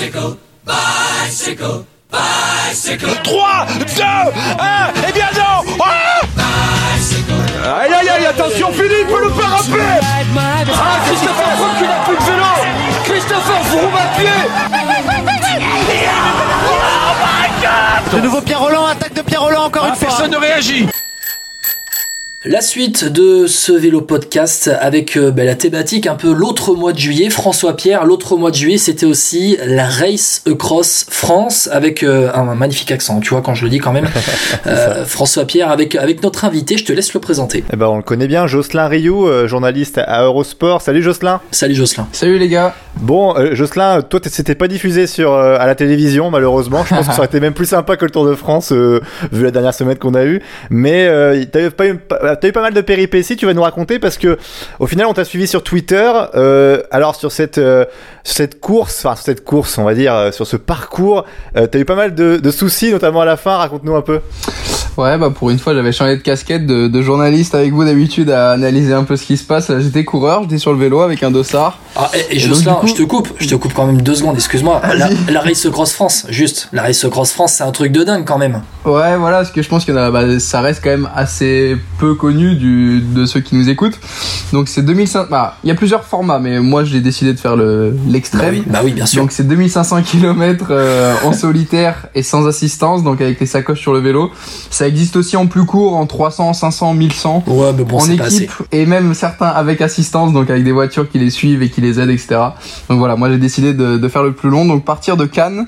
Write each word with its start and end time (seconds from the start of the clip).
Bicycle, 0.00 0.32
bicycle, 0.64 1.84
bicycle. 2.10 3.12
3, 3.22 3.66
2, 3.68 3.84
1, 4.02 4.24
et 5.08 5.12
bien 5.12 5.28
non 5.36 5.60
Ah 5.78 6.22
Aïe 7.82 7.92
aïe 7.92 8.08
aïe, 8.08 8.24
attention 8.24 8.72
Philippe, 8.72 9.10
le 9.10 9.28
faire 9.30 9.50
rappeler 9.50 10.00
Ah, 10.02 10.22
Christopher 11.04 11.50
Froome 11.54 11.76
qui 11.76 11.84
n'a 11.84 11.98
plus 12.06 12.16
de 12.16 12.22
vélo. 12.22 12.46
Christopher 13.04 13.62
Froome 13.66 13.94
à 13.94 14.06
pied 14.18 14.40
De 18.16 18.20
nouveau 18.22 18.40
Pierre 18.40 18.60
Roland, 18.60 18.86
attaque 18.86 19.12
de 19.12 19.20
Pierre 19.20 19.42
Roland 19.42 19.64
encore 19.66 19.84
une 19.84 19.96
fois. 19.96 20.08
Personne 20.08 20.30
ne 20.30 20.38
réagit 20.38 20.86
La 22.46 22.62
suite 22.62 23.04
de 23.04 23.46
ce 23.46 23.70
vélo 23.70 24.00
podcast 24.00 24.70
avec 24.80 25.18
euh, 25.18 25.30
bah, 25.30 25.44
la 25.44 25.56
thématique 25.56 26.06
un 26.06 26.14
peu 26.14 26.32
l'autre 26.32 26.74
mois 26.74 26.94
de 26.94 26.98
juillet. 26.98 27.28
François 27.28 27.76
Pierre, 27.76 28.06
l'autre 28.06 28.38
mois 28.38 28.50
de 28.50 28.56
juillet, 28.56 28.78
c'était 28.78 29.04
aussi 29.04 29.58
la 29.62 29.84
Race 29.86 30.42
Across 30.50 31.08
France 31.10 31.68
avec 31.70 32.02
euh, 32.02 32.32
un 32.32 32.54
magnifique 32.54 32.92
accent, 32.92 33.20
tu 33.20 33.28
vois, 33.28 33.42
quand 33.42 33.54
je 33.54 33.64
le 33.64 33.68
dis 33.70 33.78
quand 33.78 33.92
même. 33.92 34.08
Euh, 34.66 35.04
François 35.04 35.46
Pierre 35.46 35.70
avec, 35.70 35.94
avec 35.94 36.22
notre 36.22 36.44
invité, 36.44 36.76
je 36.76 36.84
te 36.84 36.92
laisse 36.92 37.14
le 37.14 37.20
présenter. 37.20 37.64
Eh 37.72 37.76
ben, 37.76 37.86
on 37.86 37.96
le 37.96 38.02
connaît 38.02 38.26
bien, 38.26 38.46
Jocelyn 38.46 38.88
Rioux, 38.88 39.26
euh, 39.26 39.48
journaliste 39.48 39.98
à 39.98 40.22
Eurosport. 40.22 40.82
Salut 40.82 41.02
Jocelyn. 41.02 41.40
Salut 41.50 41.74
Jocelyn. 41.74 42.06
Salut 42.12 42.38
les 42.38 42.48
gars. 42.48 42.74
Bon, 42.96 43.36
euh, 43.36 43.54
Jocelyn, 43.54 44.02
toi, 44.02 44.20
c'était 44.24 44.54
pas 44.54 44.68
diffusé 44.68 45.06
sur 45.06 45.32
euh, 45.32 45.56
à 45.58 45.66
la 45.66 45.74
télévision, 45.74 46.30
malheureusement. 46.30 46.84
Je 46.84 46.94
pense 46.94 47.06
que 47.06 47.12
ça 47.12 47.18
aurait 47.18 47.28
été 47.28 47.40
même 47.40 47.54
plus 47.54 47.66
sympa 47.66 47.96
que 47.96 48.04
le 48.04 48.10
Tour 48.10 48.26
de 48.26 48.34
France, 48.34 48.72
euh, 48.72 49.00
vu 49.32 49.44
la 49.44 49.50
dernière 49.50 49.74
semaine 49.74 49.96
qu'on 49.96 50.14
a 50.14 50.24
eue. 50.24 50.42
Mais 50.70 51.06
euh, 51.06 51.42
t'as 51.50 51.66
eu, 51.66 51.70
pas 51.70 51.86
eu, 51.86 51.98
t'as 52.36 52.48
eu 52.48 52.52
pas 52.52 52.62
mal 52.62 52.74
de 52.74 52.80
péripéties, 52.80 53.36
tu 53.36 53.46
vas 53.46 53.54
nous 53.54 53.62
raconter, 53.62 53.98
parce 53.98 54.18
que 54.18 54.38
au 54.78 54.86
final, 54.86 55.06
on 55.06 55.14
t'a 55.14 55.24
suivi 55.24 55.46
sur 55.46 55.62
Twitter. 55.62 56.10
Euh, 56.34 56.82
alors 56.90 57.14
sur 57.14 57.32
cette 57.32 57.58
euh, 57.58 57.84
cette 58.24 58.60
course, 58.60 59.04
enfin 59.04 59.16
sur 59.16 59.24
cette 59.24 59.44
course, 59.44 59.78
on 59.78 59.84
va 59.84 59.94
dire, 59.94 60.14
euh, 60.14 60.32
sur 60.32 60.46
ce 60.46 60.56
parcours, 60.56 61.24
euh, 61.56 61.66
t'as 61.66 61.78
eu 61.78 61.84
pas 61.84 61.94
mal 61.94 62.14
de, 62.14 62.36
de 62.36 62.50
soucis, 62.50 62.92
notamment 62.92 63.20
à 63.20 63.24
la 63.24 63.36
fin. 63.36 63.56
Raconte-nous 63.56 63.94
un 63.94 64.02
peu. 64.02 64.20
Ouais, 65.00 65.16
bah 65.18 65.30
pour 65.30 65.50
une 65.50 65.58
fois, 65.58 65.74
j'avais 65.74 65.92
changé 65.92 66.16
de 66.16 66.22
casquette 66.22 66.66
de, 66.66 66.86
de 66.88 67.02
journaliste 67.02 67.54
avec 67.54 67.72
vous 67.72 67.84
d'habitude 67.84 68.30
à 68.30 68.50
analyser 68.52 68.92
un 68.92 69.04
peu 69.04 69.16
ce 69.16 69.24
qui 69.24 69.36
se 69.36 69.44
passe. 69.44 69.68
Là, 69.70 69.80
j'étais 69.80 70.04
coureur, 70.04 70.42
j'étais 70.42 70.58
sur 70.58 70.72
le 70.72 70.78
vélo 70.78 71.00
avec 71.00 71.22
un 71.22 71.30
dossard. 71.30 71.78
Ah, 71.96 72.10
et, 72.14 72.34
et 72.34 72.36
Et 72.36 72.38
Jocelyn, 72.38 72.74
coup- 72.74 72.86
je 72.86 72.94
te 72.94 73.02
coupe, 73.02 73.28
je 73.38 73.48
te 73.48 73.54
coupe 73.54 73.72
quand 73.72 73.86
même 73.86 74.02
deux 74.02 74.14
secondes, 74.14 74.34
excuse-moi. 74.36 74.80
La, 74.96 75.08
la 75.30 75.40
Race 75.40 75.66
Cross 75.70 75.92
France, 75.92 76.26
juste, 76.28 76.68
la 76.72 76.82
Race 76.82 77.06
Cross 77.10 77.32
France, 77.32 77.54
c'est 77.54 77.64
un 77.64 77.70
truc 77.72 77.92
de 77.92 78.04
dingue 78.04 78.24
quand 78.26 78.38
même. 78.38 78.60
Ouais, 78.84 79.16
voilà, 79.16 79.38
parce 79.38 79.50
que 79.52 79.62
je 79.62 79.68
pense 79.68 79.84
que 79.84 79.92
bah, 79.92 80.38
ça 80.40 80.60
reste 80.60 80.80
quand 80.84 80.90
même 80.90 81.08
assez 81.14 81.76
peu 81.98 82.14
connu 82.14 82.54
du, 82.56 83.00
de 83.00 83.24
ceux 83.26 83.40
qui 83.40 83.54
nous 83.56 83.68
écoutent. 83.68 83.98
Donc 84.52 84.68
c'est 84.68 84.82
2500. 84.82 85.26
Bah, 85.30 85.56
il 85.64 85.68
y 85.68 85.70
a 85.70 85.74
plusieurs 85.74 86.04
formats, 86.04 86.38
mais 86.38 86.60
moi 86.60 86.84
j'ai 86.84 87.00
décidé 87.00 87.32
de 87.32 87.38
faire 87.40 87.56
le 87.56 87.94
Bah 88.34 88.44
oui, 88.50 88.62
bah 88.66 88.80
oui, 88.84 88.92
bien 88.92 89.06
sûr. 89.06 89.22
Donc 89.22 89.32
c'est 89.32 89.46
2500 89.46 90.02
km 90.02 90.72
en 91.24 91.32
solitaire 91.32 92.06
et 92.14 92.22
sans 92.22 92.46
assistance, 92.46 93.02
donc 93.02 93.20
avec 93.20 93.38
les 93.40 93.46
sacoches 93.46 93.80
sur 93.80 93.92
le 93.92 94.00
vélo. 94.00 94.30
Ça 94.70 94.89
existe 94.90 95.16
aussi 95.16 95.36
en 95.36 95.46
plus 95.46 95.64
court, 95.64 95.96
en 95.96 96.06
300, 96.06 96.52
500, 96.52 96.94
1100. 96.94 97.44
Ouais, 97.46 97.72
mais 97.76 97.84
bon, 97.84 97.96
en 97.96 98.00
c'est 98.00 98.16
pas 98.16 98.24
assez. 98.24 98.36
équipe 98.44 98.52
et 98.72 98.84
même 98.86 99.14
certains 99.14 99.46
avec 99.48 99.80
assistance 99.80 100.32
donc 100.32 100.50
avec 100.50 100.64
des 100.64 100.72
voitures 100.72 101.08
qui 101.10 101.18
les 101.18 101.30
suivent 101.30 101.62
et 101.62 101.70
qui 101.70 101.80
les 101.80 101.98
aident 102.00 102.10
etc 102.10 102.40
donc 102.88 102.98
voilà 102.98 103.16
moi 103.16 103.30
j'ai 103.30 103.38
décidé 103.38 103.72
de, 103.72 103.96
de 103.96 104.08
faire 104.08 104.22
le 104.22 104.32
plus 104.32 104.50
long 104.50 104.66
donc 104.66 104.84
partir 104.84 105.16
de 105.16 105.24
Cannes 105.24 105.66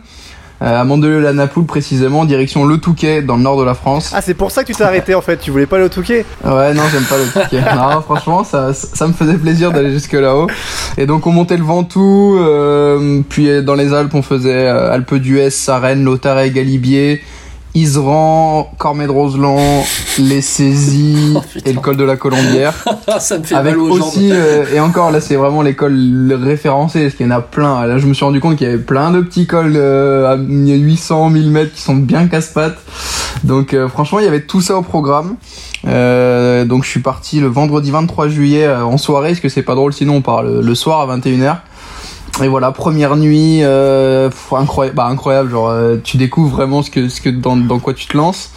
euh, 0.61 0.81
à 0.81 0.85
Mandelieu-la-Napoule 0.85 1.67
précisément 1.67 2.25
direction 2.25 2.65
Le 2.65 2.79
Touquet 2.79 3.21
dans 3.23 3.37
le 3.37 3.43
nord 3.43 3.59
de 3.59 3.65
la 3.65 3.75
France 3.75 4.13
Ah, 4.15 4.21
c'est 4.21 4.35
pour 4.35 4.53
ça 4.53 4.63
que 4.63 4.69
tu 4.69 4.75
t'es 4.77 4.85
arrêté 4.85 5.13
en 5.17 5.21
fait. 5.21 5.37
Tu 5.39 5.51
voulais 5.51 5.67
pas 5.67 5.83
au 5.83 5.89
Touquet? 5.89 6.25
Ouais 6.45 6.73
non 6.73 6.83
j'aime 6.93 7.03
pas 7.03 7.17
Le 7.19 7.25
Touquet 7.27 7.61
non 7.75 8.01
franchement 8.03 8.45
ça, 8.45 8.73
ça 8.73 9.09
me 9.09 9.13
faisait 9.13 9.35
plaisir 9.39 9.73
d'aller 9.73 9.91
jusque 9.91 10.13
là-haut 10.13 10.47
et 10.99 11.07
donc 11.07 11.27
on 11.27 11.33
montait 11.33 11.57
le 11.57 11.65
Ventoux 11.65 12.37
euh, 12.39 13.23
puis 13.29 13.63
dans 13.65 13.75
les 13.75 13.93
Alpes 13.93 14.15
on 14.15 14.23
faisait 14.23 14.69
euh, 14.69 14.93
Alpes 14.93 15.15
d'Huez 15.17 15.51
Sarenne 15.51 16.05
Lautaret 16.05 16.51
Galibier 16.51 17.23
Iseran, 17.75 18.71
Cormet 18.79 19.07
de 19.07 19.13
Roseland, 19.13 19.85
les 20.19 20.43
Saisies 20.43 21.33
Oh, 21.37 21.41
et 21.65 21.73
le 21.73 21.81
col 21.81 21.97
de 21.97 22.05
la 22.05 22.17
Colombière. 22.17 22.75
Ça 23.19 23.39
me 23.39 23.45
fait 23.45 23.55
avec 23.55 23.75
mal 23.75 23.81
aux 23.83 23.97
jambes. 23.97 24.09
aussi 24.09 24.31
euh, 24.31 24.65
et 24.75 24.81
encore 24.81 25.11
là 25.11 25.21
c'est 25.21 25.37
vraiment 25.37 25.63
l'école 25.63 26.39
référencée 26.43 27.05
parce 27.05 27.15
qu'il 27.15 27.27
y 27.27 27.29
en 27.29 27.33
a 27.33 27.41
plein. 27.41 27.87
Là 27.87 27.99
je 27.99 28.07
me 28.07 28.15
suis 28.15 28.25
rendu 28.25 28.41
compte 28.41 28.57
qu'il 28.57 28.67
y 28.67 28.71
avait 28.71 28.83
plein 28.83 29.11
de 29.11 29.21
petits 29.21 29.47
cols 29.47 29.75
euh, 29.77 30.33
à 30.33 30.37
800 30.37 31.31
1000 31.31 31.51
mètres 31.51 31.75
qui 31.75 31.81
sont 31.81 31.97
bien 31.97 32.27
casse-pattes. 32.27 32.79
Donc 33.45 33.75
euh, 33.75 33.89
franchement 33.89 34.19
il 34.19 34.25
y 34.25 34.29
avait 34.29 34.43
tout 34.43 34.61
ça 34.61 34.77
au 34.77 34.83
programme. 34.83 35.37
Euh, 35.87 36.65
donc 36.65 36.85
je 36.85 36.91
suis 36.91 37.01
parti 37.01 37.41
le 37.41 37.49
vendredi 37.49 37.91
23 37.91 38.29
juillet 38.29 38.67
euh, 38.67 38.85
en 38.85 38.99
soirée 38.99 39.31
parce 39.31 39.41
que 39.41 39.49
c'est 39.49 39.65
pas 39.65 39.75
drôle 39.75 39.93
sinon 39.93 40.17
on 40.17 40.23
part 40.23 40.45
le, 40.45 40.61
le 40.61 40.75
soir 40.77 41.01
à 41.01 41.17
21h 41.17 41.57
et 42.43 42.49
voilà 42.49 42.73
première 42.73 43.17
nuit 43.17 43.61
euh, 43.63 44.31
incroyable 44.53 44.97
bah 44.97 45.07
incroyable 45.07 45.51
genre 45.51 45.69
euh, 45.69 45.97
tu 46.03 46.17
découvres 46.17 46.57
vraiment 46.57 46.83
ce 46.83 46.91
que 46.91 47.09
ce 47.09 47.21
que 47.21 47.29
dans, 47.29 47.57
dans 47.57 47.79
quoi 47.79 47.93
tu 47.93 48.07
te 48.07 48.17
lances 48.17 48.51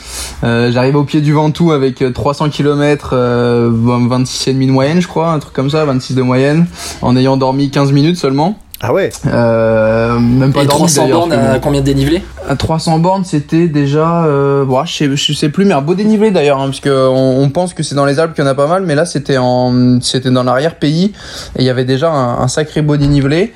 euh, 0.44 0.72
j'arrive 0.72 0.96
au 0.96 1.04
pied 1.04 1.22
du 1.22 1.34
Ventoux 1.34 1.72
avec 1.72 2.02
euh, 2.02 2.12
300 2.12 2.50
km, 2.50 3.12
euh, 3.14 3.70
26 3.72 4.48
et 4.50 4.54
demi 4.54 4.68
de 4.68 4.72
moyenne, 4.72 5.02
je 5.02 5.08
crois, 5.08 5.32
un 5.32 5.40
truc 5.40 5.54
comme 5.54 5.70
ça, 5.70 5.86
26 5.86 6.16
de 6.16 6.22
moyenne, 6.22 6.68
en 7.02 7.16
ayant 7.16 7.38
dormi 7.38 7.70
15 7.72 7.92
minutes 7.92 8.18
seulement. 8.18 8.60
Ah 8.82 8.94
ouais. 8.94 9.10
Euh, 9.26 10.20
même 10.20 10.52
pas 10.52 10.64
Et 10.64 10.66
dormi 10.66 10.82
300 10.82 11.02
d'ailleurs. 11.04 11.20
bornes 11.20 11.34
à 11.34 11.60
combien 11.60 11.80
de 11.80 11.86
dénivelé 11.86 12.22
À 12.48 12.56
300 12.56 13.00
bornes, 13.00 13.24
c'était 13.24 13.68
déjà, 13.68 14.26
euh, 14.26 14.66
bon, 14.66 14.84
je, 14.86 14.94
sais, 14.94 15.16
je 15.16 15.34
sais 15.34 15.50
plus, 15.50 15.66
mais 15.66 15.74
un 15.74 15.82
beau 15.82 15.96
dénivelé 15.96 16.32
d'ailleurs, 16.32 16.60
hein, 16.60 16.66
parce 16.66 16.82
que 16.82 17.08
on, 17.10 17.42
on 17.42 17.50
pense 17.50 17.74
que 17.74 17.84
c'est 17.84 17.96
dans 17.96 18.06
les 18.06 18.20
Alpes 18.20 18.34
qu'il 18.36 18.44
y 18.44 18.48
en 18.48 18.50
a 18.50 18.56
pas 18.56 18.68
mal, 18.68 18.84
mais 18.86 18.96
là 18.96 19.06
c'était 19.06 19.38
en, 19.38 20.00
c'était 20.02 20.30
dans 20.30 20.44
l'arrière 20.44 20.76
pays, 20.76 21.14
et 21.56 21.62
il 21.62 21.66
y 21.66 21.70
avait 21.70 21.86
déjà 21.86 22.12
un, 22.12 22.40
un 22.40 22.48
sacré 22.48 22.82
beau 22.82 22.98
dénivelé. 22.98 23.54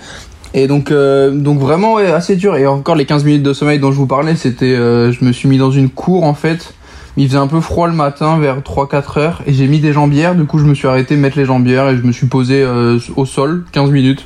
Et 0.53 0.67
donc, 0.67 0.89
euh, 0.91 1.31
donc 1.31 1.59
vraiment 1.59 1.93
ouais, 1.95 2.11
assez 2.11 2.35
dur. 2.35 2.55
Et 2.57 2.65
encore 2.65 2.95
les 2.95 3.05
15 3.05 3.23
minutes 3.23 3.43
de 3.43 3.53
sommeil 3.53 3.79
dont 3.79 3.91
je 3.91 3.97
vous 3.97 4.07
parlais, 4.07 4.35
c'était, 4.35 4.65
euh, 4.73 5.11
je 5.11 5.23
me 5.23 5.31
suis 5.31 5.47
mis 5.47 5.57
dans 5.57 5.71
une 5.71 5.89
cour 5.89 6.23
en 6.23 6.33
fait. 6.33 6.73
Il 7.19 7.27
faisait 7.27 7.37
un 7.37 7.47
peu 7.47 7.59
froid 7.59 7.87
le 7.87 7.93
matin 7.93 8.39
vers 8.39 8.61
3-4 8.61 9.19
heures 9.19 9.41
et 9.45 9.53
j'ai 9.53 9.67
mis 9.67 9.79
des 9.79 9.91
jambières. 9.91 10.35
Du 10.35 10.45
coup, 10.45 10.57
je 10.57 10.63
me 10.63 10.73
suis 10.73 10.87
arrêté 10.87 11.17
mettre 11.17 11.37
les 11.37 11.43
jambières 11.43 11.89
et 11.89 11.97
je 11.97 12.01
me 12.01 12.13
suis 12.13 12.27
posé 12.27 12.61
euh, 12.61 12.97
au 13.17 13.25
sol 13.25 13.65
15 13.73 13.89
minutes. 13.91 14.25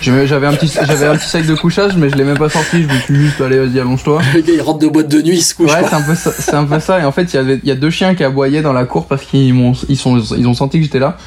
J'avais 0.00 0.48
un 0.48 0.52
petit, 0.52 0.66
j'avais 0.66 1.06
un 1.06 1.14
petit 1.14 1.28
sac 1.28 1.46
de 1.46 1.54
couchage, 1.54 1.96
mais 1.96 2.10
je 2.10 2.16
l'ai 2.16 2.24
même 2.24 2.36
pas 2.36 2.48
sorti. 2.48 2.82
Je 2.82 2.88
me 2.88 2.98
suis 2.98 3.14
juste 3.14 3.40
allé, 3.40 3.60
vas-y, 3.60 3.78
allonge-toi. 3.78 4.20
Le 4.34 4.40
gars, 4.40 4.52
il 4.54 4.60
rentre 4.60 4.80
de 4.80 4.88
boîte 4.88 5.06
de 5.06 5.22
nuit, 5.22 5.36
il 5.36 5.42
se 5.42 5.54
couche. 5.54 5.72
Ouais, 5.72 5.84
c'est 5.88 5.94
un 5.94 6.02
peu 6.02 6.16
ça. 6.16 6.32
C'est 6.36 6.54
un 6.54 6.64
peu 6.64 6.80
ça. 6.80 6.98
Et 6.98 7.04
en 7.04 7.12
fait, 7.12 7.32
il 7.32 7.36
y 7.36 7.38
avait, 7.38 7.60
il 7.62 7.68
y 7.68 7.70
a 7.70 7.76
deux 7.76 7.90
chiens 7.90 8.16
qui 8.16 8.24
aboyaient 8.24 8.62
dans 8.62 8.72
la 8.72 8.86
cour 8.86 9.06
parce 9.06 9.22
qu'ils 9.22 9.54
m'ont, 9.54 9.74
ils 9.88 9.96
sont, 9.96 10.18
ils 10.18 10.48
ont 10.48 10.54
senti 10.54 10.78
que 10.78 10.84
j'étais 10.84 10.98
là. 10.98 11.18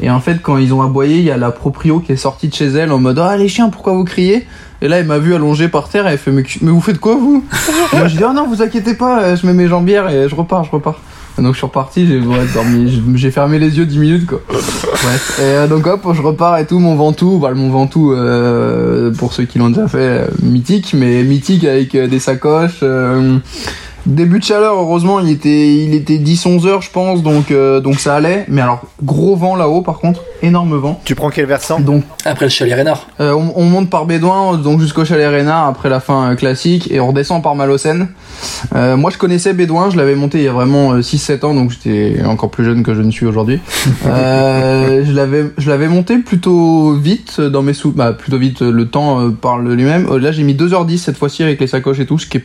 Et 0.00 0.10
en 0.10 0.20
fait, 0.20 0.40
quand 0.40 0.58
ils 0.58 0.72
ont 0.72 0.82
aboyé, 0.82 1.16
il 1.16 1.24
y 1.24 1.32
a 1.32 1.36
la 1.36 1.50
proprio 1.50 1.98
qui 1.98 2.12
est 2.12 2.16
sortie 2.16 2.46
de 2.46 2.54
chez 2.54 2.68
elle 2.68 2.92
en 2.92 3.00
mode 3.00 3.18
ah 3.18 3.36
les 3.36 3.48
chiens, 3.48 3.68
pourquoi 3.68 3.94
vous 3.94 4.04
criez? 4.04 4.46
Et 4.82 4.88
là, 4.88 4.98
elle 4.98 5.06
m'a 5.06 5.18
vu 5.18 5.34
allongé 5.34 5.68
par 5.68 5.88
terre 5.88 6.06
et 6.08 6.12
elle 6.12 6.18
fait 6.18 6.32
mais, 6.32 6.44
vous 6.60 6.80
faites 6.80 6.98
quoi 6.98 7.14
vous? 7.14 7.44
Et 7.92 7.96
Moi, 7.96 8.08
je 8.08 8.16
dis 8.16 8.24
ah 8.24 8.32
non, 8.32 8.48
vous 8.48 8.62
inquiétez 8.62 8.94
pas, 8.94 9.22
euh, 9.22 9.36
je 9.36 9.46
mets 9.46 9.54
mes 9.54 9.68
jambières 9.68 10.10
et 10.10 10.28
je 10.28 10.34
repars, 10.34 10.64
je 10.64 10.70
repars. 10.72 11.00
Et 11.38 11.42
donc 11.42 11.52
je 11.52 11.58
suis 11.58 11.66
reparti, 11.66 12.06
j'ai 12.06 12.20
dormi, 12.52 13.02
j'ai 13.14 13.30
fermé 13.30 13.58
les 13.58 13.78
yeux 13.78 13.86
10 13.86 13.98
minutes 13.98 14.26
quoi. 14.26 14.40
Bref. 14.48 15.38
Et 15.40 15.42
euh, 15.42 15.66
donc 15.66 15.86
hop, 15.86 16.06
je 16.12 16.20
repars 16.20 16.58
et 16.58 16.66
tout, 16.66 16.78
mon 16.78 16.94
Ventoux, 16.94 17.38
bah, 17.38 17.52
mon 17.54 17.70
Ventoux, 17.70 18.12
euh, 18.12 19.10
pour 19.12 19.32
ceux 19.32 19.44
qui 19.44 19.58
l'ont 19.58 19.70
déjà 19.70 19.88
fait, 19.88 19.98
euh, 19.98 20.26
mythique, 20.42 20.94
mais 20.94 21.22
mythique 21.22 21.64
avec 21.64 21.96
des 21.96 22.18
sacoches. 22.18 22.84
Début 24.04 24.40
de 24.40 24.44
chaleur, 24.44 24.74
heureusement, 24.74 25.20
il 25.20 25.30
était, 25.30 25.74
il 25.84 25.94
était 25.94 26.16
10-11 26.18 26.66
heures, 26.66 26.82
je 26.82 26.90
pense, 26.90 27.22
donc, 27.22 27.50
euh, 27.52 27.80
donc 27.80 28.00
ça 28.00 28.16
allait. 28.16 28.44
Mais 28.48 28.60
alors, 28.60 28.82
gros 29.02 29.36
vent 29.36 29.54
là-haut, 29.54 29.80
par 29.82 29.98
contre, 29.98 30.22
énorme 30.42 30.76
vent. 30.76 31.00
Tu 31.04 31.14
prends 31.14 31.30
quel 31.30 31.46
versant? 31.46 31.78
Donc, 31.78 32.02
Après 32.24 32.46
le 32.46 32.50
chalet 32.50 32.74
Rénard. 32.74 33.06
euh, 33.20 33.32
on, 33.32 33.52
on 33.54 33.64
monte 33.64 33.90
par 33.90 34.06
Bédouin, 34.06 34.56
donc 34.56 34.80
jusqu'au 34.80 35.04
chalet 35.04 35.28
Rénard, 35.30 35.66
après 35.66 35.88
la 35.88 36.00
fin 36.00 36.32
euh, 36.32 36.34
classique, 36.34 36.90
et 36.90 36.98
on 36.98 37.08
redescend 37.08 37.42
par 37.44 37.54
Malocène. 37.54 38.08
Euh, 38.74 38.96
moi, 38.96 39.10
je 39.10 39.18
connaissais 39.18 39.52
Bédouin, 39.52 39.90
je 39.90 39.96
l'avais 39.96 40.16
monté 40.16 40.38
il 40.38 40.44
y 40.44 40.48
a 40.48 40.52
vraiment 40.52 40.94
euh, 40.94 41.00
6-7 41.00 41.44
ans, 41.46 41.54
donc 41.54 41.70
j'étais 41.70 42.24
encore 42.24 42.50
plus 42.50 42.64
jeune 42.64 42.82
que 42.82 42.94
je 42.94 43.02
ne 43.02 43.10
suis 43.10 43.26
aujourd'hui. 43.26 43.60
Euh, 44.06 45.04
je 45.06 45.12
l'avais, 45.12 45.44
je 45.58 45.70
l'avais 45.70 45.88
monté 45.88 46.18
plutôt 46.18 46.94
vite 46.94 47.36
euh, 47.38 47.48
dans 47.50 47.62
mes 47.62 47.72
sous, 47.72 47.92
bah 47.92 48.12
plutôt 48.12 48.38
vite, 48.38 48.62
euh, 48.62 48.70
le 48.70 48.88
temps 48.88 49.20
euh, 49.20 49.30
parle 49.30 49.66
de 49.68 49.72
lui-même. 49.72 50.06
Euh, 50.10 50.18
là, 50.18 50.32
j'ai 50.32 50.42
mis 50.42 50.54
2h10 50.54 50.98
cette 50.98 51.16
fois-ci 51.16 51.42
avec 51.42 51.60
les 51.60 51.66
sacoches 51.66 52.00
et 52.00 52.06
tout, 52.06 52.18
ce 52.18 52.26
qui 52.26 52.38
est, 52.38 52.44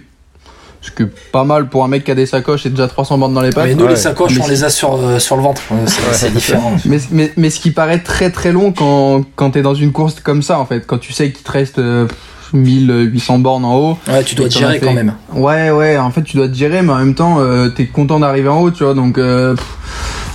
ce 0.97 1.03
est 1.03 1.07
pas 1.31 1.43
mal 1.43 1.67
pour 1.69 1.83
un 1.83 1.87
mec 1.87 2.03
qui 2.03 2.11
a 2.11 2.15
des 2.15 2.25
sacoches 2.25 2.65
et 2.65 2.69
déjà 2.69 2.87
300 2.87 3.17
bandes 3.17 3.33
dans 3.33 3.41
les 3.41 3.49
pattes. 3.51 3.65
Mais 3.67 3.75
nous, 3.75 3.83
Ouais. 3.85 3.89
les 3.91 3.95
sacoches, 3.95 4.35
Mais 4.37 4.43
on 4.43 4.47
les 4.47 4.63
a 4.63 4.69
sur, 4.69 4.95
euh, 4.95 5.19
sur 5.19 5.35
le 5.37 5.43
ventre. 5.43 5.61
Euh, 5.71 5.85
C'est 6.13 6.33
différent. 6.33 6.73
Mais, 6.85 6.97
mais, 7.11 7.31
mais 7.37 7.49
ce 7.49 7.59
qui 7.59 7.71
paraît 7.71 7.99
très 7.99 8.29
très 8.31 8.51
long 8.51 8.71
quand, 8.71 9.23
quand 9.35 9.51
t'es 9.51 9.61
dans 9.61 9.75
une 9.75 9.91
course 9.91 10.15
comme 10.21 10.41
ça 10.41 10.59
en 10.59 10.65
fait, 10.65 10.85
quand 10.87 10.97
tu 10.99 11.13
sais 11.13 11.31
qu'il 11.31 11.43
te 11.43 11.51
reste 11.51 11.79
euh, 11.79 12.05
pff, 12.05 12.17
1800 12.53 13.39
bornes 13.39 13.65
en 13.65 13.75
haut. 13.75 13.97
Ouais, 14.07 14.23
tu 14.23 14.35
dois 14.35 14.47
te 14.47 14.53
gérer 14.57 14.79
fait- 14.79 14.85
quand 14.85 14.93
même. 14.93 15.13
Ouais 15.33 15.69
ouais, 15.71 15.97
en 15.97 16.11
fait 16.11 16.23
tu 16.23 16.37
dois 16.37 16.47
te 16.47 16.53
gérer 16.53 16.81
mais 16.81 16.93
en 16.93 16.97
même 16.97 17.15
temps 17.15 17.39
euh, 17.39 17.69
t'es 17.69 17.85
content 17.87 18.19
d'arriver 18.19 18.47
en 18.49 18.61
haut 18.61 18.71
tu 18.71 18.83
vois 18.83 18.93
donc 18.93 19.17
euh, 19.17 19.55
pff, 19.55 19.65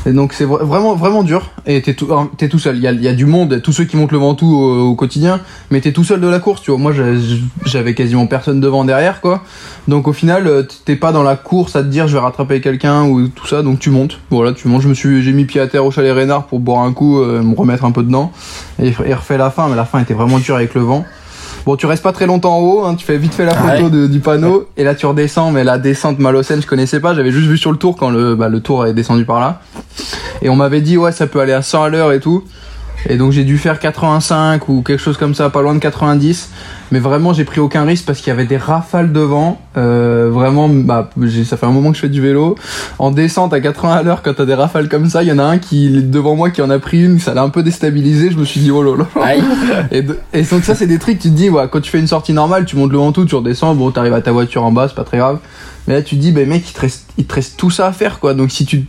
et 0.07 0.13
donc 0.13 0.33
c'est 0.33 0.45
vra- 0.45 0.65
vraiment 0.65 0.95
vraiment 0.95 1.23
dur 1.23 1.51
et 1.67 1.81
t'es 1.83 1.95
tout 1.95 2.13
hein, 2.13 2.31
seul. 2.59 2.77
Il 2.77 2.83
y 2.83 3.09
a, 3.09 3.15
du 3.15 3.27
monde, 3.27 3.61
tous 3.63 3.73
ceux 3.73 3.85
qui 3.85 3.97
montent 3.97 4.13
le 4.13 4.19
Ventoux 4.19 4.53
au, 4.53 4.95
quotidien, 4.95 5.41
mais 5.71 5.81
t'es 5.81 5.93
tout 5.93 6.05
seul 6.05 6.21
de 6.21 6.29
la 6.29 6.41
course 6.41 6.63
tu 6.63 6.71
vois. 6.71 6.81
Moi 6.81 6.93
j'avais 7.65 7.95
quasiment 7.95 8.27
personne 8.27 8.61
devant 8.61 8.85
derrière 8.85 9.21
quoi. 9.21 9.43
Donc 9.89 10.09
au 10.09 10.13
final 10.13 10.47
euh, 10.47 10.65
t'es 10.85 10.97
pas 10.97 11.13
dans 11.13 11.23
la 11.23 11.37
course 11.37 11.77
à 11.77 11.83
te 11.83 11.89
dire 11.89 12.09
je 12.09 12.15
vais 12.15 12.23
rattraper 12.23 12.61
quelqu'un 12.61 13.05
ou 13.05 13.29
tout 13.29 13.47
ça 13.47 13.63
donc 13.63 13.79
tu 13.79 13.91
montes. 13.91 14.19
Voilà 14.31 14.53
tu 14.53 14.69
montes. 14.69 14.83
Je 14.83 14.89
me 14.89 14.95
suis 14.95 15.23
j'ai 15.23 15.33
mis 15.33 15.45
pied 15.45 15.61
à 15.61 15.67
terre 15.67 15.85
au 15.85 15.91
chalet 15.91 16.15
Rénard 16.15 16.47
pour 16.47 16.61
boire 16.61 16.83
un 16.83 16.93
coup, 16.93 17.21
euh, 17.21 17.43
me 17.43 17.55
remettre 17.55 17.85
un 17.85 17.93
peu 17.93 18.03
dedans 18.03 18.33
et, 18.83 18.93
et 19.05 19.15
refait 19.15 19.39
la 19.39 19.51
fin 19.51 19.69
mais 19.69 19.77
la 19.77 19.85
fin 19.85 20.01
était 20.01 20.15
vraiment 20.15 20.39
dure 20.39 20.57
avec 20.57 20.75
le 20.75 20.81
vent. 20.83 21.05
Bon, 21.65 21.77
tu 21.77 21.87
restes 21.87 22.03
pas 22.03 22.13
très 22.13 22.27
longtemps 22.27 22.57
en 22.57 22.61
haut, 22.61 22.85
hein, 22.85 22.97
tu 22.97 23.05
fais 23.05 23.17
vite 23.19 23.35
fait 23.35 23.45
la 23.45 23.53
Ouais. 23.53 23.77
photo 23.79 23.89
de- 23.91 24.07
du 24.09 24.19
panneau, 24.19 24.67
et 24.77 24.83
là 24.83 24.97
tu 24.97 25.07
redescends, 25.07 25.53
mais 25.53 25.63
la 25.63 25.79
descente 25.79 26.19
Malocène, 26.19 26.61
je 26.61 26.67
connaissais 26.67 26.99
pas, 26.99 27.15
j'avais 27.15 27.31
juste 27.31 27.47
vu 27.49 27.57
sur 27.57 27.71
le 27.71 27.77
tour 27.79 27.97
quand 27.97 28.11
le, 28.11 28.35
bah, 28.35 28.49
le 28.49 28.59
tour 28.61 28.85
est 28.87 28.95
descendu 28.95 29.25
par 29.25 29.39
là. 29.39 29.61
Et 30.43 30.49
on 30.49 30.57
m'avait 30.57 30.81
dit, 30.81 30.99
ouais, 30.99 31.13
ça 31.13 31.29
peut 31.29 31.41
aller 31.41 31.53
à 31.53 31.63
100 31.63 31.85
à 31.85 31.89
l'heure 31.89 32.13
et 32.13 32.19
tout. 32.19 32.43
Et 33.09 33.17
donc 33.17 33.33
j'ai 33.33 33.45
dû 33.45 33.59
faire 33.59 33.79
85 33.79 34.69
ou 34.69 34.83
quelque 34.83 35.01
chose 35.01 35.17
comme 35.17 35.35
ça, 35.35 35.51
pas 35.51 35.63
loin 35.63 35.75
de 35.75 35.79
90. 35.81 36.51
Mais 36.93 36.99
vraiment, 36.99 37.33
j'ai 37.33 37.45
pris 37.45 37.59
aucun 37.61 37.85
risque 37.85 38.05
parce 38.05 38.19
qu'il 38.19 38.29
y 38.29 38.31
avait 38.33 38.45
des 38.45 38.57
rafales 38.59 39.13
devant. 39.13 39.61
Euh, 39.79 40.29
vraiment, 40.31 40.69
bah, 40.69 41.09
ça 41.47 41.57
fait 41.57 41.65
un 41.67 41.71
moment 41.71 41.91
que 41.91 41.97
je 41.97 42.03
fais 42.03 42.09
du 42.11 42.21
vélo. 42.21 42.55
En 42.99 43.11
descente 43.11 43.55
à 43.55 43.61
80 43.61 43.93
à 43.95 44.03
l'heure, 44.03 44.23
quand 44.23 44.35
t'as 44.35 44.45
des 44.45 44.55
rafales 44.55 44.89
comme 44.91 45.09
ça, 45.09 45.23
il 45.23 45.29
y 45.31 45.33
en 45.33 45.39
a 45.39 45.43
un 45.45 45.57
qui 45.59 45.89
devant 46.03 46.37
moi 46.37 46.51
qui 46.51 46.61
en 46.61 46.69
a 46.71 46.79
pris 46.79 47.03
une, 47.03 47.19
ça 47.19 47.33
l'a 47.35 47.43
un 47.43 47.49
peu 47.49 47.63
déstabilisé. 47.63 48.31
Je 48.31 48.37
me 48.37 48.45
suis 48.45 48.61
dit, 48.61 48.71
oh 48.71 48.83
là 48.83 48.97
là. 48.97 49.23
Aïe. 49.23 49.43
Et, 49.91 50.03
de- 50.03 50.19
et 50.33 50.43
donc 50.43 50.65
ça 50.65 50.75
c'est 50.75 50.87
des 50.87 50.99
trucs 50.99 51.19
tu 51.19 51.29
te 51.31 51.35
dis 51.35 51.49
ouais, 51.51 51.65
quand 51.71 51.81
tu 51.81 51.91
fais 51.91 51.99
une 51.99 52.07
sortie 52.07 52.33
normale 52.33 52.65
tu 52.65 52.77
montes 52.77 52.93
le 52.93 52.99
ventoux 52.99 53.25
tu 53.25 53.35
redescends 53.35 53.75
bon 53.75 53.91
t'arrives 53.91 54.13
à 54.15 54.21
ta 54.21 54.33
voiture 54.33 54.65
en 54.65 54.73
bas 54.73 54.87
c'est 54.89 54.95
pas 54.95 55.05
très 55.05 55.19
grave 55.19 55.39
mais 55.87 55.95
là 55.95 56.03
tu 56.03 56.17
te 56.17 56.21
dis 56.21 56.31
ben 56.33 56.49
mec 56.49 56.65
il 56.69 56.73
te 56.73 56.81
reste 56.81 57.07
il 57.19 57.25
te 57.27 57.35
reste 57.35 57.57
tout 57.57 57.71
ça 57.71 57.87
à 57.89 57.93
faire 57.93 58.19
quoi 58.21 58.35
donc 58.35 58.51
si 58.51 58.65
tu 58.65 58.83
te 58.83 58.87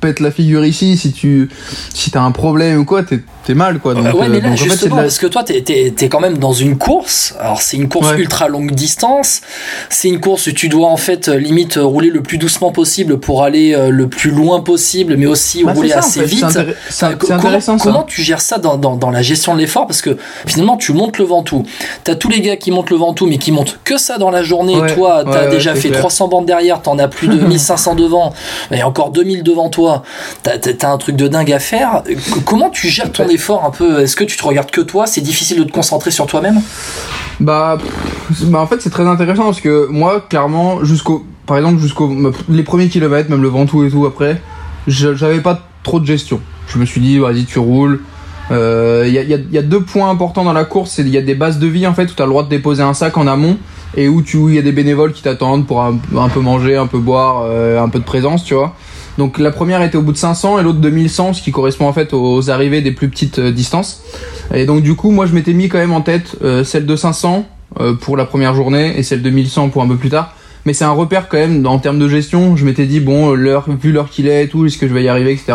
pètes 0.00 0.20
la 0.20 0.30
figure 0.30 0.64
ici 0.64 0.96
si 0.96 1.12
tu 1.12 1.48
si 1.94 2.10
t'as 2.10 2.22
un 2.22 2.30
problème 2.32 2.80
ou 2.80 2.84
quoi 2.84 3.02
t'es 3.02 3.22
t'es 3.46 3.54
mal 3.54 3.78
quoi 3.78 3.94
donc, 3.94 4.04
ouais, 4.04 4.10
euh, 4.10 4.28
mais 4.28 4.40
là, 4.40 4.48
donc, 4.48 4.52
en 4.52 4.56
fait, 4.56 4.62
c'est 4.62 4.64
de 4.66 4.70
justement, 4.72 4.96
la- 4.96 5.02
parce 5.02 5.18
que 5.18 5.26
toi, 5.26 5.44
t'es, 5.44 5.60
t'es, 5.62 5.92
t'es 5.96 6.08
quand 6.08 6.20
même 6.20 6.38
dans 6.38 6.52
une 6.52 6.78
course. 6.78 7.34
Alors, 7.38 7.60
c'est 7.62 7.76
une 7.76 7.88
course 7.88 8.10
Ouais. 8.12 8.18
ultra 8.18 8.48
longue 8.48 8.72
distance. 8.72 9.40
C'est 9.90 10.08
une 10.08 10.20
course 10.20 10.46
où 10.46 10.52
tu 10.52 10.68
dois, 10.68 10.88
en 10.88 10.96
fait, 10.96 11.28
euh, 11.28 11.36
limite, 11.38 11.76
euh, 11.76 11.84
rouler 11.84 12.10
le 12.10 12.22
plus 12.22 12.38
doucement 12.38 12.72
possible 12.72 13.18
pour 13.20 13.42
aller 13.44 13.74
euh, 13.74 13.90
le 13.90 14.08
plus 14.08 14.30
loin 14.30 14.60
possible, 14.60 15.16
mais 15.16 15.26
aussi 15.26 15.64
Bah, 15.64 15.72
rouler 15.74 15.90
ça, 15.90 15.96
en 15.96 15.98
assez 16.00 16.20
fait, 16.20 16.26
vite. 16.26 16.44
c'est 16.90 17.04
Euh, 17.06 17.14
comment- 17.18 17.34
intéressant 17.38 17.78
ça 17.78 17.84
Comment 17.84 18.02
tu 18.02 18.22
gères 18.22 18.40
ça 18.40 18.58
dans, 18.58 18.76
dans, 18.76 18.96
dans 18.96 19.10
la 19.10 19.22
gestion 19.22 19.54
de 19.54 19.60
l'effort? 19.60 19.86
Parce 19.86 20.00
que 20.02 20.16
finalement, 20.46 20.76
tu 20.76 20.92
montes 20.92 21.18
le 21.18 21.24
Ventoux. 21.24 21.64
T'as 22.04 22.14
tous 22.14 22.28
les 22.28 22.40
gars 22.40 22.56
qui 22.56 22.70
montent 22.70 22.90
le 22.90 22.96
Ventoux, 22.96 23.26
mais 23.26 23.38
qui 23.38 23.52
montent 23.52 23.78
que 23.84 23.98
ça 23.98 24.18
dans 24.18 24.30
la 24.30 24.42
journée. 24.42 24.76
Ouais, 24.76 24.94
toi, 24.94 25.22
t'as 25.24 25.46
déjà 25.48 25.74
fait 25.74 25.88
clair. 25.88 26.00
300 26.00 26.28
bandes 26.28 26.46
derrière, 26.46 26.80
t'en 26.82 26.98
as 26.98 27.08
plus 27.08 27.28
de 27.28 27.34
1500 27.46 27.94
devant, 27.94 28.32
et 28.70 28.82
encore 28.82 29.10
2000 29.10 29.42
devant 29.42 29.68
toi. 29.68 30.02
T'as, 30.42 30.58
t'as 30.58 30.90
un 30.90 30.98
truc 30.98 31.16
de 31.16 31.28
dingue 31.28 31.52
à 31.52 31.58
faire. 31.58 32.02
Euh, 32.08 32.14
Comment 32.46 32.70
tu 32.70 32.88
gères 32.88 33.10
ton 33.12 33.28
effort 33.34 33.64
un 33.64 33.70
peu 33.70 34.00
Est-ce 34.00 34.16
que 34.16 34.24
tu 34.24 34.36
te 34.36 34.44
regardes 34.44 34.70
que 34.70 34.80
toi? 34.80 35.06
C'est 35.06 35.20
difficile 35.20 35.58
de 35.58 35.64
te 35.64 35.72
concentrer 35.72 36.10
sur 36.10 36.26
toi-même? 36.26 36.60
Bah, 37.40 37.78
bah 38.44 38.60
en 38.60 38.66
fait 38.66 38.80
c'est 38.80 38.90
très 38.90 39.06
intéressant 39.06 39.44
parce 39.44 39.60
que 39.60 39.86
moi 39.90 40.20
clairement 40.28 40.84
jusqu'au 40.84 41.24
par 41.46 41.56
exemple 41.58 41.80
jusqu'au 41.80 42.08
les 42.48 42.62
premiers 42.62 42.88
kilomètres 42.88 43.28
même 43.28 43.42
le 43.42 43.48
Ventoux 43.48 43.84
et 43.84 43.90
tout 43.90 44.06
après 44.06 44.40
j'avais 44.86 45.40
pas 45.40 45.60
trop 45.82 45.98
de 46.00 46.06
gestion. 46.06 46.40
Je 46.68 46.78
me 46.78 46.84
suis 46.84 47.00
dit 47.00 47.18
vas-y 47.18 47.44
tu 47.44 47.58
roules. 47.58 48.00
Il 48.50 48.56
y, 48.56 49.18
a, 49.18 49.22
y 49.22 49.34
a- 49.34 49.38
y 49.50 49.58
a 49.58 49.62
deux 49.62 49.80
points 49.80 50.10
importants 50.10 50.44
dans 50.44 50.52
la 50.52 50.64
course, 50.64 50.90
c'est 50.92 51.02
il 51.02 51.08
y 51.08 51.16
a 51.18 51.22
des 51.22 51.34
bases 51.34 51.58
de 51.58 51.66
vie 51.66 51.86
en 51.86 51.94
fait 51.94 52.04
où 52.04 52.14
tu 52.14 52.22
as 52.22 52.26
le 52.26 52.30
droit 52.30 52.42
de 52.44 52.48
déposer 52.50 52.82
un 52.82 52.94
sac 52.94 53.16
en 53.16 53.26
amont 53.26 53.56
et 53.96 54.06
où 54.08 54.22
tu 54.22 54.36
il 54.48 54.54
y 54.54 54.58
a 54.58 54.62
des 54.62 54.72
bénévoles 54.72 55.12
qui 55.12 55.22
t'attendent 55.22 55.66
pour 55.66 55.82
un, 55.82 55.96
un 56.16 56.28
peu 56.28 56.40
manger, 56.40 56.76
un 56.76 56.86
peu 56.86 56.98
boire, 56.98 57.42
euh, 57.46 57.80
un 57.82 57.88
peu 57.88 57.98
de 57.98 58.04
présence, 58.04 58.44
tu 58.44 58.54
vois. 58.54 58.74
Donc 59.18 59.38
la 59.38 59.50
première 59.52 59.82
était 59.82 59.96
au 59.96 60.02
bout 60.02 60.12
de 60.12 60.16
500 60.16 60.58
et 60.58 60.62
l'autre 60.62 60.80
de 60.80 60.90
1100, 60.90 61.34
ce 61.34 61.42
qui 61.42 61.52
correspond 61.52 61.86
en 61.86 61.92
fait 61.92 62.12
aux 62.12 62.50
arrivées 62.50 62.80
des 62.82 62.90
plus 62.92 63.08
petites 63.08 63.38
euh, 63.38 63.52
distances. 63.52 64.02
Et 64.52 64.66
donc 64.66 64.82
du 64.82 64.94
coup, 64.94 65.10
moi 65.10 65.26
je 65.26 65.34
m'étais 65.34 65.52
mis 65.52 65.68
quand 65.68 65.78
même 65.78 65.92
en 65.92 66.00
tête 66.00 66.36
euh, 66.42 66.64
celle 66.64 66.84
de 66.86 66.96
500 66.96 67.46
euh, 67.80 67.94
pour 67.94 68.16
la 68.16 68.24
première 68.24 68.54
journée 68.54 68.94
et 68.98 69.02
celle 69.02 69.22
de 69.22 69.30
1100 69.30 69.68
pour 69.70 69.82
un 69.82 69.88
peu 69.88 69.96
plus 69.96 70.10
tard. 70.10 70.34
Mais 70.66 70.72
c'est 70.72 70.84
un 70.86 70.92
repère 70.92 71.28
quand 71.28 71.36
même 71.36 71.66
en 71.66 71.78
termes 71.78 71.98
de 71.98 72.08
gestion. 72.08 72.56
Je 72.56 72.64
m'étais 72.64 72.86
dit 72.86 72.98
bon, 72.98 73.30
euh, 73.32 73.34
l'heure, 73.34 73.66
vu 73.80 73.92
l'heure 73.92 74.08
qu'il 74.10 74.26
est 74.26 74.44
et 74.44 74.48
tout, 74.48 74.64
est-ce 74.66 74.78
que 74.78 74.88
je 74.88 74.94
vais 74.94 75.04
y 75.04 75.08
arriver, 75.08 75.30
etc. 75.32 75.52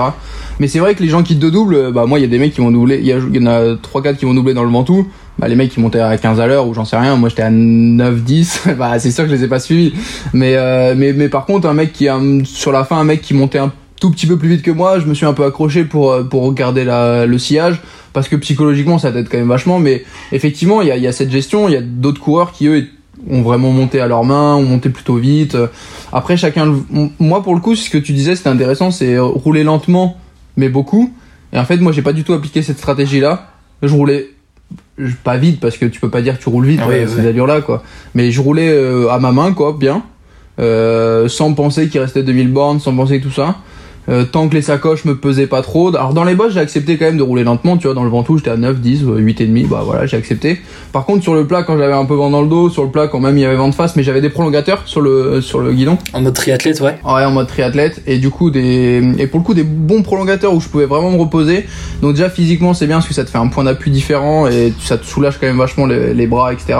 Mais 0.59 0.67
c'est 0.67 0.79
vrai 0.79 0.93
que 0.95 1.01
les 1.03 1.09
gens 1.09 1.23
qui 1.23 1.37
te 1.37 1.45
doublent, 1.47 1.91
bah 1.91 2.05
moi 2.05 2.19
il 2.19 2.21
y 2.21 2.25
a 2.25 2.29
des 2.29 2.37
mecs 2.39 2.53
qui 2.53 2.61
vont 2.61 2.71
doubler, 2.71 2.97
il 2.99 3.05
y, 3.07 3.11
a- 3.11 3.17
il 3.17 3.35
y 3.35 3.45
en 3.45 3.47
a 3.47 3.75
3-4 3.75 4.15
qui 4.17 4.25
vont 4.25 4.33
doubler 4.33 4.53
dans 4.53 4.63
le 4.63 4.69
Ventoux. 4.69 5.07
Bah 5.39 5.47
les 5.47 5.55
mecs 5.55 5.71
qui 5.71 5.79
montaient 5.79 6.01
à 6.01 6.17
15 6.17 6.41
à 6.41 6.47
l'heure 6.47 6.67
ou 6.67 6.73
j'en 6.73 6.83
sais 6.83 6.97
rien, 6.97 7.15
moi 7.15 7.29
j'étais 7.29 7.43
à 7.43 7.49
9-10, 7.49 8.73
bah 8.77 8.99
c'est 8.99 9.09
sûr 9.09 9.23
que 9.23 9.29
je 9.29 9.35
les 9.35 9.45
ai 9.45 9.47
pas 9.47 9.61
suivis. 9.61 9.93
Mais, 10.33 10.55
euh, 10.57 10.95
mais, 10.97 11.13
mais 11.13 11.29
par 11.29 11.45
contre 11.45 11.65
un 11.65 11.73
mec 11.73 11.93
qui 11.93 12.09
sur 12.43 12.73
la 12.73 12.83
fin 12.83 12.97
un 12.97 13.05
mec 13.05 13.21
qui 13.21 13.33
montait 13.33 13.57
un 13.57 13.71
tout 14.01 14.11
petit 14.11 14.27
peu 14.27 14.37
plus 14.37 14.49
vite 14.49 14.61
que 14.63 14.71
moi, 14.71 14.99
je 14.99 15.05
me 15.05 15.13
suis 15.13 15.25
un 15.25 15.33
peu 15.33 15.45
accroché 15.45 15.85
pour, 15.85 16.11
euh, 16.11 16.23
pour 16.23 16.43
regarder 16.43 16.83
la, 16.83 17.25
le 17.25 17.37
sillage. 17.37 17.81
Parce 18.11 18.27
que 18.27 18.35
psychologiquement 18.35 18.97
ça 18.97 19.11
t'aide 19.13 19.29
quand 19.29 19.37
même 19.37 19.47
vachement. 19.47 19.79
Mais 19.79 20.03
effectivement 20.33 20.81
il 20.81 20.89
y 20.89 20.91
a, 20.91 20.97
y 20.97 21.07
a 21.07 21.13
cette 21.13 21.31
gestion. 21.31 21.69
Il 21.69 21.73
y 21.73 21.77
a 21.77 21.81
d'autres 21.81 22.19
coureurs 22.19 22.51
qui 22.51 22.67
eux 22.67 22.87
ont 23.29 23.41
vraiment 23.41 23.71
monté 23.71 24.01
à 24.01 24.07
leurs 24.07 24.25
mains 24.25 24.55
ont 24.55 24.63
monté 24.63 24.89
plutôt 24.89 25.15
vite. 25.15 25.55
Après 26.11 26.35
chacun 26.35 26.73
moi 27.19 27.43
pour 27.43 27.55
le 27.55 27.61
coup 27.61 27.75
ce 27.75 27.89
que 27.89 27.97
tu 27.97 28.11
disais 28.11 28.35
c'était 28.35 28.49
intéressant 28.49 28.91
c'est 28.91 29.17
rouler 29.19 29.63
lentement 29.63 30.17
mais 30.57 30.67
beaucoup. 30.67 31.13
Et 31.53 31.59
en 31.59 31.65
fait 31.65 31.77
moi 31.77 31.93
j'ai 31.93 32.01
pas 32.01 32.13
du 32.13 32.23
tout 32.23 32.33
appliqué 32.33 32.61
cette 32.61 32.77
stratégie 32.77 33.19
là 33.19 33.51
je 33.83 33.93
roulais 33.93 34.29
pas 35.23 35.37
vite 35.37 35.59
parce 35.59 35.77
que 35.77 35.85
tu 35.85 35.99
peux 35.99 36.09
pas 36.09 36.21
dire 36.21 36.37
que 36.37 36.43
tu 36.43 36.49
roules 36.49 36.65
vite 36.65 36.81
ouais, 36.81 37.01
ouais. 37.01 37.07
ces 37.07 37.25
allures 37.25 37.47
là 37.47 37.61
quoi. 37.61 37.83
Mais 38.15 38.31
je 38.31 38.41
roulais 38.41 38.69
euh, 38.69 39.09
à 39.09 39.19
ma 39.19 39.31
main 39.31 39.53
quoi 39.53 39.75
bien. 39.77 40.03
Euh, 40.59 41.29
sans 41.29 41.53
penser 41.53 41.87
qu'il 41.87 42.01
restait 42.01 42.23
2000 42.23 42.51
bornes 42.51 42.79
sans 42.81 42.93
penser 42.93 43.21
tout 43.21 43.31
ça 43.31 43.55
euh, 44.09 44.25
tant 44.25 44.47
que 44.49 44.55
les 44.55 44.61
sacoches 44.61 45.05
me 45.05 45.15
pesaient 45.15 45.47
pas 45.47 45.61
trop. 45.61 45.89
Alors 45.95 46.13
dans 46.13 46.23
les 46.23 46.35
bosses, 46.35 46.53
j'ai 46.53 46.59
accepté 46.59 46.97
quand 46.97 47.05
même 47.05 47.17
de 47.17 47.23
rouler 47.23 47.43
lentement, 47.43 47.77
tu 47.77 47.87
vois, 47.87 47.93
dans 47.93 48.03
le 48.03 48.09
Ventoux, 48.09 48.37
j'étais 48.37 48.51
à 48.51 48.57
9, 48.57 48.79
10, 48.79 49.03
euh, 49.03 49.17
8 49.17 49.41
et 49.41 49.45
demi, 49.45 49.63
bah 49.63 49.81
voilà, 49.85 50.05
j'ai 50.05 50.17
accepté. 50.17 50.59
Par 50.91 51.05
contre, 51.05 51.23
sur 51.23 51.35
le 51.35 51.45
plat, 51.45 51.63
quand 51.63 51.77
j'avais 51.77 51.93
un 51.93 52.05
peu 52.05 52.15
vent 52.15 52.29
dans 52.29 52.41
le 52.41 52.47
dos, 52.47 52.69
sur 52.69 52.83
le 52.83 52.89
plat, 52.89 53.07
quand 53.07 53.19
même 53.19 53.37
il 53.37 53.41
y 53.41 53.45
avait 53.45 53.55
vent 53.55 53.69
de 53.69 53.75
face, 53.75 53.95
mais 53.95 54.03
j'avais 54.03 54.21
des 54.21 54.29
prolongateurs 54.29 54.83
sur 54.85 55.01
le, 55.01 55.41
sur 55.41 55.59
le 55.59 55.73
guidon. 55.73 55.97
En 56.13 56.21
mode 56.21 56.33
triathlète, 56.33 56.81
ouais. 56.81 56.97
Ouais, 57.05 57.23
en 57.23 57.31
mode 57.31 57.47
triathlète 57.47 58.01
et 58.07 58.17
du 58.17 58.29
coup 58.29 58.49
des 58.49 59.01
et 59.17 59.27
pour 59.27 59.39
le 59.39 59.45
coup 59.45 59.53
des 59.53 59.63
bons 59.63 60.01
prolongateurs 60.01 60.53
où 60.53 60.61
je 60.61 60.67
pouvais 60.67 60.85
vraiment 60.85 61.11
me 61.11 61.17
reposer. 61.17 61.65
Donc 62.01 62.13
déjà 62.13 62.29
physiquement 62.29 62.73
c'est 62.73 62.87
bien 62.87 62.97
parce 62.97 63.07
que 63.07 63.13
ça 63.13 63.23
te 63.23 63.29
fait 63.29 63.37
un 63.37 63.47
point 63.47 63.63
d'appui 63.63 63.91
différent 63.91 64.47
et 64.47 64.73
ça 64.79 64.97
te 64.97 65.05
soulage 65.05 65.37
quand 65.39 65.47
même 65.47 65.57
vachement 65.57 65.85
les, 65.85 66.13
les 66.13 66.27
bras 66.27 66.53
etc. 66.53 66.79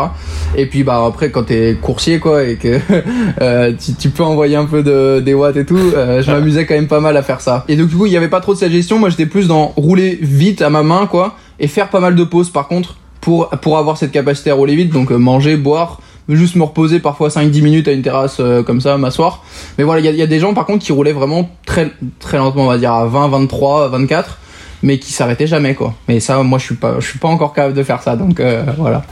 Et 0.56 0.66
puis 0.66 0.84
bah 0.84 1.04
après 1.06 1.31
quand 1.31 1.44
t'es 1.44 1.78
coursier 1.81 2.20
quoi 2.20 2.44
et 2.44 2.56
que 2.56 2.80
euh, 3.42 3.74
tu, 3.80 3.94
tu 3.94 4.10
peux 4.10 4.24
envoyer 4.24 4.56
un 4.56 4.66
peu 4.66 4.84
de 4.84 5.20
des 5.20 5.34
watts 5.34 5.58
et 5.58 5.66
tout, 5.66 5.78
euh, 5.78 6.22
je 6.22 6.31
m'amusais 6.31 6.66
quand 6.66 6.76
même 6.76 6.88
pas 6.88 7.00
mal 7.00 7.16
à 7.18 7.19
faire 7.21 7.42
ça. 7.42 7.66
Et 7.68 7.75
donc 7.75 7.88
du 7.88 7.95
coup 7.95 8.06
il 8.06 8.12
y 8.12 8.18
avait 8.18 8.30
pas 8.30 8.42
trop 8.42 8.54
de 8.54 8.60
cette. 8.60 8.92
Moi 8.92 9.10
j'étais 9.10 9.25
plus 9.25 9.48
dans 9.48 9.74
rouler 9.75 10.18
vite 10.21 10.62
à 10.62 10.69
ma 10.69 10.83
main 10.83 11.07
quoi 11.07 11.36
et 11.60 11.68
faire 11.68 11.89
pas 11.89 12.00
mal 12.00 12.16
de 12.16 12.24
pauses 12.24 12.50
par 12.50 12.68
contre 12.68 12.95
pour 13.21 13.50
pour 13.50 13.77
avoir 13.77 13.98
cette 13.98 14.12
capacité 14.12 14.51
à 14.51 14.54
rouler 14.54 14.75
vite 14.75 14.92
donc 14.92 15.12
euh, 15.12 15.18
manger 15.18 15.57
boire 15.57 16.00
juste 16.36 16.56
me 16.56 16.63
reposer 16.63 17.00
parfois 17.00 17.30
5-10 17.30 17.62
minutes 17.62 17.88
à 17.88 17.92
une 17.92 18.01
terrasse 18.01 18.38
euh, 18.39 18.63
comme 18.63 18.81
ça, 18.81 18.98
m'asseoir. 18.98 19.44
Mais 19.77 19.83
voilà, 19.83 20.01
il 20.01 20.16
y 20.16 20.18
y 20.18 20.21
a 20.21 20.27
des 20.27 20.39
gens 20.39 20.54
par 20.54 20.66
contre 20.66 20.86
qui 20.86 20.92
roulaient 20.92 21.13
vraiment 21.13 21.50
très 21.66 21.92
très 22.19 22.38
lentement, 22.38 22.66
on 22.66 22.68
va 22.68 22.77
dire 22.77 22.94
à 22.94 23.06
20, 23.06 23.30
23, 23.30 23.89
24, 23.89 24.38
mais 24.84 24.98
qui 25.00 25.12
s'arrêtaient 25.14 25.48
jamais 25.48 25.76
quoi. 25.76 25.94
Mais 26.08 26.20
ça, 26.20 26.42
moi 26.44 26.60
je 26.60 26.66
suis 26.66 26.76
pas, 26.76 26.96
je 27.00 27.06
suis 27.08 27.20
pas 27.20 27.28
encore 27.28 27.54
capable 27.54 27.74
de 27.76 27.84
faire 27.84 28.02
ça, 28.02 28.16
donc 28.16 28.40
euh, 28.40 28.64
voilà. 28.78 29.04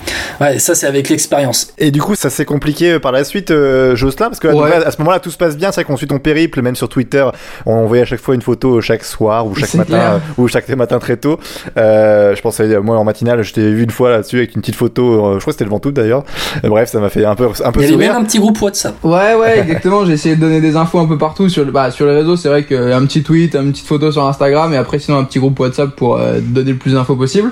Ouais, 0.42 0.60
ça 0.60 0.76
c'est 0.76 0.88
avec 0.88 1.10
l'expérience. 1.10 1.74
Et 1.78 1.92
du 1.92 2.02
coup, 2.02 2.16
ça 2.16 2.30
s'est 2.30 2.46
compliqué 2.46 2.94
euh, 2.94 3.00
par 3.00 3.12
la 3.12 3.24
suite, 3.24 3.52
euh, 3.52 3.96
Jocelyn, 3.96 4.28
parce 4.28 4.40
que 4.40 4.48
à, 4.48 4.56
Ouais. 4.56 4.74
à 4.74 4.92
ce 4.92 4.98
moment-là, 5.00 5.20
tout 5.20 5.30
se 5.32 5.38
passe 5.38 5.58
bien. 5.58 5.72
C'est 5.72 5.82
vrai 5.82 5.86
qu'on 5.86 5.98
suit 5.98 6.08
ton 6.08 6.20
périple, 6.20 6.62
même 6.62 6.76
sur 6.76 6.90
Twitter, 6.90 7.26
on 7.66 7.86
voyait 7.86 8.04
à 8.04 8.06
chaque 8.06 8.20
fois 8.22 8.36
une 8.36 8.42
photo 8.42 8.82
chaque 8.82 9.04
soir 9.04 9.46
ou 9.48 9.56
chaque 9.56 9.74
matin 9.76 9.86
clair. 9.98 10.12
euh, 10.14 10.20
ou 10.42 10.48
chaque 10.48 10.68
matin 10.70 11.00
très 11.00 11.18
tôt. 11.18 11.40
Euh, 11.78 12.36
je 12.36 12.42
pense, 12.42 12.60
euh, 12.60 12.82
moi 12.82 12.98
en 12.98 13.04
matinale, 13.04 13.42
je 13.44 13.54
t'ai 13.54 13.72
vu 13.72 13.84
une 13.84 13.90
fois 13.92 14.10
là-dessus 14.12 14.38
avec 14.38 14.56
une 14.56 14.62
petite 14.62 14.76
photo. 14.76 15.26
euh, 15.26 15.34
je 15.36 15.40
crois 15.40 15.46
que 15.46 15.52
c'était 15.52 15.64
le 15.66 15.70
Ventoux 15.70 15.92
d'ailleurs. 15.92 16.24
Euh, 16.64 16.70
bref, 16.70 16.90
ça 16.90 17.00
m'a 17.00 17.10
fait 17.10 17.26
un 17.26 17.36
peu 17.36 17.48
un 17.64 17.72
peu 17.72 17.82
Il 17.82 17.90
y 17.92 17.94
avait 17.94 18.08
même 18.08 18.16
un 18.16 18.24
petit 18.24 18.40
groupe 18.40 18.62
WhatsApp. 18.62 18.96
Ouais, 19.04 19.36
ouais, 19.36 19.60
exactement. 19.64 20.06
J'ai 20.06 20.14
essayé 20.14 20.36
de 20.36 20.42
donner 20.42 20.62
des 20.62 20.76
infos 20.76 21.00
un 21.00 21.06
peu 21.08 21.18
partout 21.18 21.50
sur, 21.50 21.66
le- 21.66 21.72
bah, 21.72 21.92
sur 21.92 22.06
les 22.06 22.14
réseaux. 22.14 22.36
C'est 22.36 22.50
vrai 22.50 22.64
qu'un 22.64 23.06
petit 23.06 23.24
tweet, 23.24 23.56
une 23.56 23.72
petite 23.72 23.88
photo 23.88 24.12
sur 24.12 24.26
Instagram, 24.28 24.74
et 24.74 24.78
après 24.78 25.00
sinon 25.00 25.18
un 25.18 25.24
petit 25.24 25.40
groupe 25.40 25.57
WhatsApp 25.60 25.96
pour 25.96 26.18
euh, 26.18 26.40
donner 26.42 26.72
le 26.72 26.78
plus 26.78 26.94
d'infos 26.94 27.16
possible. 27.16 27.52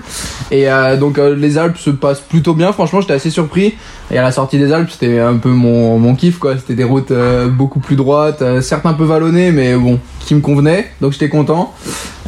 Et 0.52 0.70
euh, 0.70 0.98
donc 0.98 1.18
euh, 1.18 1.36
les 1.36 1.58
Alpes 1.58 1.78
se 1.78 1.90
passent 1.90 2.22
plutôt 2.22 2.54
bien. 2.54 2.72
Franchement, 2.72 3.02
j'étais 3.02 3.14
assez 3.14 3.30
surpris. 3.30 3.76
Et 4.12 4.18
à 4.18 4.22
la 4.22 4.32
sortie 4.32 4.58
des 4.58 4.72
Alpes, 4.72 4.90
c'était 4.92 5.20
un 5.20 5.38
peu 5.38 5.50
mon, 5.50 5.98
mon 5.98 6.16
kiff, 6.16 6.38
quoi. 6.38 6.58
C'était 6.58 6.76
des 6.76 6.84
routes 6.84 7.12
beaucoup 7.50 7.80
plus 7.80 7.96
droites, 7.96 8.44
certes 8.62 8.86
un 8.86 8.94
peu 8.94 9.04
vallonnées, 9.04 9.52
mais 9.52 9.76
bon, 9.76 10.00
qui 10.20 10.36
me 10.36 10.42
convenaient. 10.42 10.92
Donc 11.02 11.14
j'étais 11.14 11.30
content. 11.30 11.74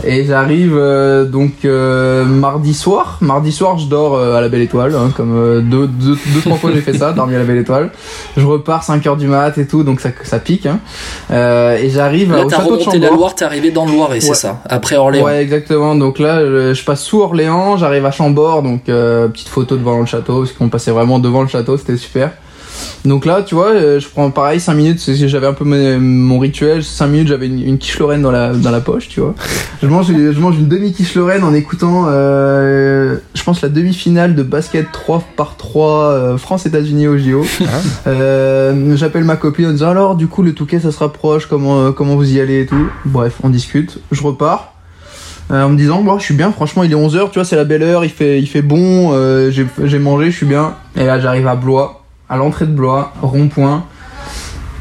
Et 0.06 0.26
j'arrive 0.26 0.76
euh, 0.78 1.26
donc 1.26 1.66
euh, 1.66 2.24
mardi 2.24 2.74
soir. 2.76 3.18
Mardi 3.22 3.52
soir, 3.52 3.80
je 3.80 3.88
dors 3.88 4.16
euh, 4.16 4.36
à 4.36 4.42
la 4.42 4.50
Belle 4.50 4.62
Étoile, 4.62 4.96
hein, 4.96 5.12
comme 5.16 5.36
euh, 5.36 5.62
deux, 5.62 5.88
deux, 5.88 6.16
deux, 6.34 6.42
trois 6.42 6.58
fois 6.58 6.72
j'ai 6.74 6.82
fait 6.82 6.94
ça, 6.94 7.14
dormi 7.14 7.34
à 7.36 7.40
la 7.40 7.46
Belle 7.46 7.58
Étoile. 7.58 7.92
Je 8.36 8.46
repars 8.46 8.84
5 8.84 9.06
heures 9.08 9.18
du 9.18 9.28
mat 9.28 9.58
et 9.58 9.66
tout, 9.66 9.84
donc 9.84 10.00
ça, 10.00 10.10
ça 10.24 10.38
pique. 10.40 10.68
Hein. 10.68 10.80
Euh, 11.32 11.78
et 11.78 11.90
j'arrive 11.90 12.32
au 12.32 12.46
t'as 12.46 12.58
château 12.58 12.78
de 12.78 13.00
la. 13.00 13.10
Loire, 13.10 13.34
t'es 13.34 13.46
arrivé 13.46 13.72
dans 13.72 13.86
le 13.86 13.92
Loiret, 13.94 14.20
c'est 14.20 14.36
ça. 14.36 14.62
Après 14.70 14.98
Orléans. 14.98 15.26
Ouais, 15.26 15.42
exactement. 15.42 15.96
Donc 15.96 16.20
là, 16.20 16.42
je, 16.42 16.74
je 16.76 16.86
passe 16.86 17.02
sous 17.02 17.22
Orléans, 17.22 17.78
j'arrive 17.78 18.06
à 18.06 18.12
Chambord, 18.12 18.62
donc 18.62 18.90
euh, 18.90 19.28
petite 19.30 19.50
photo 19.50 19.78
devant 19.78 20.00
le 20.00 20.06
château, 20.06 20.40
parce 20.42 20.52
qu'on 20.52 20.70
passait 20.70 20.92
vraiment 20.92 21.18
devant 21.18 21.42
le 21.42 21.48
château, 21.48 21.76
c'était 21.78 21.98
super. 21.98 22.32
Donc 23.06 23.26
là, 23.26 23.42
tu 23.42 23.56
vois, 23.56 23.70
euh, 23.70 24.00
je 24.00 24.08
prends 24.08 24.30
pareil 24.32 24.60
5 24.60 24.74
minutes, 24.74 25.00
j'avais 25.28 25.48
un 25.48 25.54
peu 25.54 25.64
mon, 25.64 26.00
mon 26.00 26.40
rituel, 26.40 26.84
5 26.84 27.08
minutes, 27.08 27.28
j'avais 27.30 27.48
une, 27.48 27.62
une 27.62 27.78
quiche 27.78 27.98
Lorraine 28.00 28.22
dans 28.22 28.32
la, 28.32 28.54
dans 28.54 28.72
la 28.72 28.82
poche, 28.82 29.08
tu 29.08 29.20
vois. 29.22 29.34
Je 29.82 29.88
mange, 29.88 30.08
je 30.08 30.40
mange 30.40 30.58
une 30.58 30.68
demi-quiche 30.68 31.14
Lorraine 31.14 31.44
en 31.44 31.54
écoutant, 31.54 32.06
euh, 32.08 33.18
je 33.36 33.44
pense, 33.44 33.62
la 33.62 33.70
demi-finale 33.70 34.34
de 34.34 34.42
basket 34.42 34.92
3 34.92 35.24
par 35.36 35.56
3 35.56 35.94
euh, 36.12 36.38
France-États-Unis 36.38 37.08
au 37.08 37.18
JO. 37.18 37.46
Euh, 38.08 38.96
J'appelle 38.96 39.24
ma 39.24 39.36
copine 39.36 39.68
en 39.68 39.72
disant 39.72 39.90
alors, 39.90 40.16
du 40.16 40.28
coup, 40.28 40.42
le 40.42 40.54
Touquet, 40.54 40.80
ça 40.80 40.92
se 40.92 40.98
rapproche, 41.00 41.46
comment, 41.46 41.92
comment 41.92 42.16
vous 42.16 42.34
y 42.34 42.40
allez 42.40 42.62
et 42.62 42.66
tout. 42.66 42.88
Bref, 43.06 43.34
on 43.44 43.50
discute, 43.50 44.00
je 44.12 44.22
repars. 44.24 44.74
euh, 45.52 45.64
en 45.64 45.70
me 45.70 45.78
disant 45.78 46.02
bon 46.02 46.18
je 46.20 46.24
suis 46.26 46.34
bien 46.34 46.52
franchement 46.52 46.84
il 46.84 46.92
est 46.92 46.96
11h 46.96 47.30
tu 47.30 47.36
vois 47.36 47.46
c'est 47.46 47.56
la 47.56 47.64
belle 47.64 47.82
heure 47.84 48.04
il 48.04 48.10
fait 48.10 48.40
il 48.40 48.48
fait 48.48 48.62
bon 48.62 49.12
euh, 49.14 49.50
j'ai 49.52 50.00
mangé 50.00 50.30
je 50.30 50.36
suis 50.36 50.46
bien 50.46 50.74
et 50.98 51.06
là 51.06 51.20
j'arrive 51.22 51.48
à 51.48 51.56
Blois 51.56 52.04
à 52.30 52.38
l'entrée 52.38 52.66
de 52.66 52.72
Blois 52.72 53.14
rond-point 53.22 53.86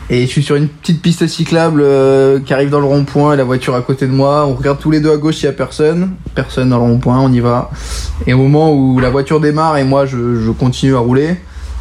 et 0.09 0.23
je 0.23 0.27
suis 0.27 0.43
sur 0.43 0.55
une 0.55 0.69
petite 0.69 1.03
piste 1.03 1.27
cyclable 1.27 1.81
euh, 1.83 2.39
qui 2.39 2.55
arrive 2.55 2.71
dans 2.71 2.79
le 2.79 2.87
rond-point 2.87 3.35
et 3.35 3.37
la 3.37 3.43
voiture 3.43 3.75
à 3.75 3.83
côté 3.83 4.07
de 4.07 4.13
moi. 4.13 4.47
On 4.47 4.55
regarde 4.55 4.79
tous 4.79 4.93
les 4.93 5.01
deux 5.01 5.11
à 5.11 5.17
gauche, 5.17 5.43
il 5.43 5.47
y 5.47 5.49
a 5.49 5.53
personne. 5.53 6.13
Personne 6.35 6.71
dans 6.71 6.79
le 6.79 6.85
rond-point, 6.85 7.19
on 7.19 7.33
y 7.33 7.41
va. 7.41 7.71
Et 8.27 8.33
au 8.33 8.39
moment 8.39 8.73
où 8.73 9.01
la 9.01 9.11
voiture 9.11 9.41
démarre 9.41 9.79
et 9.79 9.85
moi 9.85 10.07
je, 10.07 10.51
continue 10.53 10.95
à 10.95 11.01
rouler, 11.01 11.37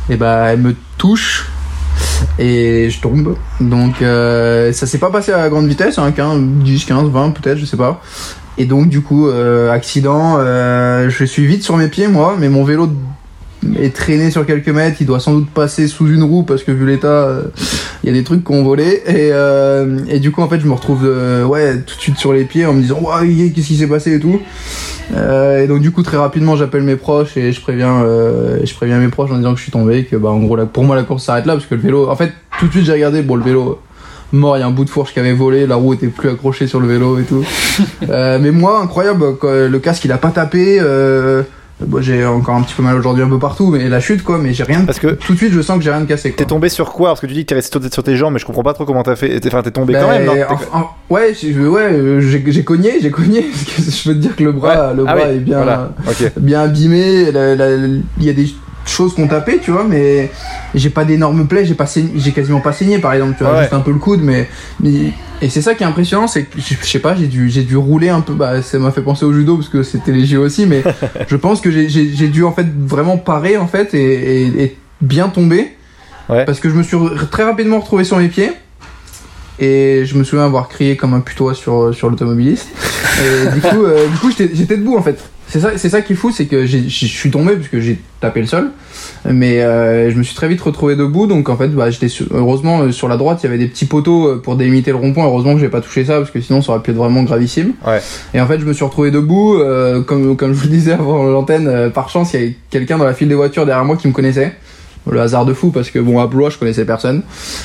et 0.10 0.17
bah 0.17 0.48
elle 0.48 0.60
me 0.60 0.75
touche 0.98 1.51
et 2.39 2.89
je 2.89 3.00
tombe. 3.00 3.36
Donc 3.62 4.01
euh, 4.01 4.74
ça 4.74 4.88
s'est 4.88 4.98
pas 4.98 5.12
passé 5.12 5.31
à 5.31 5.48
grande 5.50 5.67
vitesse, 5.67 6.00
hein, 6.00 6.12
15, 6.12 6.41
10, 6.41 6.86
15, 6.86 7.10
20 7.12 7.29
peut-être, 7.29 7.60
je 7.60 7.65
sais 7.65 7.77
pas. 7.77 8.01
Et 8.57 8.65
donc 8.65 8.89
du 8.89 9.01
coup, 9.01 9.27
euh, 9.27 9.69
accident, 9.69 10.39
je 10.39 11.25
suis 11.25 11.45
vite 11.45 11.62
sur 11.62 11.77
mes 11.77 11.89
pieds 11.89 12.07
moi, 12.07 12.38
mais 12.39 12.50
mon 12.50 12.63
vélo 12.63 12.89
est 13.79 13.95
traîné 13.95 14.31
sur 14.31 14.45
quelques 14.45 14.69
mètres, 14.69 14.98
il 15.00 15.07
doit 15.07 15.19
sans 15.19 15.34
doute 15.34 15.50
passer 15.50 15.88
sous 15.88 16.07
une 16.07 16.24
roue 16.24 16.43
parce 16.43 16.63
que 16.63 16.72
vu 16.72 16.86
l'état, 16.86 17.07
euh, 17.07 17.43
il 18.03 18.07
y 18.07 18.10
a 18.10 18.13
des 18.13 18.24
trucs 18.24 18.43
qui 18.43 18.51
ont 18.51 18.63
volé. 18.63 19.03
Et, 19.05 19.29
euh, 19.31 20.00
et 20.07 20.19
du 20.19 20.31
coup 20.31 20.41
en 20.41 20.50
fait 20.50 20.60
je 20.60 20.67
me 20.67 20.74
retrouve 20.74 21.03
euh, 21.05 21.43
ouais 21.43 21.79
tout 21.79 21.95
de 21.95 22.01
suite 22.01 22.17
sur 22.17 22.34
les 22.34 22.43
pieds 22.45 22.65
en 22.65 22.74
me 22.74 22.81
disant 22.81 23.00
ouais 23.00 23.51
qu'est-ce 23.53 23.67
qui 23.67 23.77
s'est 23.77 23.88
passé? 23.88 24.15
et 24.15 24.19
tout. 24.19 24.39
Et 25.13 25.67
donc 25.67 25.81
du 25.81 25.91
coup 25.91 26.03
très 26.03 26.17
rapidement 26.17 26.55
j'appelle 26.55 26.84
mes 26.84 26.95
proches 26.95 27.38
et 27.38 27.51
je 27.51 27.62
préviens 27.62 28.03
je 28.63 28.74
préviens 28.74 29.00
mes 29.00 29.07
proches 29.07 29.31
en 29.31 29.38
disant 29.38 29.53
que 29.53 29.57
je 29.57 29.63
suis 29.63 29.72
tombé 29.72 30.05
que 30.05 30.15
bah 30.15 30.29
en 30.29 30.39
gros 30.39 30.55
là, 30.55 30.65
pour 30.65 30.84
moi 30.84 30.95
la 30.95 31.03
course 31.03 31.24
s'arrête 31.24 31.45
là 31.45 31.53
parce 31.53 31.65
que 31.65 31.75
le 31.75 31.81
vélo 31.81 32.10
en 32.10 32.15
fait 32.15 32.31
tout 32.60 32.67
de 32.67 32.72
suite 32.72 32.86
j'ai 32.86 32.93
regardé 32.93 33.22
bon 33.22 33.36
le 33.36 33.43
vélo 33.43 33.79
mort 34.31 34.57
il 34.57 34.62
y 34.62 34.63
a 34.63 34.67
un 34.67 34.72
bout 34.72 34.86
de 34.86 34.89
fourche 34.89 35.13
qui 35.13 35.19
avait 35.19 35.34
volé 35.34 35.67
la 35.67 35.75
roue 35.75 35.93
était 35.93 36.07
plus 36.07 36.29
accrochée 36.29 36.67
sur 36.67 36.79
le 36.79 36.88
vélo 36.88 37.19
et 37.19 37.24
tout. 37.24 37.43
Euh, 38.10 38.39
mais 38.39 38.51
moi 38.51 38.81
incroyable 38.81 39.36
quoi, 39.38 39.67
le 39.67 39.79
casque 39.79 40.05
il 40.05 40.12
a 40.12 40.17
pas 40.17 40.29
tapé 40.29 40.77
euh, 40.79 41.43
bon, 41.82 42.01
j'ai 42.01 42.25
encore 42.25 42.55
un 42.55 42.62
petit 42.62 42.74
peu 42.74 42.84
mal 42.84 42.96
aujourd'hui 42.98 43.24
un 43.24 43.29
peu 43.29 43.39
partout 43.39 43.70
mais 43.70 43.88
la 43.89 44.00
chute 44.00 44.24
quoi 44.24 44.38
mais 44.38 44.53
j'ai 44.53 44.63
rien 44.63 44.86
Parce 44.86 45.00
que 45.00 45.08
tout 45.08 45.34
de 45.34 45.38
suite 45.38 45.51
je 45.53 45.62
sens 45.62 45.77
que 45.77 45.84
j'ai 45.84 45.91
rien 45.91 46.01
de 46.01 46.05
cassé 46.05 46.32
t'es 46.32 46.46
tombé 46.46 46.70
sur 46.70 46.91
quoi? 46.94 47.10
Parce 47.10 47.20
que 47.22 47.27
tu 47.27 47.34
dis 47.34 47.41
que 47.44 47.50
t'es 47.50 47.55
resté 47.55 47.79
sur- 47.79 47.94
sur 47.94 48.03
tes 48.03 48.15
jambes, 48.15 48.34
mais 48.34 48.39
je 48.39 48.46
comprends 48.46 48.63
pas 48.63 48.74
trop 48.74 48.86
comment 48.86 49.03
t'as 49.03 49.15
fait. 49.15 49.39
T'es- 49.39 49.48
Enfin, 49.50 49.62
t'es 49.62 49.72
tombé 49.72 49.94
quand 49.94 50.08
même, 50.10 50.25
non? 50.25 50.34
T'es- 50.34 50.44
en- 50.74 50.79
en- 50.79 50.89
ouais, 51.10 51.34
j'ai- 51.39 51.53
ouais, 51.58 52.17
j'ai 52.20 52.63
cogné, 52.63 52.94
j'ai 53.01 53.12
cogné. 53.12 53.41
parce 53.51 53.63
que 53.88 53.91
je 53.91 54.03
peux 54.10 54.15
te 54.15 54.20
dire 54.20 54.36
que 54.36 54.44
le 54.44 54.51
bras, 54.53 54.89
Ouais. 54.89 54.96
le 54.96 55.03
Ah 55.08 55.15
bras 55.15 55.25
oui, 55.29 55.36
est 55.36 55.39
bien, 55.39 55.58
voilà. 55.58 55.91
Bien 56.38 56.62
abîmé. 56.62 57.29
Il 58.20 58.24
y 58.25 58.29
a 58.29 58.34
des 58.34 58.48
choses 58.86 59.15
qu'on 59.15 59.27
tapé, 59.27 59.60
tu 59.62 59.72
vois, 59.72 59.84
mais 59.84 60.32
j'ai 60.75 60.89
pas 60.89 61.06
d'énormes 61.06 61.48
plaies, 61.48 61.65
j'ai 61.65 61.74
pas 61.74 61.86
j'ai 62.15 62.32
quasiment 62.32 62.60
pas 62.62 62.72
saigné, 62.74 63.00
par 63.00 63.13
exemple, 63.13 63.34
tu 63.38 63.44
vois, 63.44 63.54
Ouais. 63.54 63.62
juste 63.62 63.74
un 63.74 63.80
peu 63.80 63.92
le 63.92 63.98
coude, 64.00 64.22
mais, 64.22 64.48
mais- 64.80 65.12
et 65.42 65.50
c'est 65.50 65.62
ça 65.62 65.74
qui 65.75 65.84
est 65.84 65.86
impressionnant, 65.86 66.27
c'est 66.27 66.44
que 66.44 66.60
je 66.60 66.86
sais 66.86 67.00
pas, 67.00 67.15
j'ai 67.15 67.27
dû, 67.27 67.50
j'ai 67.50 67.63
dû 67.63 67.75
rouler 67.77 68.10
un 68.10 68.22
peu. 68.22 68.34
Bah, 68.34 68.62
ça 68.62 68.77
m'a 68.80 68.92
fait 68.92 69.01
penser 69.01 69.25
au 69.25 69.34
judo 69.34 69.58
parce 69.58 69.70
que 69.70 69.84
c'était 69.84 70.12
léger 70.12 70.38
aussi, 70.38 70.65
mais 70.65 70.84
je 71.27 71.36
pense 71.36 71.62
que 71.62 71.72
j'ai- 71.72 71.88
dû 72.30 72.44
en 72.44 72.51
fait 72.51 72.68
vraiment 72.86 73.18
parer 73.18 73.58
en 73.58 73.68
fait 73.68 73.94
et, 73.94 74.44
et- 74.44 74.63
et 74.63 74.77
bien 75.01 75.30
tomber. 75.30 75.72
Ouais. 76.30 76.46
Parce 76.46 76.60
que 76.60 76.70
je 76.70 76.75
me 76.75 76.84
suis 76.84 76.98
très 77.32 77.44
rapidement 77.44 77.80
retrouvé 77.80 78.04
sur 78.04 78.18
mes 78.18 78.27
pieds. 78.30 78.51
Et 79.58 80.04
je 80.06 80.18
me 80.18 80.24
souviens 80.25 80.46
avoir 80.46 80.68
crié 80.68 80.98
comme 80.98 81.13
un 81.13 81.22
putois 81.22 81.54
sur, 81.54 81.94
sur 81.96 82.10
l'automobiliste. 82.10 82.68
Et 83.22 83.54
du 83.54 83.62
coup, 83.62 83.84
euh, 83.86 84.06
du 84.10 84.18
coup 84.18 84.30
j'étais 84.38 84.75
debout 84.77 84.98
en 84.98 85.01
fait. 85.01 85.18
C'est 85.47 85.59
ça, 85.59 85.71
c'est 85.77 85.89
ça 85.89 86.01
qui 86.01 86.13
est 86.13 86.15
fou, 86.15 86.31
c'est 86.31 86.47
que 86.47 86.65
j'ai- 86.65 86.89
je 86.89 87.05
suis 87.05 87.29
tombé 87.29 87.53
parce 87.55 87.67
que 87.67 87.79
j'ai 87.79 87.99
tapé 88.19 88.41
le 88.41 88.47
sol. 88.47 88.71
Mais 89.29 89.61
euh, 89.61 90.09
je 90.09 90.17
me 90.17 90.23
suis 90.23 90.35
très 90.35 90.47
vite 90.47 90.59
retrouvé 90.59 90.95
debout. 90.95 91.27
Donc 91.27 91.49
en 91.49 91.55
fait, 91.55 91.67
bah, 91.67 91.89
j'étais 91.91 92.07
heureusement 92.31 92.81
euh, 92.81 92.91
sur 92.91 93.07
la 93.07 93.15
droite, 93.17 93.39
il 93.43 93.45
y 93.45 93.49
avait 93.49 93.57
des 93.59 93.67
petits 93.67 93.85
poteaux 93.85 94.27
euh, 94.27 94.41
pour 94.41 94.55
délimiter 94.55 94.89
le 94.91 94.97
rond-point. 94.97 95.25
Heureusement 95.25 95.53
que 95.53 95.59
j'ai 95.59 95.69
pas 95.69 95.81
touché 95.81 96.03
ça 96.03 96.17
parce 96.17 96.31
que 96.31 96.41
sinon 96.41 96.61
ça 96.61 96.71
aurait 96.71 96.81
pu 96.81 96.91
être 96.91 96.97
vraiment 96.97 97.21
gravissime. 97.23 97.73
Ouais. 97.85 98.01
Et 98.33 98.41
en 98.41 98.47
fait, 98.47 98.59
je 98.59 98.65
me 98.65 98.73
suis 98.73 98.83
retrouvé 98.83 99.11
debout. 99.11 99.55
euh, 99.59 100.01
comme, 100.01 100.35
comme 100.35 100.53
je 100.53 100.57
vous 100.57 100.63
le 100.65 100.71
disais 100.71 100.93
avant 100.93 101.23
l'antenne, 101.23 101.67
euh, 101.67 101.89
par 101.89 102.09
chance, 102.09 102.33
il 102.33 102.39
y 102.39 102.43
avait 102.43 102.55
quelqu'un 102.71 102.97
dans 102.97 103.05
la 103.05 103.13
file 103.13 103.27
des 103.29 103.35
voitures 103.35 103.65
derrière 103.67 103.85
moi 103.85 103.97
qui 103.97 104.07
me 104.07 104.13
connaissait. 104.13 104.53
Le 105.09 105.21
hasard 105.21 105.45
de 105.45 105.53
fou 105.53 105.71
parce 105.71 105.91
que 105.91 106.00
bon 106.00 106.19
à 106.19 106.27
Blois 106.27 106.50
je 106.50 106.57
connaissais 106.57 106.85
personne. 106.85 107.21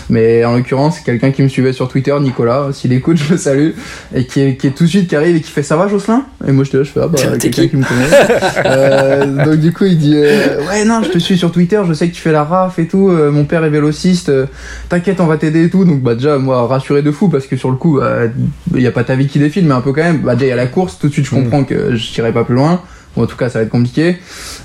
Mais 0.09 0.44
en 0.44 0.56
l'occurrence 0.56 1.00
quelqu'un 1.00 1.30
qui 1.30 1.42
me 1.42 1.49
suivait 1.49 1.73
sur 1.73 1.88
Twitter 1.88 2.14
Nicolas 2.20 2.68
s'il 2.73 2.92
écoute 2.92 3.16
je 3.16 3.32
le 3.32 3.38
salue 3.38 3.70
et 4.14 4.26
qui 4.26 4.40
est, 4.40 4.56
qui 4.56 4.66
est 4.66 4.70
tout 4.70 4.85
de 4.85 4.88
suite 4.88 5.09
qui 5.09 5.16
arrive 5.16 5.37
et 5.37 5.40
qui 5.40 5.50
fait 5.50 5.62
ça 5.62 5.76
va 5.76 5.88
Jocelyn? 5.88 6.25
Et 6.47 6.52
moi 6.52 6.64
je 6.64 6.76
là 6.76 6.85
je 6.85 6.90
fais 6.90 7.00
ah 7.02 7.09
bah 7.09 7.18
quelqu'un 7.38 7.68
qui? 7.68 7.76
me 7.76 7.85
connaît. 7.85 8.11
Euh, 8.66 9.44
donc 9.44 9.56
du 9.56 9.73
coup 9.73 9.85
il 9.85 9.97
dit 9.97 10.14
euh, 10.16 10.59
ouais 10.68 10.85
non 10.85 11.02
je 11.02 11.11
te 11.11 11.18
suis 11.18 11.38
sur 11.38 11.50
Twitter 11.50 11.80
je 11.87 11.92
sais 11.92 12.09
que 12.09 12.14
tu 12.14 12.20
fais 12.20 12.32
la 12.32 12.44
raf 12.44 12.78
et 12.78 12.87
tout 12.87 13.09
euh, 13.09 13.30
mon 13.30 13.44
père 13.44 13.64
est 13.64 13.70
vélociste 13.70 14.28
euh, 14.28 14.47
t'inquiète 14.88 15.20
on 15.20 15.26
va 15.26 15.37
t'aider 15.37 15.64
et 15.64 15.70
tout. 15.70 15.85
Donc 15.85 16.00
bah 16.00 16.14
déjà 16.14 16.38
moi 16.38 16.66
rassuré 16.66 17.02
de 17.02 17.11
fou 17.11 17.28
parce 17.28 17.47
que 17.47 17.56
sur 17.56 17.70
le 17.70 17.76
coup 17.76 18.00
euh, 18.00 18.28
il 18.75 18.82
y 18.82 18.87
a 18.87 18.92
pas 18.92 19.04
ta 19.04 19.14
vie 19.14 19.26
qui 19.26 19.38
défile 19.38 19.66
mais 19.66 19.75
un 19.75 19.80
peu 19.80 19.92
quand 19.92 20.02
même. 20.02 20.18
Bah 20.18 20.35
déjà 20.35 20.47
il 20.47 20.49
y 20.50 20.52
a 20.52 20.56
la 20.56 20.66
course 20.66 20.99
tout 20.99 21.09
de 21.09 21.12
suite 21.12 21.25
je 21.26 21.30
comprends 21.30 21.64
que 21.64 21.97
je 21.97 22.12
tirerai 22.12 22.32
pas 22.32 22.44
plus 22.44 22.54
loin 22.54 22.82
ou 23.17 23.23
en 23.23 23.26
tout 23.26 23.37
cas 23.37 23.49
ça 23.49 23.59
va 23.59 23.64
être 23.64 23.71
compliqué. 23.71 24.17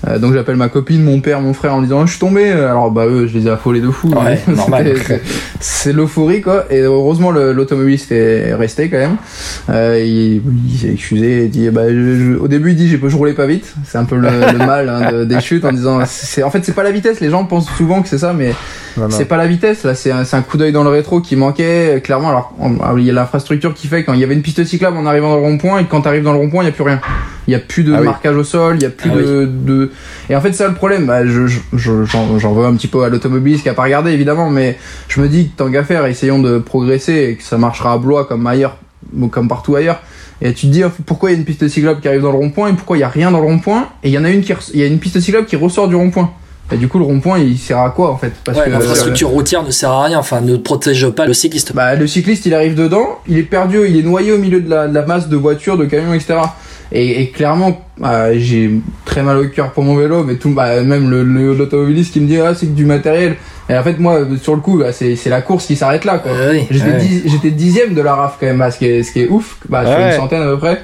Euh, 0.08 0.20
donc 0.20 0.34
j'appelle 0.34 0.56
ma 0.56 0.70
copine 0.70 1.04
mon 1.04 1.20
père 1.20 1.42
mon 1.42 1.54
frère 1.54 1.74
en 1.76 1.82
disant 1.82 2.06
je 2.06 2.12
suis 2.12 2.20
tombé. 2.20 2.52
Alors 2.52 2.92
bah 2.92 3.06
eux 3.08 3.28
je 3.28 3.38
les 3.38 3.48
ai 3.48 3.50
affolés 3.50 3.82
de 3.82 3.90
fou. 3.90 4.10
Ouais, 4.10 4.40
c'est- 5.60 5.94
l'euphorie 5.94 6.42
quoi. 6.42 6.66
Et 6.70 6.82
heureusement 6.82 7.32
l'automobiliste 7.32 8.12
est 8.12 8.54
resté 8.54 8.90
quand 8.90 8.98
même. 8.98 9.16
Euh, 9.70 10.00
il, 10.06 10.42
il 10.72 10.78
s'est 10.80 10.92
excusé 10.94 11.46
il 11.46 11.50
dit 11.50 11.70
bah 11.70 11.90
je- 11.90 12.16
je- 12.34 12.38
au 12.38 12.48
début 12.48 12.72
il 12.72 12.76
dit 12.76 12.88
j'ai 12.88 13.00
je 13.06 13.16
roulais 13.16 13.34
pas 13.34 13.46
vite. 13.48 13.74
C'est 13.86 13.98
un 13.98 14.06
peu 14.06 14.16
le, 14.18 14.30
le 14.30 14.58
mal 14.66 14.90
hein, 14.90 15.12
de- 15.12 15.26
des 15.26 15.40
chutes 15.42 15.66
en 15.66 15.72
disant 15.72 16.00
c'est 16.06 16.44
en 16.44 16.50
fait 16.52 16.64
c'est 16.64 16.74
pas 16.76 16.84
la 16.84 16.92
vitesse. 16.92 17.20
Les 17.20 17.30
gens 17.30 17.46
pensent 17.46 17.70
souvent 17.78 18.02
que 18.02 18.08
c'est 18.08 18.18
ça 18.20 18.34
mais 18.34 18.52
c'est 19.10 19.26
pas 19.26 19.38
la 19.38 19.48
vitesse 19.48 19.84
là. 19.84 19.96
C'est 19.96 20.12
un, 20.12 20.24
un 20.32 20.42
coup 20.42 20.58
d'œil 20.58 20.72
dans 20.72 20.84
le 20.84 20.90
rétro 20.90 21.20
qui 21.20 21.36
manquait 21.36 21.96
euh, 21.96 22.00
clairement. 22.00 22.30
Alors, 22.30 22.54
il 22.98 23.04
y 23.06 23.10
a 23.10 23.14
l'infrastructure 23.14 23.74
qui 23.74 23.88
fait 23.88 24.04
quand 24.04 24.14
il 24.14 24.20
y 24.20 24.24
avait 24.24 24.36
une 24.36 24.42
piste 24.42 24.64
cyclable 24.66 24.98
en 24.98 25.06
arrivant 25.06 25.30
dans 25.30 25.36
le 25.38 25.42
rond-point 25.42 25.80
et 25.80 25.86
quand 25.86 26.02
t'arrives 26.02 26.24
dans 26.24 26.32
le 26.34 26.40
rond-point 26.40 26.64
il 26.64 26.68
y 26.68 26.70
a 26.70 26.72
plus 26.74 26.84
rien 26.84 27.00
il 27.48 27.52
y 27.52 27.56
a 27.56 27.60
plus 27.60 27.84
de 27.84 27.94
Ah 27.94 28.00
oui. 28.00 28.06
marquage 28.06 28.36
au 28.36 28.44
sol 28.44 28.76
il 28.78 28.84
y 28.84 28.86
a 28.86 28.90
plus 28.90 29.10
Ah 29.14 29.18
de, 29.18 29.46
de 29.46 29.92
et 30.30 30.36
en 30.36 30.42
fait 30.42 30.52
c'est 30.54 30.64
ça 30.64 30.68
le 30.68 30.74
problème 30.76 31.06
bah, 31.06 31.26
je 31.26 31.46
je- 31.48 31.60
je- 31.74 32.04
j'en 32.06 32.40
j'en 32.40 32.54
veux 32.54 32.66
un 32.66 32.74
petit 32.76 32.88
peu 32.88 33.04
à 33.04 33.10
l'automobiliste 33.10 33.64
qui 33.64 33.70
a 33.70 33.74
pas 33.74 33.84
regardé 33.84 34.12
évidemment 34.12 34.50
mais 34.50 34.78
je 35.08 35.22
me 35.22 35.28
dis 35.28 35.50
que 35.50 35.58
tant 35.58 35.72
qu'à 35.72 35.84
faire 35.84 36.06
essayons 36.06 36.40
de 36.40 36.58
progresser 36.58 37.14
et 37.32 37.36
que 37.36 37.44
ça 37.44 37.58
marchera 37.58 37.94
à 37.94 37.98
Blois 37.98 38.26
comme 38.26 38.46
ailleurs 38.48 38.78
ou 39.16 39.28
comme 39.28 39.48
partout 39.48 39.76
ailleurs 39.76 40.00
et 40.42 40.54
tu 40.54 40.68
te 40.68 40.72
dis 40.72 40.84
pourquoi 41.06 41.30
il 41.30 41.34
y 41.34 41.36
a 41.36 41.40
une 41.40 41.46
piste 41.46 41.68
cyclable 41.68 42.02
qui 42.02 42.08
arrive 42.08 42.22
dans 42.22 42.32
le 42.32 42.38
rond-point 42.38 42.70
et 42.70 42.74
pourquoi 42.74 42.98
il 42.98 43.02
y 43.02 43.04
a 43.04 43.10
rien 43.10 43.32
dans 43.32 43.40
le 43.40 43.46
rond-point 43.46 43.88
et 44.04 44.10
il 44.10 44.14
y 44.14 44.18
en 44.18 44.26
a 44.26 44.30
une 44.32 44.42
qui 44.42 44.54
il 44.74 44.80
y 44.80 44.84
a 44.84 44.88
une 44.88 45.00
piste 45.00 45.20
cyclable 45.20 45.46
qui 45.46 45.56
ressort 45.56 45.88
du 45.88 45.96
rond-point 45.96 46.32
et 46.72 46.78
du 46.78 46.88
coup 46.88 46.98
le 46.98 47.06
rond-point 47.06 47.38
il 47.38 47.58
sert 47.60 47.78
à 47.78 47.92
quoi 47.92 48.10
en 48.12 48.18
fait? 48.18 48.34
Parce 48.44 48.58
Ouais, 48.58 48.66
que 48.66 48.70
l'infrastructure 48.72 49.30
routière 49.30 49.62
ne 49.64 49.70
sert 49.70 49.92
à 49.92 50.06
rien, 50.06 50.18
enfin 50.18 50.42
ne 50.42 50.58
protège 50.58 51.08
pas 51.12 51.28
le 51.28 51.34
cycliste. 51.36 51.74
bah, 51.76 51.94
le 51.94 52.08
cycliste, 52.08 52.48
il 52.48 52.56
arrive 52.56 52.74
dedans, 52.74 53.20
il 53.28 53.38
est 53.38 53.44
perdu, 53.44 53.82
il 53.88 53.96
est 54.00 54.02
noyé 54.02 54.32
au 54.32 54.40
milieu 54.40 54.60
de 54.60 54.68
la, 54.68 54.88
de 54.88 54.94
la 54.96 55.06
masse 55.06 55.30
de 55.30 55.36
voitures, 55.38 55.78
de 55.78 55.86
camions, 55.86 56.16
etc. 56.16 56.40
Et, 56.92 57.22
et 57.22 57.30
clairement, 57.30 57.82
euh, 58.04 58.36
j'ai 58.38 58.70
très 59.06 59.24
mal 59.24 59.38
au 59.38 59.48
cœur 59.48 59.72
pour 59.72 59.84
mon 59.84 59.96
vélo, 59.96 60.24
mais 60.24 60.36
tout, 60.36 60.52
bah, 60.52 60.82
même 60.82 61.10
le- 61.10 61.24
le- 61.24 61.54
l'automobiliste 61.56 62.14
qui 62.14 62.20
me 62.22 62.28
dit 62.28 62.38
ah 62.40 62.54
c'est 62.54 62.68
que 62.68 62.72
du 62.74 62.86
matériel. 62.86 63.36
Et 63.70 63.76
en 63.78 63.84
fait 63.84 63.98
moi, 64.00 64.20
sur 64.42 64.54
le 64.56 64.62
coup, 64.62 64.78
bah, 64.78 64.92
c'est 64.92 65.16
c'est 65.16 65.30
la 65.32 65.42
course 65.42 65.66
qui 65.66 65.76
s'arrête 65.76 66.06
là. 66.06 66.20
quoi. 66.20 66.32
Euh, 66.32 66.54
oui, 66.54 66.68
J'étais 66.70 66.98
dix- 67.00 67.52
dixième 67.56 67.94
de 67.96 68.02
la 68.02 68.14
RAF 68.16 68.38
quand 68.40 68.46
même, 68.46 68.60
bah, 68.60 68.70
ce, 68.72 68.78
qui 68.78 68.86
est, 68.86 69.04
ce 69.04 69.12
qui 69.12 69.22
est 69.22 69.28
ouf, 69.30 69.58
bah, 69.68 69.84
sur 69.86 69.98
Ouais. 69.98 70.10
une 70.12 70.16
centaine 70.16 70.42
à 70.44 70.46
peu 70.48 70.58
près. 70.60 70.82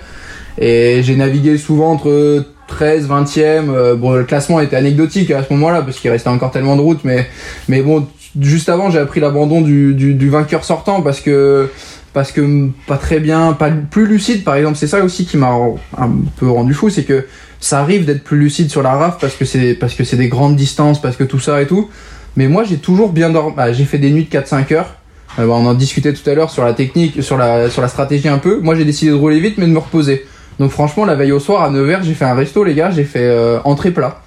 Et 0.60 1.02
j'ai 1.04 1.16
navigué 1.16 1.58
souvent 1.58 1.92
entre 1.92 2.44
13, 2.68 3.08
20e. 3.08 3.70
euh, 3.70 3.96
bon, 3.96 4.14
le 4.14 4.24
classement 4.24 4.60
était 4.60 4.76
anecdotique 4.76 5.30
à 5.32 5.44
ce 5.44 5.54
moment-là 5.54 5.82
parce 5.84 6.00
qu'il 6.00 6.10
restait 6.10 6.30
encore 6.30 6.52
tellement 6.52 6.76
de 6.76 6.82
routes, 6.82 7.02
mais, 7.04 7.28
mais 7.70 7.82
bon, 7.82 8.08
juste 8.40 8.70
avant, 8.70 8.90
j'ai 8.90 9.00
appris 9.00 9.20
l'abandon 9.20 9.62
du, 9.62 9.94
du, 9.94 10.14
du 10.16 10.30
vainqueur 10.30 10.64
sortant 10.64 11.02
parce 11.02 11.20
que 11.22 11.70
parce 12.14 12.32
que 12.32 12.70
pas 12.88 12.98
très 12.98 13.20
bien, 13.20 13.54
pas 13.54 13.70
plus 13.72 14.06
lucide 14.06 14.44
par 14.44 14.56
exemple. 14.56 14.78
C'est 14.78 14.88
ça 14.88 15.04
aussi 15.04 15.26
qui 15.26 15.38
m'a 15.38 15.54
un 15.98 16.12
peu 16.38 16.50
rendu 16.50 16.74
fou, 16.74 16.90
c'est 16.90 17.04
que 17.04 17.26
ça 17.60 17.80
arrive 17.80 18.06
d'être 18.06 18.24
plus 18.24 18.38
lucide 18.38 18.70
sur 18.70 18.82
la 18.82 18.92
RAF 18.96 19.18
parce 19.20 19.36
que 19.36 19.46
c'est 19.46 19.76
parce 19.76 19.94
que 19.94 20.04
c'est 20.04 20.18
des 20.18 20.28
grandes 20.28 20.56
distances, 20.56 21.02
parce 21.02 21.16
que 21.16 21.24
tout 21.24 21.40
ça 21.40 21.62
et 21.62 21.68
tout. 21.68 21.90
Mais 22.36 22.48
moi, 22.48 22.64
j'ai 22.64 22.78
toujours 22.78 23.12
bien 23.12 23.30
dormi. 23.30 23.56
bah, 23.56 23.74
j'ai 23.74 23.86
fait 23.86 23.98
des 23.98 24.10
nuits 24.10 24.28
de 24.30 24.38
4-5 24.38 24.74
heures. 24.74 24.96
Euh, 25.40 25.48
bah, 25.48 25.54
on 25.54 25.66
en 25.66 25.74
discutait 25.74 26.14
tout 26.14 26.28
à 26.30 26.34
l'heure 26.34 26.50
sur 26.50 26.64
la 26.64 26.74
technique, 26.74 27.22
sur 27.24 27.38
la, 27.38 27.70
sur 27.70 27.82
la 27.82 27.88
stratégie 27.88 28.28
un 28.28 28.38
peu. 28.38 28.60
Moi, 28.60 28.76
j'ai 28.76 28.86
décidé 28.86 29.12
de 29.12 29.16
rouler 29.16 29.40
vite, 29.40 29.58
mais 29.58 29.66
de 29.66 29.72
me 29.72 29.80
reposer. 29.80 30.26
Donc, 30.60 30.72
franchement, 30.72 31.06
la 31.06 31.16
veille 31.16 31.32
au 31.32 31.40
soir, 31.40 31.64
à 31.64 31.72
9h, 31.72 32.04
j'ai 32.04 32.14
fait 32.14 32.26
un 32.26 32.36
resto, 32.36 32.64
les 32.64 32.74
gars. 32.74 32.92
J'ai 32.92 33.04
fait 33.04 33.26
euh, 33.26 33.60
entrée 33.64 33.92
plat. 33.92 34.22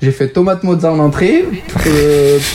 J'ai 0.00 0.12
fait 0.12 0.28
tomate 0.28 0.62
mozza 0.62 0.92
en 0.92 1.00
entrée, 1.00 1.44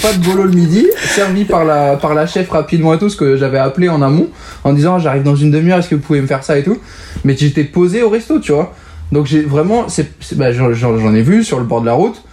pas 0.01 0.13
de 0.13 0.23
bolo 0.23 0.45
le 0.45 0.51
midi, 0.51 0.87
servi 1.13 1.43
par 1.43 1.65
la, 1.65 1.97
par 1.97 2.13
la 2.13 2.25
chef 2.25 2.49
rapidement 2.49 2.93
et 2.93 2.97
tout, 2.97 3.09
ce 3.09 3.17
que 3.17 3.35
j'avais 3.35 3.57
appelé 3.57 3.89
en 3.89 4.01
amont, 4.01 4.29
en 4.63 4.71
disant 4.71 4.97
j'arrive 4.97 5.23
dans 5.23 5.35
une 5.35 5.51
demi-heure, 5.51 5.79
est-ce 5.79 5.89
que 5.89 5.95
vous 5.95 6.01
pouvez 6.01 6.21
me 6.21 6.27
faire 6.27 6.45
ça 6.45 6.57
et 6.57 6.63
tout. 6.63 6.77
Mais 7.25 7.35
j'étais 7.35 7.65
posé 7.65 8.01
au 8.01 8.09
resto, 8.09 8.39
tu 8.39 8.53
vois. 8.53 8.73
Donc 9.11 9.25
j'ai 9.25 9.41
vraiment, 9.41 9.89
c'est, 9.89 10.09
bah, 10.37 10.53
j'en 10.53 11.13
ai 11.13 11.21
vu 11.21 11.43
sur 11.43 11.59
le 11.59 11.65
bord 11.65 11.81
de 11.81 11.85
la 11.85 11.93
route 11.93 12.23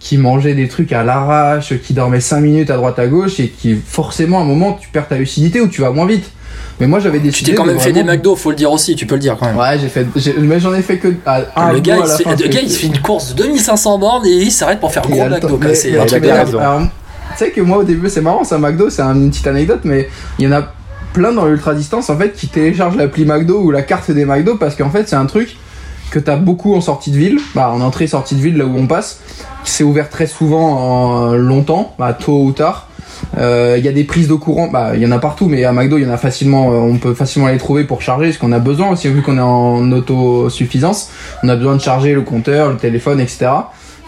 qui 0.00 0.18
mangeaient 0.18 0.54
des 0.54 0.68
trucs 0.68 0.92
à 0.92 1.04
l'arrache, 1.04 1.74
qui 1.78 1.94
dormaient 1.94 2.20
5 2.20 2.40
minutes 2.40 2.70
à 2.70 2.76
droite 2.76 2.98
à 2.98 3.06
gauche 3.06 3.40
et 3.40 3.48
qui 3.48 3.74
forcément 3.76 4.40
à 4.40 4.42
un 4.42 4.46
moment 4.46 4.74
tu 4.74 4.88
perds 4.88 5.08
ta 5.08 5.16
lucidité 5.16 5.60
ou 5.60 5.68
tu 5.68 5.80
vas 5.80 5.90
moins 5.90 6.06
vite. 6.06 6.30
Mais 6.80 6.86
moi 6.86 6.98
j'avais 6.98 7.18
Tu 7.18 7.24
décidé. 7.24 7.50
t'es 7.50 7.56
quand 7.56 7.64
de 7.64 7.70
même 7.70 7.80
fait 7.80 7.92
des 7.92 8.02
McDo, 8.02 8.36
faut 8.36 8.50
le 8.50 8.56
dire 8.56 8.70
aussi, 8.70 8.94
tu 8.94 9.06
peux 9.06 9.14
le 9.14 9.20
dire 9.20 9.36
quand 9.38 9.46
même. 9.46 9.56
Ouais, 9.56 9.78
j'ai 9.80 9.88
fait, 9.88 10.06
mais 10.38 10.60
j'en 10.60 10.74
ai 10.74 10.82
fait 10.82 10.98
que 10.98 11.14
à, 11.24 11.40
un 11.56 11.72
le, 11.72 11.80
gars, 11.80 11.96
il 11.96 12.02
à 12.02 12.06
se 12.06 12.22
fait, 12.22 12.42
le 12.42 12.48
gars, 12.48 12.60
il 12.62 12.70
se 12.70 12.78
fait 12.78 12.86
une 12.88 13.00
course 13.00 13.34
de 13.34 13.42
2500 13.44 13.98
bornes 13.98 14.26
et 14.26 14.42
il 14.42 14.52
s'arrête 14.52 14.80
pour 14.80 14.92
faire 14.92 15.02
gros 15.02 15.20
à 15.22 15.28
McDo. 15.28 15.58
C'est 15.74 15.98
un 15.98 16.04
truc 16.04 16.22
de 16.22 16.28
alors, 16.28 16.82
Tu 17.32 17.38
sais 17.38 17.50
que 17.50 17.60
moi 17.60 17.78
au 17.78 17.84
début 17.84 18.08
c'est 18.10 18.20
marrant, 18.20 18.44
c'est 18.44 18.54
un 18.54 18.58
McDo, 18.58 18.90
c'est 18.90 19.02
une 19.02 19.30
petite 19.30 19.46
anecdote, 19.46 19.80
mais 19.84 20.08
il 20.38 20.44
y 20.44 20.48
en 20.48 20.52
a 20.52 20.72
plein 21.12 21.32
dans 21.32 21.46
l'ultra 21.46 21.74
distance 21.74 22.10
en 22.10 22.18
fait 22.18 22.34
qui 22.34 22.46
téléchargent 22.48 22.96
l'appli 22.96 23.24
McDo 23.24 23.60
ou 23.60 23.70
la 23.70 23.80
carte 23.82 24.10
des 24.10 24.26
McDo 24.26 24.56
parce 24.56 24.74
qu'en 24.76 24.90
fait 24.90 25.08
c'est 25.08 25.16
un 25.16 25.24
truc 25.24 25.56
que 26.10 26.18
t'as 26.18 26.36
beaucoup 26.36 26.74
en 26.74 26.80
sortie 26.80 27.10
de 27.10 27.16
ville, 27.16 27.38
bah 27.54 27.70
en 27.70 27.80
entrée 27.80 28.06
sortie 28.06 28.34
de 28.34 28.40
ville 28.40 28.56
là 28.56 28.66
où 28.66 28.76
on 28.76 28.86
passe, 28.86 29.20
c'est 29.64 29.84
ouvert 29.84 30.08
très 30.08 30.26
souvent 30.26 30.72
en 30.72 31.32
longtemps, 31.32 31.94
bah, 31.98 32.12
tôt 32.12 32.42
ou 32.42 32.52
tard. 32.52 32.88
Il 33.36 33.84
y 33.84 33.88
a 33.88 33.92
des 33.92 34.04
prises 34.04 34.28
de 34.28 34.34
courant, 34.34 34.68
bah 34.68 34.92
il 34.94 35.02
y 35.02 35.06
en 35.06 35.10
a 35.10 35.18
partout, 35.18 35.46
mais 35.46 35.64
à 35.64 35.72
McDo 35.72 35.98
y 35.98 36.06
en 36.06 36.10
a 36.10 36.16
facilement, 36.16 36.72
euh, 36.72 36.76
on 36.76 36.96
peut 36.96 37.14
facilement 37.14 37.48
les 37.48 37.58
trouver 37.58 37.84
pour 37.84 38.00
charger, 38.00 38.26
parce 38.26 38.38
qu'on 38.38 38.52
a 38.52 38.58
besoin 38.58 38.90
aussi 38.90 39.08
vu 39.08 39.22
qu'on 39.22 39.36
est 39.36 39.40
en 39.40 39.90
autosuffisance, 39.92 41.10
on 41.42 41.48
a 41.48 41.56
besoin 41.56 41.76
de 41.76 41.80
charger 41.80 42.14
le 42.14 42.22
compteur, 42.22 42.70
le 42.70 42.76
téléphone, 42.76 43.20
etc. 43.20 43.48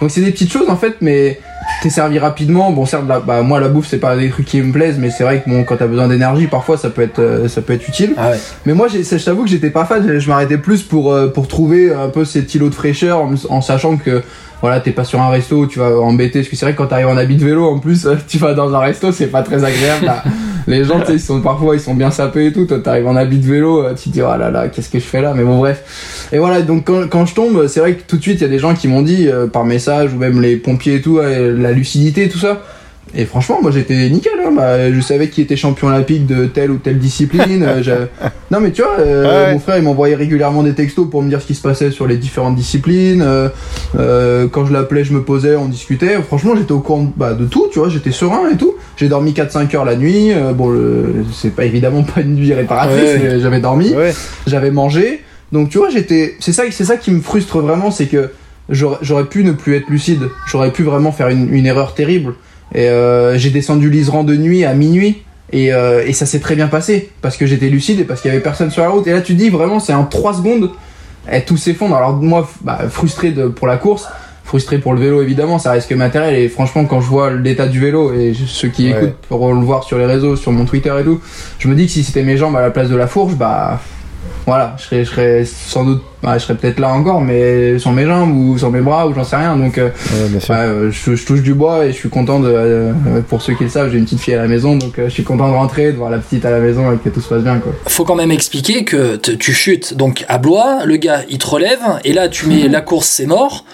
Donc 0.00 0.10
c'est 0.10 0.20
des 0.20 0.30
petites 0.30 0.52
choses 0.52 0.70
en 0.70 0.76
fait, 0.76 0.96
mais 1.00 1.40
t'es 1.82 1.90
servi 1.90 2.18
rapidement. 2.18 2.70
Bon 2.72 2.86
certes, 2.86 3.04
la- 3.08 3.20
bah, 3.20 3.42
moi 3.42 3.60
la 3.60 3.68
bouffe 3.68 3.86
c'est 3.88 3.98
pas 3.98 4.16
des 4.16 4.30
trucs 4.30 4.46
qui 4.46 4.60
me 4.60 4.72
plaisent, 4.72 4.98
mais 4.98 5.10
c'est 5.10 5.24
vrai 5.24 5.42
que 5.42 5.50
bon 5.50 5.64
quand 5.64 5.76
t'as 5.76 5.86
besoin 5.86 6.08
d'énergie, 6.08 6.46
parfois 6.46 6.76
ça 6.76 6.90
peut 6.90 7.02
être 7.02 7.18
euh, 7.20 7.48
ça 7.48 7.62
peut 7.62 7.72
être 7.72 7.86
utile. 7.88 8.14
Ah 8.16 8.30
ouais. 8.30 8.38
Mais 8.66 8.74
moi, 8.74 8.88
j'ai- 8.88 9.02
je 9.04 9.24
t'avoue 9.24 9.44
que 9.44 9.50
j'étais 9.50 9.70
pas 9.70 9.84
fan. 9.84 10.04
Je, 10.06 10.18
je 10.18 10.28
m'arrêtais 10.28 10.58
plus 10.58 10.82
pour 10.82 11.12
euh, 11.12 11.28
pour 11.28 11.48
trouver 11.48 11.92
un 11.92 12.08
peu 12.08 12.24
cet 12.24 12.54
îlot 12.54 12.68
de 12.68 12.74
fraîcheur, 12.74 13.20
en, 13.20 13.32
en 13.48 13.60
sachant 13.60 13.96
que 13.96 14.22
voilà, 14.60 14.80
t'es 14.80 14.92
pas 14.92 15.04
sur 15.04 15.20
un 15.20 15.30
resto, 15.30 15.56
où 15.56 15.66
tu 15.66 15.78
vas 15.78 15.98
embêter. 15.98 16.40
Parce 16.40 16.48
que 16.48 16.56
c'est 16.56 16.66
vrai 16.66 16.72
que 16.72 16.78
quand 16.78 16.86
t'arrives 16.86 17.08
en 17.08 17.16
habit 17.16 17.36
de 17.36 17.44
vélo, 17.44 17.66
en 17.66 17.78
plus, 17.78 18.06
euh, 18.06 18.16
tu 18.26 18.38
vas 18.38 18.54
dans 18.54 18.74
un 18.74 18.80
resto, 18.80 19.12
c'est 19.12 19.28
pas 19.28 19.42
très 19.42 19.64
agréable. 19.64 20.06
là. 20.06 20.24
Les 20.68 20.84
gens, 20.84 21.00
tu 21.00 21.06
sais, 21.06 21.12
ils 21.14 21.20
sont 21.20 21.40
parfois 21.40 21.76
ils 21.76 21.80
sont 21.80 21.94
bien 21.94 22.10
sapés 22.10 22.46
et 22.46 22.52
tout. 22.52 22.66
Toi, 22.66 22.80
t'arrives 22.80 23.06
en 23.06 23.16
habit 23.16 23.38
de 23.38 23.46
vélo, 23.46 23.82
euh, 23.82 23.94
tu 23.94 24.10
te 24.10 24.14
dis 24.14 24.22
oh 24.22 24.36
là 24.38 24.50
là, 24.50 24.68
qu'est-ce 24.68 24.90
que 24.90 24.98
je 24.98 25.04
fais 25.04 25.22
là? 25.22 25.32
Mais 25.34 25.42
bon, 25.42 25.56
bref. 25.58 26.28
Et 26.30 26.38
voilà, 26.38 26.60
donc 26.60 26.84
quand, 26.84 27.08
quand 27.08 27.24
je 27.24 27.34
tombe, 27.34 27.66
c'est 27.68 27.80
vrai 27.80 27.94
que 27.94 28.02
tout 28.06 28.18
de 28.18 28.22
suite, 28.22 28.40
il 28.40 28.42
y 28.42 28.44
a 28.44 28.50
des 28.50 28.58
gens 28.58 28.74
qui 28.74 28.86
m'ont 28.86 29.00
dit 29.00 29.28
euh, 29.28 29.46
par 29.46 29.64
message 29.64 30.12
ou 30.12 30.18
même 30.18 30.42
les 30.42 30.56
pompiers 30.56 30.96
et 30.96 31.00
tout, 31.00 31.18
euh, 31.18 31.56
la 31.58 31.72
lucidité 31.72 32.24
et 32.24 32.28
tout 32.28 32.38
ça. 32.38 32.60
Et 33.14 33.24
franchement, 33.24 33.58
moi 33.62 33.70
j'étais 33.70 34.08
nickel. 34.10 34.32
Hein. 34.44 34.52
Bah, 34.54 34.92
je 34.92 35.00
savais 35.00 35.28
qui 35.28 35.40
était 35.40 35.56
champion 35.56 35.88
olympique 35.88 36.26
de 36.26 36.46
telle 36.46 36.70
ou 36.70 36.76
telle 36.78 36.98
discipline. 36.98 37.62
euh, 37.66 38.06
non, 38.50 38.60
mais 38.60 38.70
tu 38.70 38.82
vois, 38.82 38.98
euh, 39.00 39.46
ouais. 39.46 39.52
mon 39.54 39.58
frère 39.60 39.78
il 39.78 39.84
m'envoyait 39.84 40.14
régulièrement 40.14 40.62
des 40.62 40.74
textos 40.74 41.08
pour 41.10 41.22
me 41.22 41.28
dire 41.28 41.40
ce 41.40 41.46
qui 41.46 41.54
se 41.54 41.62
passait 41.62 41.90
sur 41.90 42.06
les 42.06 42.16
différentes 42.16 42.54
disciplines. 42.56 43.22
euh, 43.98 44.46
quand 44.50 44.66
je 44.66 44.72
l'appelais, 44.72 45.04
je 45.04 45.12
me 45.12 45.22
posais, 45.22 45.56
on 45.56 45.66
discutait. 45.66 46.16
Franchement, 46.26 46.54
j'étais 46.56 46.72
au 46.72 46.80
courant 46.80 47.10
bah, 47.16 47.34
de 47.34 47.46
tout, 47.46 47.68
tu 47.72 47.78
vois, 47.78 47.88
j'étais 47.88 48.12
serein 48.12 48.48
et 48.52 48.56
tout. 48.56 48.74
J'ai 48.96 49.08
dormi 49.08 49.32
4-5 49.32 49.74
heures 49.76 49.84
la 49.84 49.96
nuit. 49.96 50.32
bon, 50.54 50.74
c'est 51.32 51.54
pas 51.54 51.64
évidemment 51.64 52.02
pas 52.02 52.20
une 52.20 52.34
nuit 52.34 52.52
réparatrice, 52.52 52.98
Ouais. 53.22 53.38
j'avais 53.40 53.60
dormi 53.60 53.94
Ouais. 53.94 54.12
j'avais 54.46 54.70
mangé. 54.70 55.22
Donc 55.52 55.70
tu 55.70 55.78
vois, 55.78 55.88
j'étais. 55.88 56.36
C'est 56.40 56.52
ça, 56.52 56.64
c'est 56.70 56.84
ça 56.84 56.96
qui 56.96 57.10
me 57.10 57.20
frustre 57.20 57.58
vraiment, 57.60 57.90
c'est 57.90 58.06
que 58.06 58.30
j'aurais 58.68 58.98
j'aurais 59.00 59.24
pu 59.24 59.44
ne 59.44 59.52
plus 59.52 59.76
être 59.76 59.88
lucide. 59.88 60.20
J'aurais 60.50 60.72
pu 60.72 60.82
vraiment 60.82 61.10
faire 61.10 61.28
une, 61.28 61.52
une 61.54 61.64
erreur 61.64 61.94
terrible. 61.94 62.34
Et 62.74 62.88
euh, 62.88 63.38
j'ai 63.38 63.50
descendu 63.50 63.90
l'Isran 63.90 64.24
de 64.24 64.36
nuit 64.36 64.64
à 64.64 64.74
minuit. 64.74 65.22
Et, 65.50 65.72
euh, 65.72 66.04
et 66.06 66.12
ça 66.12 66.26
s'est 66.26 66.40
très 66.40 66.54
bien 66.56 66.68
passé 66.68 67.10
parce 67.22 67.38
que 67.38 67.46
j'étais 67.46 67.70
lucide 67.70 68.00
et 68.00 68.04
parce 68.04 68.20
qu'il 68.20 68.30
y 68.30 68.32
avait 68.34 68.42
personne 68.42 68.70
sur 68.70 68.82
la 68.82 68.90
route. 68.90 69.06
Et 69.06 69.12
là, 69.12 69.22
tu 69.22 69.32
te 69.34 69.38
dis 69.38 69.48
vraiment, 69.48 69.80
c'est 69.80 69.94
en 69.94 70.04
3 70.04 70.34
secondes, 70.34 70.70
et 71.32 71.40
tout 71.42 71.56
s'effondre. 71.56 71.96
Alors 71.96 72.12
moi, 72.14 72.46
bah, 72.62 72.80
frustré 72.90 73.30
de, 73.30 73.46
pour 73.46 73.66
la 73.66 73.78
course, 73.78 74.06
frustré 74.44 74.76
pour 74.78 74.92
le 74.92 75.00
vélo 75.00 75.22
évidemment, 75.22 75.58
ça 75.58 75.72
risque 75.72 75.92
matériel. 75.92 76.34
Et 76.38 76.48
franchement, 76.50 76.84
quand 76.84 77.00
je 77.00 77.06
vois 77.08 77.30
l'état 77.32 77.66
du 77.66 77.80
vélo 77.80 78.12
et 78.12 78.34
ceux 78.46 78.68
qui 78.68 78.92
Ouais. 78.92 78.98
écoutent 78.98 79.16
pourront 79.28 79.54
le 79.54 79.64
voir 79.64 79.84
sur 79.84 79.96
les 79.96 80.04
réseaux, 80.04 80.36
sur 80.36 80.52
mon 80.52 80.66
Twitter 80.66 80.92
et 81.00 81.04
tout, 81.04 81.20
je 81.58 81.68
me 81.68 81.74
dis 81.74 81.86
que 81.86 81.92
si 81.92 82.04
c'était 82.04 82.22
mes 82.22 82.36
jambes 82.36 82.56
à 82.56 82.60
la 82.60 82.70
place 82.70 82.90
de 82.90 82.96
la 82.96 83.06
fourche, 83.06 83.32
bah 83.34 83.80
voilà, 84.48 84.74
je 84.78 84.82
serais, 84.84 85.04
je 85.04 85.10
serais 85.10 85.44
sans 85.44 85.84
doute, 85.84 86.02
bah, 86.22 86.38
je 86.38 86.42
serais 86.44 86.54
peut-être 86.56 86.78
là 86.80 86.88
encore, 86.88 87.20
mais 87.20 87.78
sans 87.78 87.92
mes 87.92 88.04
jambes 88.06 88.34
ou 88.34 88.58
sans 88.58 88.70
mes 88.70 88.80
bras 88.80 89.06
ou 89.06 89.14
j'en 89.14 89.22
sais 89.24 89.36
rien. 89.36 89.56
Donc, 89.56 89.76
euh, 89.78 89.90
Ouais, 90.10 90.38
ouais, 90.48 90.56
euh, 90.56 90.90
je, 90.90 91.14
je 91.14 91.26
touche 91.26 91.42
du 91.42 91.54
bois 91.54 91.84
et 91.84 91.88
je 91.92 91.96
suis 91.96 92.08
content 92.08 92.40
de. 92.40 92.48
euh, 92.50 92.92
pour 93.28 93.42
ceux 93.42 93.54
qui 93.54 93.64
le 93.64 93.70
savent, 93.70 93.90
j'ai 93.92 93.98
une 93.98 94.04
petite 94.04 94.20
fille 94.20 94.34
à 94.34 94.42
la 94.42 94.48
maison, 94.48 94.76
donc 94.76 94.98
euh, 94.98 95.04
je 95.08 95.12
suis 95.12 95.22
content 95.22 95.48
de 95.48 95.54
rentrer, 95.54 95.92
de 95.92 95.96
voir 95.98 96.10
la 96.10 96.18
petite 96.18 96.44
à 96.44 96.50
la 96.50 96.60
maison 96.60 96.90
et 96.92 96.96
que 96.96 97.08
tout 97.10 97.20
se 97.20 97.28
passe 97.28 97.42
bien, 97.42 97.58
quoi. 97.58 97.72
Faut 97.86 98.04
quand 98.04 98.16
même 98.16 98.32
expliquer 98.32 98.84
que 98.84 99.16
tu 99.16 99.52
chutes 99.52 99.94
donc 99.94 100.24
à 100.28 100.38
Blois, 100.38 100.84
le 100.86 100.96
gars 100.96 101.20
il 101.28 101.38
te 101.38 101.46
relève, 101.46 101.80
et 102.04 102.12
là 102.12 102.28
tu 102.28 102.46
mets 102.46 102.68
la 102.68 102.80
course 102.80 103.08
c'est 103.08 103.26
mort. 103.26 103.64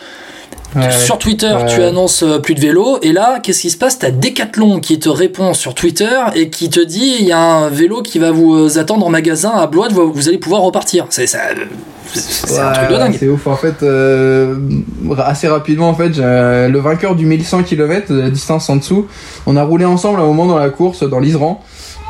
Ouais, 0.77 0.91
Sur 0.91 1.19
Twitter, 1.19 1.53
Ouais. 1.55 1.67
tu 1.67 1.83
annonces 1.83 2.23
euh, 2.23 2.39
plus 2.39 2.55
de 2.55 2.61
vélo, 2.61 2.99
et 3.03 3.13
là, 3.13 3.39
qu'est-ce 3.43 3.61
qui 3.63 3.71
se 3.71 3.77
passe? 3.79 3.99
T'as 3.99 4.11
Decathlon 4.11 4.81
qui 4.81 4.99
te 4.99 5.09
répond 5.09 5.55
sur 5.55 5.75
Twitter 5.75 6.09
et 6.35 6.51
qui 6.51 6.69
te 6.71 6.81
dit 6.81 7.17
il 7.21 7.27
y 7.27 7.33
a 7.33 7.39
un 7.39 7.69
vélo 7.69 8.03
qui 8.03 8.19
va 8.19 8.31
vous 8.33 8.55
euh, 8.55 8.79
attendre 8.79 9.07
en 9.07 9.11
magasin 9.11 9.51
à 9.51 9.67
Blois, 9.67 9.89
vous 9.89 10.29
allez 10.29 10.39
pouvoir 10.39 10.63
repartir. 10.63 11.07
C'est 11.11 11.27
ça, 11.27 11.39
c'est 12.13 12.59
un 12.59 12.73
truc 12.73 12.89
de 12.91 12.97
dingue. 12.97 13.17
C'est 13.19 13.29
ouf. 13.29 13.47
En 13.47 13.57
fait, 13.57 13.83
euh, 13.83 14.57
assez 15.19 15.49
rapidement, 15.49 15.89
en 15.89 15.95
fait, 15.95 16.13
le 16.19 16.79
vainqueur 16.79 17.15
du 17.15 17.27
1100 17.27 17.63
km, 17.63 18.13
de 18.13 18.21
la 18.21 18.31
distance 18.31 18.69
en 18.71 18.77
dessous, 18.77 19.07
on 19.47 19.57
a 19.57 19.63
roulé 19.63 19.85
ensemble 19.85 20.19
à 20.21 20.23
un 20.23 20.27
moment 20.27 20.47
dans 20.47 20.59
la 20.59 20.71
course, 20.71 21.03
dans 21.09 21.19
l'Isran. 21.21 21.63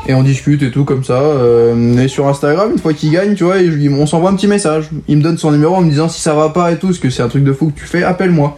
Et 0.07 0.13
on 0.13 0.21
discute 0.21 0.61
et 0.61 0.71
tout 0.71 0.85
comme 0.85 1.03
ça. 1.03 1.19
Euh, 1.19 1.97
et 1.97 2.07
sur 2.07 2.27
Instagram, 2.27 2.71
une 2.71 2.79
fois 2.79 2.93
qu'il 2.93 3.11
gagne, 3.11 3.33
tu 3.35 3.43
vois, 3.43 3.55
on 3.91 4.05
s'envoie 4.05 4.29
un 4.29 4.35
petit 4.35 4.47
message. 4.47 4.89
Il 5.07 5.17
me 5.17 5.23
donne 5.23 5.37
son 5.37 5.51
numéro 5.51 5.75
en 5.75 5.81
me 5.81 5.89
disant 5.89 6.09
si 6.09 6.21
ça 6.21 6.33
va 6.35 6.49
pas 6.49 6.71
et 6.71 6.77
tout, 6.77 6.87
parce 6.87 6.99
que 6.99 7.09
c'est 7.09 7.23
un 7.23 7.27
truc 7.27 7.43
de 7.43 7.53
fou 7.53 7.71
que 7.71 7.79
tu 7.79 7.85
fais, 7.85 8.03
appelle-moi. 8.03 8.57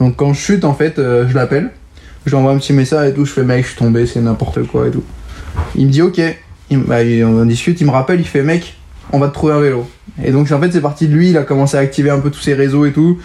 Donc 0.00 0.16
quand 0.16 0.32
je 0.32 0.40
chute, 0.40 0.64
en 0.64 0.74
fait, 0.74 0.98
euh, 0.98 1.28
je 1.28 1.34
l'appelle. 1.34 1.70
Je 2.26 2.30
lui 2.30 2.36
envoie 2.36 2.52
un 2.52 2.58
petit 2.58 2.72
message 2.72 3.10
et 3.10 3.14
tout. 3.14 3.24
Je 3.24 3.32
fais 3.32 3.44
mec, 3.44 3.64
je 3.64 3.70
suis 3.70 3.78
tombé, 3.78 4.06
c'est 4.06 4.20
n'importe 4.20 4.66
quoi 4.66 4.88
et 4.88 4.90
tout. 4.90 5.04
Il 5.76 5.86
me 5.86 5.92
dit 5.92 6.02
ok. 6.02 6.20
Bah, 6.70 6.98
on 7.24 7.44
discute, 7.46 7.80
il 7.80 7.86
me 7.86 7.90
rappelle, 7.90 8.20
il 8.20 8.26
fait 8.26 8.42
mec, 8.42 8.76
on 9.12 9.18
va 9.18 9.28
te 9.28 9.34
trouver 9.34 9.54
un 9.54 9.60
vélo. 9.60 9.88
Et 10.22 10.30
donc 10.30 10.50
en 10.52 10.60
fait 10.60 10.70
c'est 10.70 10.80
parti 10.80 11.08
de 11.08 11.14
lui, 11.14 11.30
il 11.30 11.36
a 11.36 11.42
commencé 11.42 11.76
à 11.76 11.80
activer 11.80 12.10
un 12.10 12.20
peu 12.20 12.30
tous 12.30 12.40
ses 12.40 12.54
réseaux 12.54 12.86
et 12.86 12.92
tout. 12.92 13.18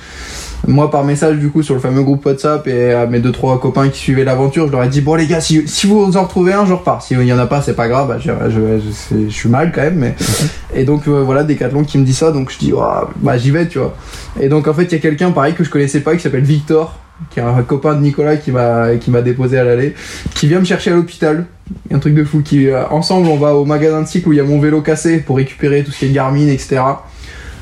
Moi 0.67 0.89
par 0.89 1.03
message 1.03 1.37
du 1.37 1.49
coup 1.49 1.61
sur 1.61 1.75
le 1.75 1.79
fameux 1.79 2.01
groupe 2.01 2.25
WhatsApp 2.25 2.67
et 2.67 2.91
à 2.93 3.05
mes 3.05 3.19
deux 3.19 3.31
trois 3.31 3.59
copains 3.59 3.89
qui 3.89 3.99
suivaient 3.99 4.23
l'aventure, 4.23 4.65
je 4.67 4.71
leur 4.71 4.83
ai 4.83 4.87
dit 4.89 5.01
bon 5.01 5.13
les 5.15 5.27
gars 5.27 5.39
si, 5.41 5.67
si 5.67 5.85
vous 5.85 6.17
en 6.17 6.23
retrouvez 6.23 6.53
un 6.53 6.65
je 6.65 6.73
repars. 6.73 7.01
Si 7.03 7.13
il 7.13 7.23
y 7.23 7.33
en 7.33 7.37
a 7.37 7.45
pas 7.45 7.61
c'est 7.61 7.75
pas 7.75 7.87
grave, 7.87 8.07
bah, 8.07 8.17
je, 8.19 8.31
je, 8.49 8.79
je, 8.85 8.91
sais- 8.91 9.15
je 9.29 9.33
suis 9.33 9.49
mal 9.49 9.71
quand 9.73 9.81
même 9.81 9.95
mais 9.99 10.15
et 10.73 10.83
donc 10.85 11.07
euh, 11.07 11.21
voilà 11.23 11.43
Decathlon 11.43 11.83
qui 11.83 11.97
me 11.99 12.03
dit 12.05 12.13
ça 12.15 12.31
donc 12.31 12.51
je 12.51 12.57
dis 12.57 12.73
Ouah, 12.73 13.09
bah 13.17 13.37
j'y 13.37 13.51
vais 13.51 13.67
tu 13.67 13.77
vois. 13.77 13.95
Et 14.39 14.49
donc 14.49 14.67
en 14.67 14.73
fait 14.73 14.83
il 14.85 14.91
y 14.93 14.95
a 14.95 14.99
quelqu'un 14.99 15.31
pareil 15.31 15.53
que 15.53 15.63
je 15.63 15.69
connaissais 15.69 15.99
pas 15.99 16.15
qui 16.15 16.21
s'appelle 16.21 16.43
Victor 16.43 16.97
qui 17.29 17.39
est 17.39 17.43
un 17.43 17.61
copain 17.63 17.93
de 17.93 18.01
Nicolas 18.01 18.35
qui 18.35 18.51
m'a 18.51 18.95
qui 18.99 19.09
m'a 19.11 19.21
déposé 19.21 19.57
à 19.59 19.63
l'aller 19.63 19.93
qui 20.33 20.47
vient 20.47 20.59
me 20.59 20.65
chercher 20.65 20.91
à 20.91 20.95
l'hôpital 20.95 21.45
un 21.93 21.99
truc 21.99 22.13
de 22.13 22.23
fou 22.25 22.41
qui 22.43 22.69
euh, 22.69 22.87
ensemble 22.89 23.27
on 23.27 23.37
va 23.37 23.55
au 23.55 23.65
magasin 23.65 24.01
de 24.01 24.07
cycle 24.07 24.27
où 24.29 24.33
il 24.33 24.37
y 24.37 24.41
a 24.41 24.43
mon 24.43 24.59
vélo 24.59 24.81
cassé 24.81 25.19
pour 25.19 25.37
récupérer 25.37 25.83
tout 25.83 25.91
ce 25.91 25.99
qui 25.99 26.05
est 26.07 26.09
Garmin 26.09 26.47
etc 26.47 26.81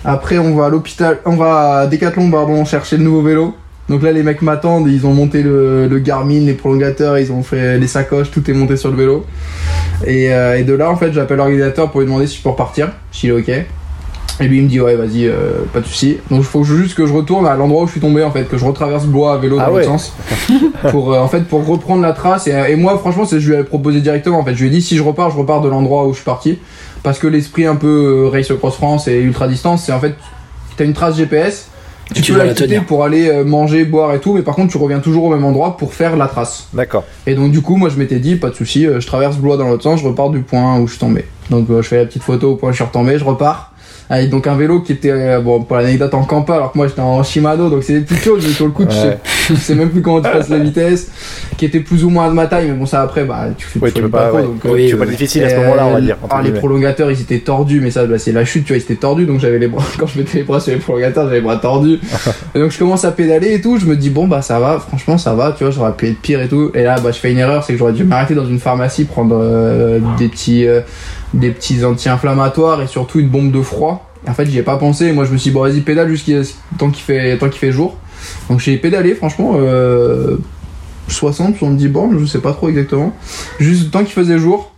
après 0.06 0.38
on 0.38 0.56
va 0.56 0.66
à 0.66 0.70
l'hôpital 0.70 1.20
on 1.26 1.36
va 1.36 1.80
à 1.80 1.88
Decathlon 1.88 2.30
pardon 2.30 2.66
chercher 2.66 2.98
le 2.98 3.04
nouveau 3.04 3.22
vélo. 3.22 3.56
Donc 3.90 4.02
là 4.02 4.12
les 4.12 4.24
mecs 4.24 4.42
m'attendent 4.42 4.88
ils 4.88 5.06
ont 5.06 5.14
monté 5.14 5.44
le, 5.44 6.00
Garmin 6.00 6.40
les 6.40 6.54
prolongateurs 6.54 7.18
ils 7.18 7.32
ont 7.32 7.44
fait 7.44 7.78
les 7.78 7.88
sacoches 7.88 8.32
tout 8.32 8.50
est 8.50 8.54
monté 8.54 8.78
sur 8.78 8.90
le 8.92 8.98
vélo. 8.98 9.26
Et, 10.06 10.34
euh, 10.34 10.64
de 10.64 10.74
là 10.74 10.90
en 10.90 10.96
fait 10.96 11.12
j'appelle 11.12 11.38
l'organisateur 11.38 11.92
pour 11.92 12.00
lui 12.00 12.08
demander 12.08 12.28
si 12.28 12.38
je 12.38 12.44
peux 12.44 12.50
repartir. 12.50 12.92
S'il 13.12 13.30
est 13.30 13.34
ok 13.34 13.52
et 14.40 14.48
lui 14.48 14.58
il 14.58 14.64
me 14.64 14.68
dit 14.70 14.82
ouais 14.82 14.96
vas-y 14.96 15.28
euh, 15.28 15.64
pas 15.72 15.80
de 15.80 15.86
souci. 15.86 16.18
Donc 16.32 16.40
il 16.40 16.46
faut 16.46 16.64
juste 16.64 16.96
que 16.96 17.06
je 17.06 17.14
retourne 17.14 17.46
à 17.46 17.56
l'endroit 17.56 17.84
où 17.84 17.86
je 17.88 17.92
suis 17.92 18.02
tombé 18.02 18.24
en 18.24 18.32
fait 18.32 18.46
que 18.46 18.58
je 18.58 18.66
retraverse 18.66 19.06
Blois 19.06 19.34
à 19.34 19.38
vélo 19.38 19.58
dans 19.58 19.64
Ah 19.64 19.68
l'autre 19.68 19.78
ouais. 19.80 19.84
sens. 19.86 20.14
Pour 20.92 21.14
euh, 21.14 21.20
en 21.20 21.28
fait 21.28 21.42
pour 21.48 21.66
reprendre 21.66 22.02
la 22.02 22.14
trace. 22.14 22.48
Et, 22.48 22.52
et 22.70 22.76
moi 22.76 22.98
franchement 22.98 23.26
c'est 23.26 23.40
je 23.40 23.48
lui 23.50 23.56
avais 23.56 23.64
proposé 23.64 24.02
directement 24.02 24.40
en 24.40 24.44
fait. 24.46 24.56
Je 24.56 24.62
lui 24.62 24.68
ai 24.68 24.72
dit 24.72 24.82
si 24.82 24.98
je 24.98 25.04
repars 25.04 25.30
je 25.32 25.38
repars 25.38 25.62
de 25.62 25.70
l'endroit 25.70 26.06
où 26.08 26.12
je 26.12 26.18
suis 26.18 26.26
parti. 26.26 26.60
Parce 27.04 27.20
que 27.20 27.28
l'esprit 27.28 27.66
un 27.66 27.76
peu 27.76 28.26
euh, 28.26 28.30
race 28.30 28.52
cross 28.58 28.76
France 28.76 29.08
et 29.08 29.20
ultra 29.20 29.48
distance 29.48 29.84
c'est 29.86 29.92
en 29.92 30.00
fait 30.00 30.16
t'as 30.78 30.86
une 30.86 30.94
trace 30.94 31.18
GPS 31.18 31.68
tu, 32.14 32.22
Tu 32.22 32.34
peux 32.34 32.38
la 32.40 32.54
quitter 32.54 32.80
pour 32.82 33.04
aller 33.06 33.30
euh, 33.30 33.44
manger 33.46 33.86
boire 33.86 34.14
et 34.14 34.20
tout 34.20 34.34
mais 34.34 34.42
par 34.42 34.56
contre 34.56 34.72
tu 34.72 34.78
reviens 34.78 35.00
toujours 35.00 35.26
au 35.26 35.30
même 35.34 35.46
endroit 35.46 35.78
pour 35.78 35.94
faire 35.94 36.16
la 36.18 36.28
trace. 36.28 36.68
D'accord. 36.74 37.04
et 37.28 37.34
donc 37.36 37.52
du 37.52 37.62
coup 37.62 37.76
moi 37.78 37.90
je 37.90 37.98
m'étais 37.98 38.20
dit 38.20 38.36
pas 38.36 38.50
de 38.50 38.56
souci 38.56 38.86
euh, 38.86 39.00
je 39.00 39.08
traverse 39.08 39.38
Blois 39.38 39.58
dans 39.58 39.68
l'autre 39.68 39.84
sens 39.84 40.00
je 40.02 40.08
repars 40.08 40.30
du 40.30 40.40
point 40.40 40.80
où 40.80 40.88
je 40.88 40.92
suis 40.94 41.00
tombé. 41.00 41.26
Donc 41.50 41.70
euh, 41.70 41.82
je 41.82 41.88
fais 41.88 41.98
la 41.98 42.06
petite 42.06 42.24
photo 42.24 42.52
au 42.52 42.56
point 42.56 42.70
où 42.70 42.72
je 42.72 42.78
suis 42.78 42.86
retombé 42.86 43.18
je 43.18 43.24
repars 43.24 43.73
avec 44.10 44.30
donc 44.30 44.48
un 44.48 44.56
vélo 44.56 44.82
qui 44.82 44.92
était 44.92 45.12
euh, 45.12 45.40
bon 45.40 45.64
pour 45.64 45.78
l'anecdote 45.78 46.14
en 46.14 46.24
campa 46.24 46.56
alors 46.56 46.72
que 46.72 46.78
moi 46.78 46.88
j'étais 46.88 47.02
en 47.02 47.24
Shimano 47.24 47.70
donc 47.70 47.84
c'est 47.84 47.94
des 47.94 48.02
petites 48.02 48.24
choses 48.24 48.44
mais 48.46 48.54
sur 48.54 48.66
le 48.66 48.72
coup 48.72 48.86
tu, 48.86 48.94
sais, 48.96 49.08
Ouais. 49.08 49.20
tu 49.48 49.56
sais 49.56 49.76
même 49.76 49.90
plus 49.90 50.02
comment 50.02 50.22
tu 50.22 50.30
passes 50.30 50.50
la 50.50 50.60
vitesse 50.60 51.10
qui 51.58 51.66
était 51.66 51.80
plus 51.80 52.04
ou 52.04 52.10
moins 52.10 52.28
de 52.30 52.34
ma 52.34 52.48
taille 52.48 52.68
mais 52.68 52.74
bon 52.74 52.86
ça 52.86 53.02
après 53.02 53.24
bah 53.24 53.48
tu 53.58 53.66
fais 53.66 53.80
Oui, 53.82 53.92
tu 53.94 54.02
peux 54.02 54.10
pas 54.10 54.28
pas, 54.30 54.34
ouais. 54.34 54.44
donc, 54.44 54.66
euh, 54.66 54.70
Oui, 54.74 54.88
tu 54.90 54.94
peux 54.98 55.06
pas 55.06 55.12
difficile 55.12 55.44
à 55.46 55.50
ce 55.50 55.56
moment-là, 55.56 55.86
on 55.88 55.94
va 55.94 56.02
dire. 56.02 56.18
ah, 56.30 56.42
les 56.44 56.52
prolongateurs 56.52 57.12
ils 57.12 57.22
étaient 57.22 57.40
tordus 57.40 57.80
mais 57.82 57.92
ça 57.92 58.06
bah, 58.06 58.20
c'est 58.20 58.32
la 58.32 58.46
chute 58.46 58.66
tu 58.66 58.74
vois 58.74 58.78
ils 58.78 58.82
étaient 58.84 58.96
tordus 58.96 59.26
donc 59.26 59.40
j'avais 59.40 59.60
les 59.60 59.68
bras 59.68 59.84
quand 60.00 60.08
je 60.08 60.20
mettais 60.20 60.40
les 60.40 60.44
bras 60.44 60.60
sur 60.60 60.74
les 60.74 60.80
prolongateurs 60.80 61.26
j'avais 61.26 61.38
les 61.38 61.42
bras 61.42 61.58
tordus 61.58 62.00
et 62.56 62.60
donc 62.60 62.72
je 62.72 62.78
commence 62.80 63.06
à 63.06 63.12
pédaler 63.12 63.54
et 63.54 63.62
tout 63.62 63.78
je 63.78 63.86
me 63.86 63.96
dis 63.96 64.10
bon 64.10 64.28
bah 64.28 64.42
ça 64.42 64.60
va 64.60 64.80
franchement 64.80 65.18
ça 65.18 65.34
va 65.34 65.54
tu 65.58 65.64
vois 65.64 65.72
j'aurais 65.72 65.94
pu 65.94 66.08
être 66.10 66.20
pire 66.20 66.42
et 66.42 66.48
tout 66.48 66.72
et 66.74 66.84
là 66.84 67.00
bah 67.04 67.12
je 67.12 67.20
fais 67.20 67.32
une 67.32 67.38
erreur 67.40 67.64
c'est 67.64 67.74
que 67.74 67.80
j'aurais 67.80 67.94
dû 67.94 68.04
m'arrêter 68.04 68.36
dans 68.36 68.46
une 68.46 68.60
pharmacie 68.60 69.06
prendre 69.06 69.38
euh, 69.42 70.00
des 70.18 70.28
petits 70.28 70.68
euh, 70.68 70.82
des 71.34 71.52
petits 71.52 71.84
anti-inflammatoires 71.84 72.82
et 72.82 72.88
surtout 72.88 73.20
une 73.20 73.30
bombe 73.30 73.52
de 73.52 73.62
froid. 73.62 74.10
En 74.28 74.34
fait 74.34 74.46
j'y 74.46 74.58
ai 74.58 74.64
pas 74.64 74.78
pensé. 74.78 75.12
Moi 75.12 75.26
je 75.26 75.32
me 75.32 75.38
suis 75.38 75.50
dit 75.50 75.54
bon 75.54 75.62
vas-y 75.62 75.82
pédale 75.82 76.10
jusqu'à 76.10 76.42
tant 76.78 76.90
qu'il 76.90 77.04
fait 77.04 77.38
tant 77.38 77.50
qu'il 77.50 77.60
fait 77.60 77.72
jour. 77.72 77.98
Donc 78.50 78.60
j'ai 78.60 78.78
pédalé 78.78 79.16
franchement 79.16 79.56
euh, 79.58 80.38
60 81.10 81.58
70 81.58 81.88
bornes 81.90 82.20
je 82.20 82.26
sais 82.26 82.40
pas 82.40 82.54
trop 82.54 82.70
exactement. 82.70 83.14
Juste 83.60 83.92
tant 83.92 84.00
qu'il 84.00 84.14
faisait 84.14 84.38
jour. 84.38 84.74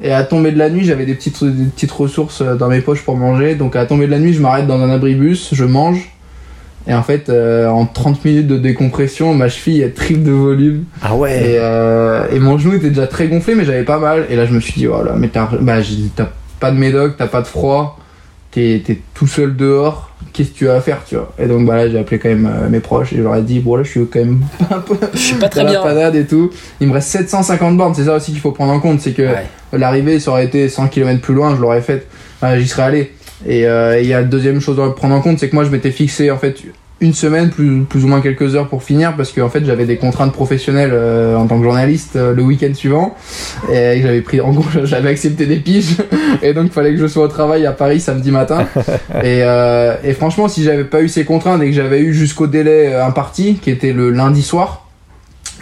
Et 0.00 0.10
à 0.10 0.24
tomber 0.24 0.50
de 0.50 0.58
la 0.58 0.68
nuit, 0.68 0.84
j'avais 0.84 1.06
des 1.06 1.14
petites, 1.14 1.44
des 1.44 1.66
petites 1.66 1.92
ressources 1.92 2.40
euh, 2.40 2.56
dans 2.56 2.68
mes 2.68 2.80
poches 2.80 3.02
pour 3.02 3.16
manger. 3.16 3.54
Donc 3.54 3.76
à 3.76 3.86
tomber 3.86 4.06
de 4.06 4.10
la 4.10 4.18
nuit, 4.18 4.32
je 4.32 4.40
m'arrête 4.40 4.66
dans 4.66 4.80
un 4.80 4.90
abribus, 4.90 5.50
je 5.52 5.64
mange. 5.64 6.11
Et 6.88 6.94
en 6.94 7.02
fait, 7.02 7.28
euh, 7.28 7.68
en 7.68 7.86
30 7.86 8.24
minutes 8.24 8.46
de 8.48 8.58
décompression, 8.58 9.34
ma 9.34 9.48
cheville 9.48 9.82
est 9.82 9.94
triple 9.94 10.22
de 10.24 10.32
volume. 10.32 10.84
Ah 11.02 11.14
ouais. 11.14 11.36
Et, 11.38 11.58
euh, 11.58 12.26
et 12.32 12.38
mon 12.40 12.58
genou 12.58 12.74
était 12.74 12.88
déjà 12.88 13.06
très 13.06 13.28
gonflé, 13.28 13.54
mais 13.54 13.64
j'avais 13.64 13.84
pas 13.84 13.98
mal. 13.98 14.26
Et 14.30 14.36
là, 14.36 14.46
je 14.46 14.52
me 14.52 14.60
suis 14.60 14.72
dit, 14.74 14.86
voilà, 14.86 15.12
mais 15.16 15.28
t'as 15.28 15.48
bah, 15.60 15.76
t'as 16.16 16.28
pas 16.58 16.70
de 16.72 16.76
médoc, 16.78 17.14
t'as 17.16 17.28
pas 17.28 17.40
de 17.42 17.46
froid, 17.46 17.98
t'es 18.50 18.82
tout 19.14 19.26
seul 19.28 19.54
dehors. 19.56 20.08
Qu'est-ce 20.32 20.50
que 20.50 20.54
tu 20.58 20.64
vas 20.66 20.80
faire, 20.80 21.00
tu 21.06 21.16
vois? 21.16 21.32
Et 21.38 21.46
donc, 21.46 21.66
bah 21.66 21.76
là, 21.76 21.88
j'ai 21.90 21.98
appelé 21.98 22.18
quand 22.18 22.28
même 22.28 22.46
euh, 22.50 22.68
mes 22.68 22.80
proches 22.80 23.12
et 23.12 23.16
je 23.16 23.22
leur 23.22 23.36
ai 23.36 23.42
dit, 23.42 23.58
bon, 23.60 23.76
là, 23.76 23.82
je 23.82 23.90
suis 23.90 24.06
quand 24.06 24.20
même 24.20 24.40
un 24.70 24.78
peu 24.78 24.94
Je 25.12 25.18
suis 25.18 25.34
pas 25.36 25.48
très 25.48 25.64
la 25.64 25.70
bien. 25.72 25.82
panade 25.82 26.14
et 26.16 26.24
tout. 26.26 26.50
Il 26.80 26.88
me 26.88 26.92
reste 26.94 27.08
750 27.08 27.76
bornes, 27.76 27.94
c'est 27.94 28.04
ça 28.04 28.14
aussi 28.16 28.30
qu'il 28.32 28.40
faut 28.40 28.52
prendre 28.52 28.72
en 28.72 28.80
compte, 28.80 29.00
c'est 29.00 29.12
que 29.12 29.22
Ouais. 29.22 29.46
l'arrivée, 29.72 30.20
ça 30.20 30.30
aurait 30.30 30.46
été 30.46 30.68
100 30.68 30.88
km 30.88 31.20
plus 31.20 31.34
loin, 31.34 31.54
je 31.56 31.60
l'aurais 31.60 31.82
faite, 31.82 32.06
j'y 32.56 32.66
serais 32.68 32.82
allé. 32.84 33.12
Et 33.46 33.66
euh, 33.66 34.00
il 34.00 34.06
y 34.06 34.14
a 34.14 34.20
la 34.20 34.26
deuxième 34.26 34.60
chose 34.60 34.78
à 34.80 34.90
prendre 34.90 35.14
en 35.14 35.20
compte, 35.20 35.38
c'est 35.38 35.48
que 35.48 35.54
moi 35.54 35.64
je 35.64 35.70
m'étais 35.70 35.90
fixé 35.90 36.30
en 36.30 36.38
fait 36.38 36.56
une 37.02 37.12
semaine, 37.12 37.50
plus, 37.50 37.82
plus 37.82 38.04
ou 38.04 38.08
moins 38.08 38.20
quelques 38.20 38.54
heures 38.54 38.68
pour 38.68 38.84
finir, 38.84 39.14
parce 39.16 39.32
que 39.32 39.40
en 39.40 39.48
fait 39.48 39.64
j'avais 39.64 39.86
des 39.86 39.96
contraintes 39.96 40.32
professionnelles 40.32 40.92
euh, 40.94 41.36
en 41.36 41.48
tant 41.48 41.58
que 41.58 41.64
journaliste 41.64 42.14
euh, 42.14 42.32
le 42.32 42.42
week-end 42.42 42.72
suivant, 42.74 43.16
et 43.68 44.00
j'avais 44.00 44.20
pris, 44.20 44.40
en 44.40 44.52
gros 44.52 44.64
j'avais 44.84 45.10
accepté 45.10 45.46
des 45.46 45.56
piges, 45.56 45.96
et 46.42 46.54
donc 46.54 46.66
il 46.66 46.72
fallait 46.72 46.92
que 46.92 46.98
je 46.98 47.08
sois 47.08 47.24
au 47.24 47.28
travail 47.28 47.66
à 47.66 47.72
Paris 47.72 47.98
samedi 47.98 48.30
matin. 48.30 48.66
et, 49.22 49.42
euh, 49.42 49.96
et 50.04 50.12
franchement, 50.12 50.46
si 50.46 50.62
j'avais 50.62 50.84
pas 50.84 51.02
eu 51.02 51.08
ces 51.08 51.24
contraintes 51.24 51.60
et 51.62 51.66
que 51.66 51.74
j'avais 51.74 52.00
eu 52.00 52.14
jusqu'au 52.14 52.46
délai 52.46 52.94
euh, 52.94 53.04
imparti, 53.04 53.56
qui 53.60 53.70
était 53.70 53.92
le 53.92 54.10
lundi 54.10 54.42
soir, 54.42 54.81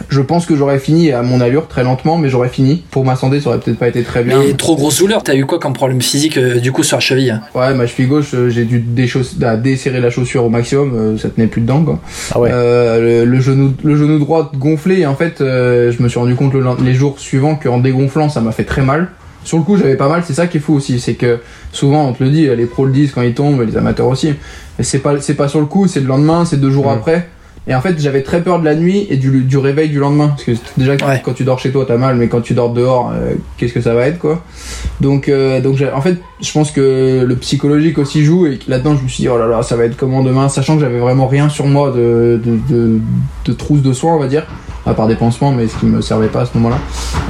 je 0.09 0.21
pense 0.21 0.45
que 0.45 0.55
j'aurais 0.55 0.79
fini 0.79 1.11
à 1.11 1.21
mon 1.23 1.41
allure 1.41 1.67
très 1.67 1.83
lentement, 1.83 2.17
mais 2.17 2.29
j'aurais 2.29 2.49
fini. 2.49 2.83
Pour 2.91 3.05
ma 3.05 3.15
santé, 3.15 3.39
ça 3.41 3.49
aurait 3.49 3.59
peut-être 3.59 3.77
pas 3.79 3.87
été 3.87 4.03
très 4.03 4.23
bien. 4.23 4.39
Mais 4.39 4.53
trop 4.53 4.75
grosse 4.75 4.99
douleur, 4.99 5.23
t'as 5.23 5.35
eu 5.35 5.45
quoi 5.45 5.59
comme 5.59 5.73
problème 5.73 6.01
physique 6.01 6.37
euh, 6.37 6.59
du 6.59 6.71
coup 6.71 6.83
sur 6.83 6.97
la 6.97 7.01
cheville? 7.01 7.39
Ouais, 7.55 7.73
ma 7.73 7.87
cheville 7.87 8.07
gauche, 8.07 8.31
euh, 8.33 8.49
j'ai 8.49 8.65
dû 8.65 8.79
déchausse- 8.79 9.35
ah, 9.43 9.55
desserrer 9.57 9.99
la 10.01 10.09
chaussure 10.09 10.43
au 10.45 10.49
maximum, 10.49 10.93
euh, 10.95 11.17
ça 11.17 11.29
tenait 11.29 11.47
plus 11.47 11.61
dedans 11.61 11.83
quoi. 11.83 11.99
Ah 12.33 12.39
ouais. 12.39 12.49
Euh, 12.51 13.23
le, 13.23 13.31
le 13.31 13.39
genou, 13.41 13.73
le 13.83 13.95
genou 13.95 14.19
droit 14.19 14.51
gonflé 14.57 14.99
et 14.99 15.05
en 15.05 15.15
fait, 15.15 15.41
euh, 15.41 15.91
je 15.91 16.01
me 16.03 16.07
suis 16.09 16.19
rendu 16.19 16.35
compte 16.35 16.53
le, 16.53 16.63
les 16.83 16.93
jours 16.93 17.19
suivants 17.19 17.55
qu'en 17.55 17.79
dégonflant, 17.79 18.29
ça 18.29 18.41
m'a 18.41 18.51
fait 18.51 18.63
très 18.65 18.81
mal. 18.81 19.07
Sur 19.43 19.57
le 19.57 19.63
coup, 19.63 19.75
j'avais 19.75 19.95
pas 19.95 20.07
mal. 20.07 20.21
C'est 20.23 20.33
ça 20.35 20.45
qui 20.45 20.57
est 20.57 20.59
fou 20.59 20.75
aussi, 20.75 20.99
c'est 20.99 21.15
que 21.15 21.39
souvent 21.71 22.07
on 22.07 22.13
te 22.13 22.23
le 22.23 22.29
dit, 22.29 22.47
les 22.55 22.65
pros 22.67 22.85
le 22.85 22.91
disent 22.91 23.11
quand 23.11 23.23
ils 23.23 23.33
tombent, 23.33 23.61
les 23.61 23.75
amateurs 23.75 24.07
aussi. 24.07 24.33
Mais 24.77 24.83
c'est 24.83 24.99
pas, 24.99 25.19
c'est 25.19 25.33
pas 25.33 25.47
sur 25.47 25.59
le 25.59 25.65
coup, 25.65 25.87
c'est 25.87 25.99
le 25.99 26.05
lendemain, 26.05 26.45
c'est 26.45 26.57
deux 26.59 26.69
jours 26.69 26.85
Mhm. 26.91 26.97
après. 26.97 27.27
Et 27.67 27.75
en 27.75 27.81
fait, 27.81 27.99
j'avais 27.99 28.23
très 28.23 28.41
peur 28.41 28.59
de 28.59 28.65
la 28.65 28.73
nuit 28.73 29.05
et 29.09 29.17
du, 29.17 29.41
du 29.43 29.57
réveil 29.57 29.89
du 29.89 29.99
lendemain. 29.99 30.29
Parce 30.29 30.43
que 30.43 30.51
déjà, 30.77 30.93
Ouais. 30.93 31.21
quand 31.23 31.33
tu 31.33 31.43
dors 31.43 31.59
chez 31.59 31.71
toi, 31.71 31.85
t'as 31.87 31.97
mal, 31.97 32.15
mais 32.15 32.27
quand 32.27 32.41
tu 32.41 32.53
dors 32.55 32.73
dehors, 32.73 33.11
euh, 33.13 33.35
qu'est-ce 33.57 33.73
que 33.73 33.81
ça 33.81 33.93
va 33.93 34.07
être, 34.07 34.17
quoi. 34.17 34.41
Donc, 34.99 35.29
euh, 35.29 35.61
donc 35.61 35.75
j'ai- 35.77 35.91
en 35.91 36.01
fait, 36.01 36.17
je 36.41 36.51
pense 36.51 36.71
que 36.71 37.23
le 37.23 37.35
psychologique 37.35 37.99
aussi 37.99 38.23
joue. 38.23 38.47
Et 38.47 38.57
là-dedans, 38.67 38.95
je 38.97 39.03
me 39.03 39.07
suis 39.07 39.21
dit, 39.21 39.29
oh 39.29 39.37
là 39.37 39.45
là, 39.47 39.61
ça 39.61 39.75
va 39.75 39.85
être 39.85 39.95
comment 39.95 40.23
demain, 40.23 40.49
sachant 40.49 40.73
que 40.75 40.81
j'avais 40.81 40.97
vraiment 40.99 41.27
rien 41.27 41.49
sur 41.49 41.67
moi 41.67 41.91
de, 41.91 42.41
de, 42.43 42.57
de, 42.73 42.99
de 43.45 43.53
trousse 43.53 43.83
de 43.83 43.93
soins, 43.93 44.15
on 44.15 44.19
va 44.19 44.27
dire. 44.27 44.45
À 44.87 44.95
part 44.95 45.07
des 45.07 45.13
pansements, 45.15 45.51
mais 45.51 45.67
ce 45.67 45.77
qui 45.77 45.85
me 45.85 46.01
servait 46.01 46.29
pas 46.29 46.41
à 46.41 46.45
ce 46.47 46.57
moment-là. 46.57 46.79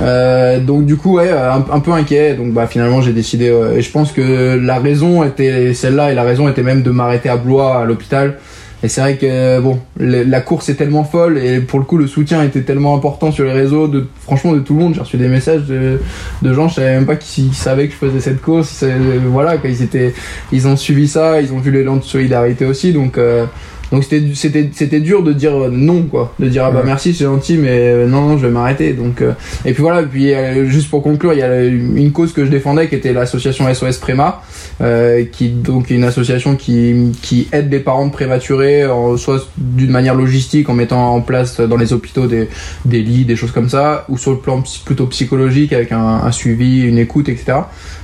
Euh, 0.02 0.62
donc, 0.62 0.86
du 0.86 0.96
coup, 0.96 1.18
ouais, 1.18 1.30
un, 1.30 1.66
un 1.70 1.80
peu 1.82 1.92
inquiet. 1.92 2.36
Donc, 2.36 2.54
bah, 2.54 2.66
finalement, 2.68 3.02
j'ai 3.02 3.12
décidé. 3.12 3.50
euh, 3.50 3.76
et 3.76 3.82
je 3.82 3.92
pense 3.92 4.14
que 4.14 4.58
la 4.58 4.80
raison 4.80 5.26
était 5.26 5.74
celle-là, 5.74 6.14
et 6.14 6.16
la 6.16 6.24
raison 6.24 6.48
était 6.48 6.64
même 6.64 6.82
de 6.82 6.92
m'arrêter 6.92 7.28
à 7.28 7.36
Blois, 7.36 7.80
à 7.80 7.84
l'hôpital. 7.86 8.38
Et 8.84 8.88
c'est 8.88 9.02
vrai 9.02 9.16
que 9.18 9.60
bon, 9.60 9.80
le- 9.98 10.24
la 10.24 10.42
course 10.42 10.70
est 10.70 10.74
tellement 10.76 11.04
folle 11.04 11.38
et 11.38 11.60
pour 11.60 11.78
le 11.78 11.86
coup 11.86 11.98
le 11.98 12.08
soutien 12.08 12.44
était 12.44 12.62
tellement 12.64 12.96
important 12.96 13.32
sur 13.32 13.44
les 13.46 13.52
réseaux 13.52 13.88
de 13.88 14.08
franchement 14.22 14.54
de 14.54 14.60
tout 14.60 14.74
le 14.74 14.80
monde. 14.80 14.96
J'ai 14.96 15.02
reçu 15.02 15.18
des 15.18 15.28
messages 15.28 15.66
de, 15.68 16.00
de 16.42 16.54
gens, 16.54 16.68
je 16.68 16.76
savais 16.76 16.94
même 16.96 17.06
pas 17.06 17.16
qui, 17.16 17.50
qui 17.50 17.56
savaient 17.56 17.88
que 17.88 17.94
je 17.94 17.98
faisais 17.98 18.20
cette 18.20 18.42
course. 18.42 18.70
C'est- 18.70 18.98
Voilà, 19.30 19.56
ils 19.64 19.84
étaient, 19.84 20.14
ils 20.52 20.68
ont 20.68 20.76
suivi 20.76 21.08
ça, 21.08 21.42
ils 21.42 21.54
ont 21.54 21.60
vu 21.60 21.70
l'élan 21.72 21.98
de 21.98 22.04
solidarité 22.04 22.66
aussi. 22.66 22.92
Donc 22.92 23.18
euh, 23.20 23.46
donc 23.92 24.04
c'était 24.04 24.24
c'était 24.36 24.70
c'était 24.74 25.00
dur 25.00 25.24
de 25.24 25.34
dire 25.34 25.54
euh, 25.64 25.70
non 25.72 26.04
quoi, 26.04 26.34
de 26.40 26.48
dire 26.48 26.66
ah 26.66 26.72
bah 26.72 26.84
merci 26.86 27.14
c'est 27.14 27.26
gentil 27.26 27.58
mais 27.58 27.70
euh, 27.72 28.08
non 28.08 28.22
non 28.30 28.38
je 28.38 28.46
vais 28.48 28.52
m'arrêter. 28.54 28.94
Donc 28.94 29.22
euh, 29.22 29.34
et 29.66 29.74
puis 29.74 29.82
voilà, 29.82 30.04
puis 30.04 30.34
euh, 30.34 30.66
juste 30.68 30.90
pour 30.90 31.04
conclure, 31.04 31.34
il 31.34 31.40
y 31.40 31.44
a 31.44 31.64
une 31.66 32.12
cause 32.12 32.34
que 32.34 32.46
je 32.46 32.50
défendais 32.52 32.88
qui 32.88 32.96
était 32.96 33.14
l'association 33.14 33.72
SOS 33.74 33.98
Préma 33.98 34.42
euh, 34.82 35.26
qui 35.32 35.50
donc 35.50 35.92
est 35.92 35.96
une 35.96 36.04
association 36.04 36.56
qui, 36.56 37.12
qui 37.22 37.48
aide 37.52 37.72
les 37.72 37.80
parents 37.80 38.06
de 38.08 38.12
prématurés, 38.12 38.86
en- 38.86 39.18
soit 39.18 39.48
d'une 39.58 39.92
manière 39.92 40.16
logistique 40.16 40.70
en 40.70 40.74
mettant 40.74 41.14
en 41.14 41.22
place 41.22 41.60
dans 41.60 41.78
les 41.78 41.94
hôpitaux 41.94 42.28
des, 42.28 42.48
des 42.86 43.02
lits, 43.02 43.26
des 43.26 43.36
choses 43.36 43.52
comme 43.52 43.70
ça, 43.70 44.06
ou 44.10 44.18
sur 44.18 44.32
le 44.32 44.38
plan 44.38 44.64
plutôt 44.86 45.06
psychologique 45.08 45.74
avec 45.74 45.92
un, 45.92 46.00
un 46.24 46.32
suivi, 46.32 46.82
une 46.84 46.98
écoute, 46.98 47.30
etc. 47.30 47.60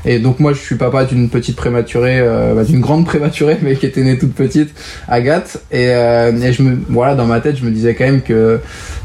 Et 0.05 0.19
donc 0.19 0.39
moi 0.39 0.53
je 0.53 0.59
suis 0.59 0.75
papa 0.75 1.05
d'une 1.05 1.29
petite 1.29 1.55
prématurée, 1.55 2.21
bah, 2.55 2.63
d'une 2.63 2.79
grande 2.81 3.05
prématurée 3.05 3.57
mais 3.61 3.75
qui 3.75 3.85
était 3.85 4.03
née 4.03 4.17
toute 4.17 4.33
petite, 4.33 4.69
Agathe, 5.07 5.63
et, 5.71 5.76
euh, 5.89 6.31
et 6.31 6.53
je 6.53 6.63
me 6.63 6.77
voilà 6.89 7.15
dans 7.15 7.25
ma 7.25 7.39
tête 7.39 7.57
je 7.57 7.65
me 7.65 7.71
disais 7.71 7.95
quand 7.95 8.05
même 8.05 8.21
que 8.21 8.59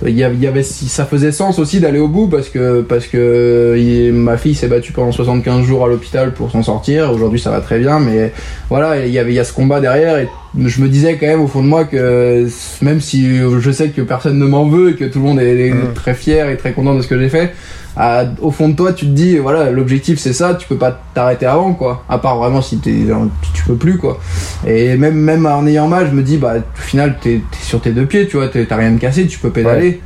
il 0.06 0.16
y, 0.16 0.24
avait 0.24 0.62
si 0.62 0.88
ça 0.88 1.04
faisait 1.04 1.30
sens 1.32 1.58
aussi 1.58 1.78
d'aller 1.78 1.98
au 1.98 2.08
bout 2.08 2.28
parce 2.28 2.48
que 2.48 2.80
parce 2.80 3.06
que 3.06 4.10
ma 4.12 4.36
fille 4.36 4.54
s'est 4.54 4.68
battue 4.68 4.92
pendant 4.92 5.12
75 5.12 5.64
jours 5.64 5.84
à 5.84 5.88
l'hôpital 5.88 6.32
pour 6.32 6.50
s'en 6.50 6.62
sortir. 6.62 7.12
Aujourd'hui 7.12 7.38
ça 7.38 7.50
va 7.50 7.60
très 7.60 7.78
bien 7.78 8.00
mais 8.00 8.32
voilà 8.68 9.06
il 9.06 9.12
y 9.12 9.18
avait 9.18 9.32
il 9.32 9.36
y 9.36 9.40
a 9.40 9.44
ce 9.44 9.52
combat 9.52 9.80
derrière 9.80 10.18
et 10.18 10.28
je 10.58 10.80
me 10.82 10.88
disais 10.88 11.16
quand 11.16 11.26
même 11.26 11.40
au 11.40 11.46
fond 11.46 11.62
de 11.62 11.68
moi 11.68 11.84
que 11.84 12.46
même 12.82 13.00
si 13.00 13.38
je 13.38 13.70
sais 13.70 13.88
que 13.88 14.02
personne 14.02 14.38
ne 14.38 14.46
m'en 14.46 14.68
veut 14.68 14.90
et 14.90 14.94
que 14.96 15.04
tout 15.06 15.18
le 15.18 15.24
monde 15.24 15.40
est, 15.40 15.70
Mm. 15.72 15.94
très 15.94 16.14
fier 16.14 16.50
et 16.50 16.56
très 16.56 16.72
content 16.72 16.94
de 16.94 17.00
ce 17.02 17.08
que 17.08 17.18
j'ai 17.18 17.28
fait 17.30 17.52
à- 17.96 18.24
au 18.40 18.50
fond 18.50 18.68
de 18.70 18.74
toi 18.76 18.92
tu 18.92 19.04
te 19.06 19.10
dis 19.10 19.36
voilà 19.38 19.70
l'objectif 19.70 20.18
c'est 20.18 20.32
ça 20.32 20.54
tu 20.54 20.66
peux 20.66 20.76
pas 20.76 21.00
t'arrêter 21.14 21.46
avant 21.46 21.72
quoi. 21.74 22.04
À 22.08 22.18
part 22.18 22.36
vraiment 22.38 22.60
si 22.62 22.78
t'es 22.78 22.94
tu 23.54 23.62
peux 23.64 23.76
plus 23.76 23.96
quoi. 23.98 24.18
Et 24.66 24.96
même 24.96 25.14
même 25.14 25.46
en 25.46 25.66
ayant 25.66 25.88
mal 25.88 26.08
je 26.10 26.14
me 26.14 26.22
dis 26.22 26.36
bah 26.38 26.54
au 26.58 26.80
final 26.80 27.16
t'es 27.22 27.40
t'es 27.50 27.58
sur 27.64 27.80
tes 27.80 27.90
deux 27.92 28.06
pieds 28.06 28.26
tu 28.26 28.36
vois 28.36 28.48
t'as 28.48 28.76
rien 28.76 28.92
de 28.92 28.98
cassé 28.98 29.26
tu 29.26 29.38
peux 29.38 29.50
pédaler 29.50 30.00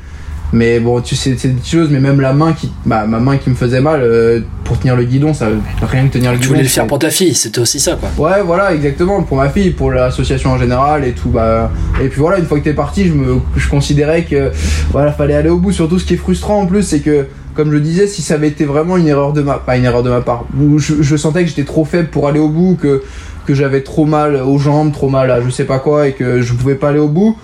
mais 0.57 0.81
bon 0.81 1.01
tu 1.01 1.15
sais 1.15 1.37
c'est 1.39 1.49
des 1.49 1.55
petites 1.55 1.73
choses 1.73 1.91
mais 1.91 2.01
même 2.01 2.21
la 2.21 2.33
main 2.33 2.53
qui 2.53 2.71
bah 2.85 3.07
ma 3.07 3.21
main 3.21 3.37
qui 3.37 3.51
me 3.51 3.55
faisait 3.55 3.81
mal 3.81 4.01
euh, 4.03 4.41
pour 4.65 4.79
tenir 4.79 4.97
le 4.97 5.05
guidon 5.05 5.35
ça 5.35 5.49
rien 5.83 6.07
que 6.09 6.15
tenir 6.15 6.33
le 6.33 6.39
Tu 6.39 6.43
guidon 6.43 6.55
voulais 6.55 6.63
le 6.63 6.69
faire 6.69 6.87
pour 6.87 6.99
ta 6.99 7.11
fille, 7.11 7.35
c'était 7.35 7.61
aussi 7.61 7.81
ça 7.81 7.97
quoi. 7.97 8.09
Ouais, 8.17 8.43
voilà, 8.43 8.75
exactement. 8.75 9.23
Pour 9.23 9.37
ma 9.37 9.49
fille, 9.49 9.71
pour 9.71 9.91
l'association 9.91 10.51
en 10.51 10.59
général 10.59 11.05
et 11.05 11.13
tout. 11.13 11.29
Bah, 11.29 11.71
et 12.03 12.09
puis 12.09 12.21
voilà, 12.21 12.39
une 12.39 12.47
fois 12.47 12.59
que 12.59 12.65
t'es 12.65 12.75
parti, 12.75 13.07
je 13.07 13.13
me, 13.13 13.41
je 13.57 13.69
considérais 13.69 14.25
que 14.25 14.51
voilà, 14.91 15.13
fallait 15.13 15.35
aller 15.35 15.51
au 15.51 15.59
bout. 15.59 15.73
Surtout, 15.73 15.99
ce 15.99 16.05
qui 16.05 16.15
est 16.15 16.19
frustrant 16.19 16.61
en 16.61 16.67
plus, 16.67 16.83
c'est 16.83 17.01
que, 17.01 17.27
comme 17.55 17.73
je 17.73 17.79
disais, 17.79 18.07
si 18.07 18.23
ça 18.23 18.35
avait 18.35 18.49
été 18.49 18.65
vraiment 18.65 18.97
une 18.97 19.09
erreur 19.09 19.33
de 19.33 19.43
ma, 19.43 19.55
pas 19.55 19.77
une 19.77 19.85
erreur 19.85 20.03
de 20.03 20.11
ma 20.11 20.21
part, 20.21 20.45
où 20.59 20.79
je, 20.79 21.03
je 21.03 21.17
sentais 21.17 21.43
que 21.43 21.49
j'étais 21.49 21.65
trop 21.65 21.85
faible 21.85 22.09
pour 22.09 22.29
aller 22.29 22.41
au 22.41 22.49
bout, 22.49 22.79
que 22.81 23.03
que 23.47 23.55
j'avais 23.55 23.83
trop 23.83 24.07
mal 24.07 24.35
aux 24.37 24.59
jambes, 24.59 24.93
trop 24.93 25.09
mal 25.09 25.31
à 25.31 25.41
je 25.41 25.51
sais 25.51 25.65
pas 25.65 25.79
quoi, 25.79 26.09
et 26.09 26.13
que 26.13 26.43
je 26.43 26.53
pouvais 26.53 26.75
pas 26.75 26.89
aller 26.89 26.99
au 26.99 27.09
bout, 27.09 27.37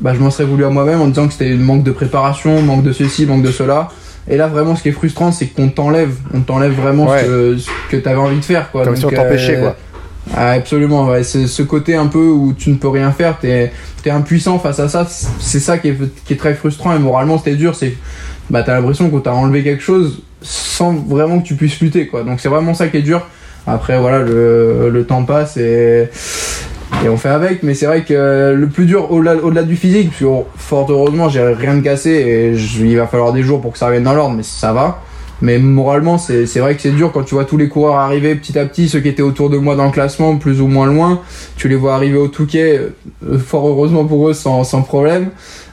bah 0.00 0.12
je 0.14 0.20
m'en 0.20 0.30
serais 0.30 0.44
voulu 0.44 0.64
à 0.64 0.70
moi-même 0.70 1.00
en 1.00 1.08
disant 1.08 1.26
que 1.26 1.32
c'était 1.32 1.50
manque 1.54 1.82
de 1.82 1.90
préparation, 1.92 2.62
manque 2.62 2.82
de 2.82 2.92
ceci, 2.92 3.26
manque 3.26 3.42
de 3.42 3.50
cela. 3.50 3.88
Et 4.28 4.36
là, 4.36 4.46
vraiment, 4.46 4.76
ce 4.76 4.82
qui 4.82 4.90
est 4.90 4.92
frustrant, 4.92 5.32
c'est 5.32 5.46
qu'on 5.46 5.68
t'enlève, 5.68 6.12
on 6.34 6.40
t'enlève 6.40 6.72
vraiment 6.72 7.06
Ouais. 7.08 7.20
ce 7.22 7.26
que, 7.26 7.56
ce 7.58 7.70
que 7.90 7.96
t'avais 7.96 8.18
envie 8.20 8.38
de 8.38 8.44
faire, 8.44 8.70
quoi. 8.70 8.84
Comme 8.84 8.96
si 8.96 9.04
on 9.04 9.10
t'empêchait, 9.10 9.56
euh, 9.56 9.60
quoi. 9.62 9.76
ah, 10.36 10.50
absolument, 10.52 11.06
ouais. 11.08 11.22
C'est 11.24 11.46
ce 11.46 11.62
côté 11.62 11.96
un 11.96 12.06
peu 12.06 12.18
où 12.28 12.52
tu 12.56 12.70
ne 12.70 12.76
peux 12.76 12.88
rien 12.88 13.10
faire, 13.12 13.38
t'es 13.38 13.72
es 14.04 14.10
impuissant 14.10 14.58
face 14.58 14.78
à 14.78 14.88
ça. 14.88 15.06
C'est 15.40 15.58
ça 15.60 15.78
qui 15.78 15.88
est, 15.88 15.96
qui 16.24 16.34
est 16.34 16.36
très 16.36 16.54
frustrant 16.54 16.94
et 16.94 16.98
moralement 16.98 17.38
c'était 17.38 17.56
dur. 17.56 17.74
C'est 17.74 17.94
bah 18.50 18.62
t'as 18.62 18.74
l'impression 18.74 19.08
qu'on 19.10 19.20
t'a 19.20 19.32
enlevé 19.34 19.62
quelque 19.62 19.82
chose 19.82 20.22
sans 20.42 20.92
vraiment 20.92 21.40
que 21.40 21.46
tu 21.46 21.54
puisses 21.54 21.80
lutter, 21.80 22.06
quoi. 22.06 22.22
Donc 22.22 22.40
c'est 22.40 22.48
vraiment 22.48 22.74
ça 22.74 22.88
qui 22.88 22.98
est 22.98 23.02
dur. 23.02 23.26
Après 23.66 23.98
voilà, 23.98 24.20
le, 24.20 24.90
le 24.90 25.04
temps 25.04 25.24
passe 25.24 25.56
et 25.56 26.08
et 27.04 27.08
on 27.08 27.16
fait 27.16 27.28
avec. 27.28 27.62
Mais 27.62 27.74
c'est 27.74 27.86
vrai 27.86 28.02
que 28.02 28.54
le 28.56 28.66
plus 28.68 28.86
dur 28.86 29.10
au-delà 29.12 29.36
au-delà 29.36 29.62
du 29.62 29.76
physique, 29.76 30.10
parce 30.10 30.20
que 30.20 30.26
fort 30.56 30.86
heureusement 30.90 31.28
j'ai 31.28 31.42
rien 31.42 31.74
de 31.76 31.80
cassé 31.82 32.10
et 32.10 32.56
je- 32.56 32.84
il 32.84 32.96
va 32.96 33.06
falloir 33.06 33.32
des 33.32 33.42
jours 33.42 33.60
pour 33.60 33.72
que 33.72 33.78
ça 33.78 33.86
revienne 33.86 34.04
dans 34.04 34.14
l'ordre, 34.14 34.34
mais 34.36 34.42
ça 34.42 34.72
va. 34.72 35.00
Mais 35.42 35.56
moralement, 35.58 36.18
c'est 36.18 36.44
vrai 36.58 36.74
que 36.74 36.82
c'est 36.82 36.90
dur 36.90 37.12
quand 37.12 37.22
tu 37.22 37.34
vois 37.34 37.46
tous 37.46 37.56
les 37.56 37.70
coureurs 37.70 37.94
arriver 37.96 38.34
petit 38.34 38.58
à 38.58 38.66
petit, 38.66 38.90
ceux 38.90 39.00
qui 39.00 39.08
étaient 39.08 39.22
autour 39.22 39.48
de 39.48 39.56
moi 39.56 39.74
dans 39.74 39.86
le 39.86 39.90
classement, 39.90 40.36
plus 40.36 40.60
ou 40.60 40.66
moins 40.66 40.84
loin. 40.84 41.22
Tu 41.56 41.66
les 41.66 41.76
vois 41.76 41.94
arriver 41.94 42.18
au 42.18 42.28
Touquet, 42.28 42.78
euh, 43.26 43.38
fort 43.38 43.66
heureusement 43.66 44.04
pour 44.04 44.28
eux, 44.28 44.34
sans, 44.34 44.64
sans 44.64 44.82
problème. 44.82 45.28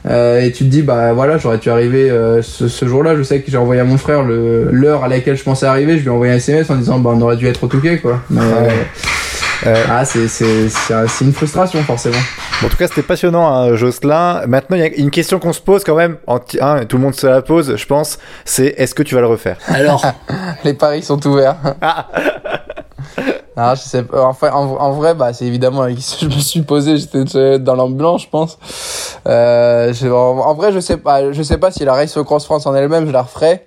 Euh, 0.06 0.40
et 0.40 0.52
tu 0.52 0.64
te 0.64 0.70
dis, 0.70 0.80
bah 0.80 1.12
voilà, 1.12 1.36
j'aurais 1.36 1.58
dû 1.58 1.68
arriver 1.68 2.08
euh, 2.08 2.40
ce, 2.40 2.66
ce 2.66 2.86
jour-là. 2.88 3.14
Je 3.14 3.22
sais 3.22 3.42
que 3.42 3.50
j'ai 3.50 3.58
envoyé 3.58 3.82
à 3.82 3.84
mon 3.84 3.98
frère 3.98 4.22
l'heure 4.22 5.04
à 5.04 5.08
laquelle 5.08 5.36
je 5.36 5.44
pensais 5.44 5.66
arriver. 5.66 5.98
Je 5.98 6.02
lui 6.04 6.06
ai 6.06 6.12
envoyé 6.12 6.32
un 6.32 6.36
SMS 6.36 6.70
en 6.70 6.76
disant, 6.76 6.98
bah 6.98 7.10
on 7.12 7.20
aurait 7.20 7.36
dû 7.36 7.46
être 7.46 7.62
au 7.62 7.66
Touquet, 7.66 7.98
quoi. 7.98 8.20
Mais, 8.30 8.40
Ouais. 8.40 8.46
euh, 8.46 8.70
Euh, 9.66 9.84
ah, 9.90 10.04
c'est 10.04 10.28
c'est- 10.28 10.68
c'est 10.68 10.94
un- 10.94 11.06
c'est 11.08 11.24
une 11.24 11.32
frustration, 11.32 11.82
forcément. 11.82 12.16
Bon, 12.60 12.66
en 12.66 12.70
tout 12.70 12.76
cas, 12.76 12.86
c'était 12.86 13.02
passionnant, 13.02 13.46
hein, 13.48 13.74
Jocelyn. 13.74 14.42
Maintenant, 14.46 14.76
il 14.76 14.80
y 14.80 14.86
a 14.86 14.94
une 14.96 15.10
question 15.10 15.38
qu'on 15.38 15.52
se 15.52 15.60
pose 15.60 15.82
quand 15.84 15.96
même. 15.96 16.16
En 16.26 16.38
hein, 16.60 16.84
tout 16.86 16.96
le 16.96 17.02
monde 17.02 17.14
se 17.14 17.26
la 17.26 17.42
pose, 17.42 17.76
je 17.76 17.86
pense. 17.86 18.18
C'est 18.44 18.74
est-ce 18.76 18.94
que 18.94 19.02
tu 19.02 19.14
vas 19.14 19.20
le 19.20 19.26
refaire? 19.26 19.56
Alors, 19.68 20.04
Les 20.64 20.74
paris 20.74 21.02
sont 21.02 21.24
ouverts. 21.26 21.56
Ah. 21.80 22.06
Non, 23.56 23.74
je 23.74 23.80
sais 23.80 24.02
pas. 24.04 24.22
Enfin, 24.24 24.50
en, 24.52 24.66
en 24.76 24.92
vrai, 24.92 25.14
bah, 25.14 25.32
c'est 25.32 25.44
évidemment 25.46 25.82
la 25.82 25.92
question 25.92 26.26
que 26.28 26.32
je 26.32 26.36
me 26.38 26.42
suis 26.42 26.62
posée. 26.62 26.96
J'étais 26.96 27.58
dans 27.58 27.74
l'ambiance, 27.74 28.22
je 28.22 28.28
pense. 28.28 28.58
Euh, 29.26 29.92
je- 29.92 30.06
en, 30.08 30.38
en 30.38 30.54
vrai, 30.54 30.72
je 30.72 30.78
sais 30.78 30.96
pas. 30.98 31.32
Je 31.32 31.42
sais 31.42 31.58
pas 31.58 31.72
si 31.72 31.84
la 31.84 31.94
Race 31.94 32.16
Cross 32.24 32.44
France 32.44 32.66
en 32.66 32.74
elle-même, 32.76 33.06
je 33.08 33.12
la 33.12 33.22
referais 33.22 33.66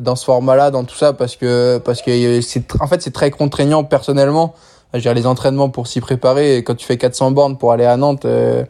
dans 0.00 0.16
ce 0.16 0.24
format-là, 0.26 0.70
dans 0.70 0.84
tout 0.84 0.94
ça, 0.96 1.12
parce 1.14 1.36
que 1.36 1.78
parce 1.78 2.02
que 2.02 2.40
c'est 2.42 2.64
en 2.80 2.86
fait 2.86 3.00
c'est 3.02 3.10
très 3.12 3.30
contraignant 3.30 3.84
personnellement. 3.84 4.54
Je 4.92 4.98
veux 4.98 5.02
dire, 5.02 5.14
les 5.14 5.26
entraînements 5.26 5.68
pour 5.68 5.86
s'y 5.86 6.00
préparer. 6.00 6.56
Et 6.56 6.64
quand 6.64 6.74
tu 6.74 6.86
fais 6.86 6.96
400 6.96 7.30
bornes 7.30 7.56
pour 7.56 7.72
aller 7.72 7.84
à 7.84 7.96
Nantes, 7.96 8.24
euh, 8.24 8.64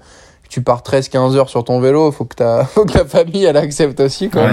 tu 0.49 0.61
pars 0.61 0.83
13-15 0.83 1.37
heures 1.37 1.49
sur 1.49 1.65
ton 1.65 1.81
vélo, 1.81 2.13
faut 2.13 2.27
que 2.27 2.35
ta, 2.37 2.65
faut 2.75 2.85
que 2.85 2.93
ta 2.93 3.05
famille 3.07 3.45
elle 3.45 3.57
accepte 3.57 3.99
aussi 4.01 4.29
quoi. 4.29 4.49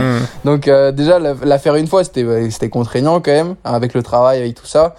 Donc 0.45 0.67
euh, 0.67 0.91
déjà 0.93 1.19
la, 1.19 1.35
la 1.43 1.59
faire 1.59 1.75
une 1.75 1.87
fois, 1.87 2.03
c'était 2.03 2.49
c'était 2.51 2.69
contraignant 2.69 3.19
quand 3.19 3.31
même 3.31 3.55
avec 3.65 3.93
le 3.93 4.01
travail, 4.01 4.39
avec 4.39 4.55
tout 4.55 4.65
ça. 4.65 4.95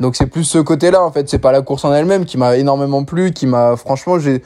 Donc 0.00 0.16
c'est 0.16 0.26
plus 0.26 0.44
ce 0.44 0.58
côté-là 0.58 1.02
en 1.02 1.10
fait, 1.10 1.28
c'est 1.28 1.38
pas 1.38 1.52
la 1.52 1.62
course 1.62 1.84
en 1.84 1.94
elle-même 1.94 2.26
qui 2.26 2.36
m'a 2.36 2.56
énormément 2.56 3.04
plu, 3.04 3.32
qui 3.32 3.46
m'a 3.46 3.76
franchement 3.76 4.18
j'ai 4.18 4.42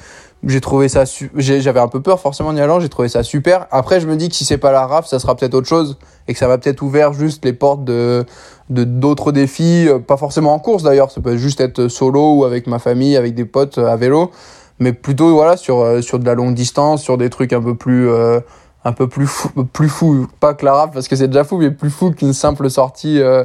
j'ai 0.46 0.61
trouvé 0.61 0.88
ça 0.88 1.04
j'avais 1.37 1.80
un 1.80 1.88
peu 1.88 2.00
peur 2.00 2.20
forcément 2.20 2.50
en 2.50 2.56
y 2.56 2.61
allant, 2.61 2.80
j'ai 2.80 2.88
trouvé 2.88 3.09
ça 3.09 3.22
super. 3.22 3.66
Après 3.70 4.00
je 4.00 4.06
me 4.06 4.16
dis 4.16 4.28
que 4.28 4.35
si 4.35 4.44
c'est 4.44 4.59
pas 4.59 4.72
la 4.72 4.87
RAF, 4.87 5.06
ça 5.06 5.18
sera 5.18 5.35
peut-être 5.35 5.54
autre 5.54 5.68
chose 5.68 5.98
et 6.28 6.32
que 6.32 6.38
ça 6.38 6.48
va 6.48 6.59
peut-être 6.59 6.82
ouvert 6.82 7.12
juste 7.12 7.44
les 7.44 7.52
portes 7.52 7.85
de 7.85 8.24
de 8.70 8.85
d'autres 8.85 9.32
défis, 9.32 9.87
euh, 9.88 9.98
pas 9.98 10.16
forcément 10.16 10.54
en 10.54 10.59
course 10.59 10.82
d'ailleurs, 10.82 11.11
ça 11.11 11.20
peut 11.20 11.37
juste 11.37 11.61
être 11.61 11.88
solo 11.88 12.35
ou 12.35 12.44
avec 12.44 12.66
ma 12.66 12.78
famille, 12.78 13.16
avec 13.16 13.35
des 13.35 13.44
potes 13.44 13.78
euh, 13.78 13.87
à 13.87 13.96
vélo, 13.96 14.30
mais 14.78 14.92
plutôt 14.92 15.35
voilà 15.35 15.56
sur 15.56 15.80
euh, 15.80 16.00
sur 16.00 16.18
de 16.18 16.24
la 16.24 16.35
longue 16.35 16.54
distance, 16.54 17.02
sur 17.02 17.18
des 17.18 17.30
trucs 17.30 17.52
un 17.52 17.62
peu 17.62 17.74
plus 17.74 18.09
euh, 18.09 18.40
un 18.87 18.92
peu 18.92 19.09
plus 19.09 19.26
fou, 19.26 19.48
plus 19.72 19.88
fou, 19.88 20.28
pas 20.38 20.54
que 20.54 20.64
la 20.64 20.72
RAF 20.72 20.92
parce 20.92 21.09
que 21.09 21.16
c'est 21.16 21.26
déjà 21.26 21.42
fou, 21.42 21.59
mais 21.59 21.72
plus 21.72 21.90
fou 21.90 22.12
qu'une 22.12 22.32
simple 22.32 22.70
sortie 22.70 23.20
euh, 23.20 23.44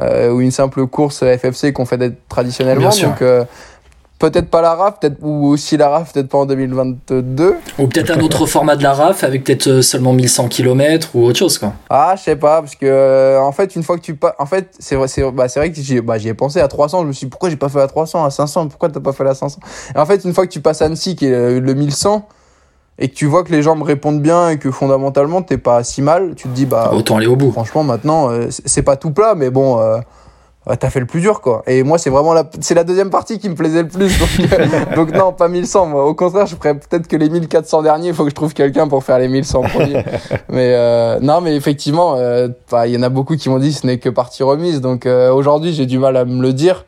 euh, 0.00 0.30
ou 0.30 0.42
une 0.42 0.50
simple 0.50 0.86
course 0.86 1.24
FFC 1.24 1.72
qu'on 1.72 1.86
fait 1.86 1.96
d'être 1.96 2.28
traditionnellement. 2.28 2.82
Bien 2.82 2.90
sûr. 2.90 3.08
Donc 3.08 3.22
peut-être 4.30 4.50
pas 4.50 4.62
la 4.62 4.74
RAF, 4.74 5.00
peut-être 5.00 5.16
ou 5.20 5.48
aussi 5.48 5.76
la 5.76 5.88
RAF, 5.88 6.12
peut-être 6.12 6.28
pas 6.28 6.38
en 6.38 6.46
2022. 6.46 7.56
Ou 7.78 7.86
peut-être 7.88 8.10
un 8.10 8.20
autre 8.20 8.46
format 8.46 8.76
de 8.76 8.82
la 8.82 8.92
RAF 8.92 9.24
avec 9.24 9.44
peut-être 9.44 9.66
euh, 9.66 9.82
seulement 9.82 10.12
1100 10.12 10.48
km 10.48 11.10
ou 11.14 11.24
autre 11.24 11.38
chose, 11.38 11.58
quoi. 11.58 11.72
Ah, 11.90 12.14
je 12.16 12.22
sais 12.22 12.36
pas, 12.36 12.60
parce 12.60 12.76
que 12.76 12.86
euh, 12.86 13.40
en 13.40 13.52
fait, 13.52 13.74
une 13.74 13.82
fois 13.82 13.96
que 13.96 14.02
tu 14.02 14.14
pas, 14.14 14.34
en 14.38 14.46
fait, 14.46 14.74
c'est 14.78 14.94
vrai, 14.94 15.08
c'est 15.08 15.28
bah, 15.32 15.46
vrai 15.46 15.72
que 15.72 15.80
j'y 15.80 16.00
bah, 16.00 16.18
ai 16.18 16.34
pensé 16.34 16.60
à 16.60 16.68
300. 16.68 17.02
Je 17.02 17.06
me 17.08 17.12
suis 17.12 17.26
dit, 17.26 17.30
pourquoi 17.30 17.50
j'ai 17.50 17.56
pas 17.56 17.68
fait 17.68 17.78
la 17.78 17.88
300 17.88 18.24
à 18.24 18.30
500 18.30 18.68
Pourquoi 18.68 18.88
t'as 18.90 19.00
pas 19.00 19.12
fait 19.12 19.24
la 19.24 19.34
500 19.34 19.58
Et 19.94 19.98
en 19.98 20.06
fait, 20.06 20.24
une 20.24 20.32
fois 20.32 20.46
que 20.46 20.52
tu 20.52 20.60
passes 20.60 20.82
à 20.82 20.84
Annecy, 20.84 21.16
qui 21.16 21.26
est 21.26 21.30
le, 21.30 21.58
le 21.58 21.74
1100, 21.74 22.26
et 22.98 23.08
que 23.08 23.14
tu 23.14 23.26
vois 23.26 23.42
que 23.42 23.50
les 23.50 23.62
gens 23.62 23.74
me 23.74 23.82
répondent 23.82 24.20
bien 24.20 24.50
et 24.50 24.58
que 24.58 24.70
fondamentalement 24.70 25.42
t'es 25.42 25.56
pas 25.58 25.82
si 25.82 26.02
mal, 26.02 26.34
tu 26.36 26.46
te 26.48 26.54
dis 26.54 26.66
bah 26.66 26.92
Autant 26.94 27.16
aller 27.16 27.26
au 27.26 27.36
bout. 27.36 27.50
franchement 27.50 27.82
maintenant 27.82 28.30
euh, 28.30 28.48
c'est 28.50 28.82
pas 28.82 28.96
tout 28.96 29.10
plat, 29.10 29.34
mais 29.34 29.50
bon. 29.50 29.80
Euh, 29.80 29.98
T'as 30.78 30.90
fait 30.90 31.00
le 31.00 31.06
plus 31.06 31.20
dur 31.20 31.40
quoi. 31.40 31.64
Et 31.66 31.82
moi 31.82 31.98
c'est 31.98 32.10
vraiment 32.10 32.32
la 32.32 32.44
c'est 32.60 32.74
la 32.74 32.84
deuxième 32.84 33.10
partie 33.10 33.40
qui 33.40 33.48
me 33.48 33.56
plaisait 33.56 33.82
le 33.82 33.88
plus. 33.88 34.16
Donc, 34.18 34.94
donc 34.94 35.12
non 35.12 35.32
pas 35.32 35.48
1100 35.48 35.86
moi. 35.86 36.06
Au 36.06 36.14
contraire 36.14 36.46
je 36.46 36.54
ferais 36.54 36.74
peut-être 36.74 37.08
que 37.08 37.16
les 37.16 37.28
1400 37.28 37.82
derniers. 37.82 38.08
Il 38.08 38.14
faut 38.14 38.22
que 38.22 38.30
je 38.30 38.34
trouve 38.34 38.54
quelqu'un 38.54 38.86
pour 38.86 39.02
faire 39.02 39.18
les 39.18 39.26
1100 39.26 39.62
premiers. 39.62 40.04
mais 40.48 40.74
euh, 40.74 41.18
non 41.20 41.40
mais 41.40 41.56
effectivement 41.56 42.14
euh, 42.16 42.48
bah, 42.70 42.86
il 42.86 42.94
y 42.94 42.96
en 42.96 43.02
a 43.02 43.08
beaucoup 43.08 43.36
qui 43.36 43.48
m'ont 43.48 43.58
dit 43.58 43.72
ce 43.72 43.86
n'est 43.86 43.98
que 43.98 44.08
partie 44.08 44.44
remise. 44.44 44.80
Donc 44.80 45.04
euh, 45.04 45.32
aujourd'hui 45.32 45.72
j'ai 45.72 45.86
du 45.86 45.98
mal 45.98 46.16
à 46.16 46.24
me 46.24 46.40
le 46.40 46.52
dire. 46.52 46.84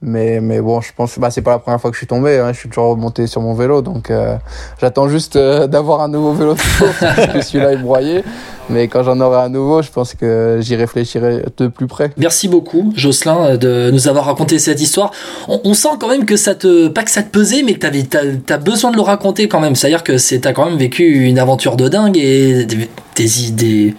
Mais 0.00 0.40
mais 0.40 0.60
bon 0.60 0.80
je 0.80 0.92
pense 0.94 1.18
bah 1.18 1.30
c'est 1.30 1.42
pas 1.42 1.50
la 1.50 1.58
première 1.58 1.80
fois 1.80 1.90
que 1.90 1.96
je 1.96 1.98
suis 1.98 2.06
tombé. 2.06 2.38
Hein. 2.38 2.52
Je 2.52 2.58
suis 2.60 2.68
toujours 2.68 2.90
remonté 2.90 3.26
sur 3.26 3.40
mon 3.40 3.54
vélo 3.54 3.82
donc 3.82 4.10
euh, 4.10 4.36
j'attends 4.80 5.08
juste 5.08 5.34
euh, 5.34 5.66
d'avoir 5.66 6.02
un 6.02 6.08
nouveau 6.08 6.32
vélo 6.32 6.54
de 6.54 6.60
course 6.60 7.00
parce 7.00 7.26
que 7.26 7.40
celui-là 7.40 7.72
est 7.72 7.78
broyé. 7.78 8.22
Mais 8.70 8.88
quand 8.88 9.02
j'en 9.02 9.20
aurai 9.20 9.38
un 9.38 9.48
nouveau 9.48 9.82
je 9.82 9.90
pense 9.90 10.14
que 10.14 10.58
j'y 10.60 10.76
réfléchirai 10.76 11.44
de 11.56 11.68
plus 11.68 11.86
près. 11.86 12.10
Merci 12.16 12.48
beaucoup, 12.48 12.92
Jocelyn, 12.96 13.56
de 13.56 13.90
nous 13.90 14.08
avoir 14.08 14.26
raconté 14.26 14.58
cette 14.58 14.80
histoire. 14.80 15.10
On, 15.48 15.60
on 15.64 15.74
sent 15.74 15.88
quand 15.98 16.08
même 16.08 16.24
que 16.24 16.36
ça 16.36 16.54
te, 16.54 16.88
pas 16.88 17.02
que 17.02 17.10
ça 17.10 17.22
te 17.22 17.30
pesait, 17.30 17.62
mais 17.62 17.74
que 17.74 17.80
t'avais, 17.80 18.02
t'as, 18.02 18.20
t'as 18.44 18.58
besoin 18.58 18.90
de 18.90 18.96
le 18.96 19.02
raconter 19.02 19.48
quand 19.48 19.60
même. 19.60 19.74
C'est-à-dire 19.74 20.04
que 20.04 20.18
c'est, 20.18 20.40
t'as 20.40 20.52
quand 20.52 20.66
même 20.66 20.78
vécu 20.78 21.24
une 21.26 21.38
aventure 21.38 21.76
de 21.76 21.88
dingue 21.88 22.16
et 22.16 22.64
des, 22.64 22.88
des, 23.16 23.94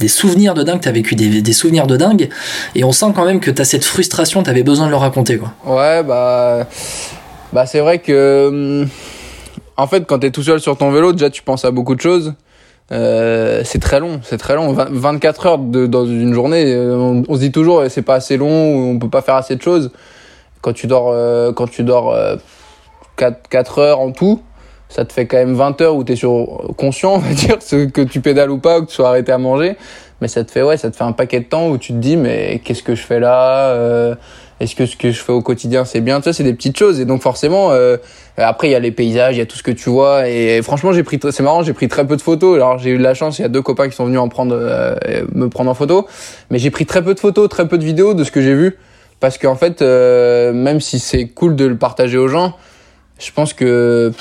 des 0.00 0.08
souvenirs 0.08 0.54
de 0.54 0.62
dingue. 0.62 0.80
T'as 0.80 0.92
vécu 0.92 1.14
des, 1.14 1.42
des 1.42 1.52
souvenirs 1.52 1.86
de 1.86 1.96
dingue. 1.96 2.28
Et 2.74 2.84
on 2.84 2.92
sent 2.92 3.12
quand 3.14 3.24
même 3.24 3.40
que 3.40 3.50
t'as 3.50 3.64
cette 3.64 3.84
frustration, 3.84 4.42
t'avais 4.42 4.62
besoin 4.62 4.86
de 4.86 4.90
le 4.90 4.96
raconter, 4.96 5.38
quoi. 5.38 5.52
Ouais, 5.66 6.02
bah, 6.02 6.66
bah 7.52 7.66
c'est 7.66 7.80
vrai 7.80 7.98
que, 7.98 8.48
hum, 8.48 8.88
en 9.76 9.86
fait, 9.86 10.04
quand 10.06 10.18
t'es 10.18 10.30
tout 10.30 10.42
seul 10.42 10.60
sur 10.60 10.76
ton 10.76 10.90
vélo, 10.90 11.12
déjà 11.12 11.30
tu 11.30 11.42
penses 11.42 11.64
à 11.64 11.70
beaucoup 11.70 11.94
de 11.94 12.00
choses. 12.00 12.34
Euh, 12.90 13.62
c'est 13.64 13.80
très 13.80 14.00
long, 14.00 14.20
c'est 14.22 14.38
très 14.38 14.54
long. 14.54 14.72
20 14.72 14.88
24 14.90 15.46
heures 15.46 15.58
de, 15.58 15.86
dans 15.86 16.06
une 16.06 16.32
journée, 16.32 16.72
euh, 16.72 17.22
on, 17.28 17.34
se 17.34 17.40
dit 17.40 17.52
toujours 17.52 17.84
eh, 17.84 17.90
c'est 17.90 18.02
pas 18.02 18.14
assez 18.14 18.38
long 18.38 18.90
on 18.90 18.98
peut 18.98 19.10
pas 19.10 19.22
faire 19.22 19.34
assez 19.34 19.56
de 19.56 19.62
choses. 19.62 19.90
Quand 20.62 20.72
tu 20.72 20.86
dors, 20.86 21.10
euh, 21.10 21.52
quand 21.52 21.68
tu 21.70 21.84
dors 21.84 22.12
euh, 22.14 22.36
4, 23.16 23.48
4 23.48 23.78
heures 23.78 24.00
en 24.00 24.10
tout, 24.10 24.42
ça 24.88 25.04
te 25.04 25.12
fait 25.12 25.26
quand 25.26 25.36
même 25.36 25.54
20 25.54 25.80
heures 25.82 25.96
où 25.96 26.04
t'es 26.04 26.16
sur 26.16 26.72
conscient, 26.78 27.14
on 27.14 27.18
va 27.18 27.34
dire, 27.34 27.56
ce 27.60 27.84
que 27.84 28.00
tu 28.00 28.20
pédales 28.20 28.50
ou 28.50 28.58
pas, 28.58 28.78
ou 28.78 28.84
que 28.84 28.88
tu 28.88 28.94
sois 28.94 29.08
arrêté 29.08 29.32
à 29.32 29.38
manger. 29.38 29.76
Mais 30.20 30.28
ça 30.28 30.42
te 30.42 30.50
fait 30.50 30.62
ouais, 30.62 30.76
ça 30.78 30.90
te 30.90 30.96
fait 30.96 31.04
un 31.04 31.12
paquet 31.12 31.40
de 31.40 31.44
temps 31.44 31.68
où 31.68 31.78
tu 31.78 31.92
te 31.92 31.98
dis 31.98 32.16
mais 32.16 32.60
qu'est-ce 32.64 32.82
que 32.82 32.94
je 32.94 33.02
fais 33.02 33.20
là 33.20 33.68
Euh, 33.68 34.14
Est-ce 34.60 34.74
que 34.74 34.86
ce 34.86 34.96
que 34.96 35.12
je 35.12 35.22
fais 35.22 35.32
au 35.32 35.40
quotidien 35.40 35.84
c'est 35.84 36.00
bien? 36.00 36.20
Tu 36.20 36.32
c'est 36.32 36.42
des 36.42 36.54
petites 36.54 36.76
choses. 36.76 37.00
Et 37.00 37.04
donc 37.04 37.22
forcément 37.22 37.70
euh, 37.70 37.96
après 38.36 38.68
il 38.68 38.72
y 38.72 38.74
a 38.74 38.80
les 38.80 38.90
paysages, 38.90 39.36
il 39.36 39.38
y 39.38 39.42
a 39.42 39.46
tout 39.46 39.56
ce 39.56 39.62
que 39.62 39.70
tu 39.70 39.88
vois. 39.88 40.28
Et 40.28 40.60
franchement 40.62 40.92
j'ai 40.92 41.02
pris 41.02 41.20
c'est 41.30 41.42
marrant, 41.42 41.62
j'ai 41.62 41.72
pris 41.72 41.88
très 41.88 42.06
peu 42.06 42.16
de 42.16 42.22
photos. 42.22 42.56
Alors 42.56 42.78
j'ai 42.78 42.90
eu 42.90 42.98
de 42.98 43.02
la 43.02 43.14
chance, 43.14 43.38
il 43.38 43.42
y 43.42 43.44
a 43.44 43.48
deux 43.48 43.62
copains 43.62 43.88
qui 43.88 43.94
sont 43.94 44.06
venus 44.06 44.18
en 44.18 44.28
prendre 44.28 44.56
euh, 44.58 44.96
me 45.32 45.48
prendre 45.48 45.70
en 45.70 45.74
photo, 45.74 46.06
mais 46.50 46.58
j'ai 46.58 46.70
pris 46.70 46.86
très 46.86 47.02
peu 47.02 47.14
de 47.14 47.20
photos, 47.20 47.48
très 47.48 47.68
peu 47.68 47.78
de 47.78 47.84
vidéos 47.84 48.14
de 48.14 48.24
ce 48.24 48.30
que 48.30 48.40
j'ai 48.40 48.54
vu. 48.54 48.76
Parce 49.20 49.38
qu'en 49.38 49.56
fait 49.56 49.82
euh, 49.82 50.52
même 50.52 50.80
si 50.80 50.98
c'est 50.98 51.26
cool 51.28 51.56
de 51.56 51.64
le 51.64 51.76
partager 51.76 52.18
aux 52.18 52.28
gens, 52.28 52.56
je 53.18 53.30
pense 53.32 53.52
que 53.52 54.12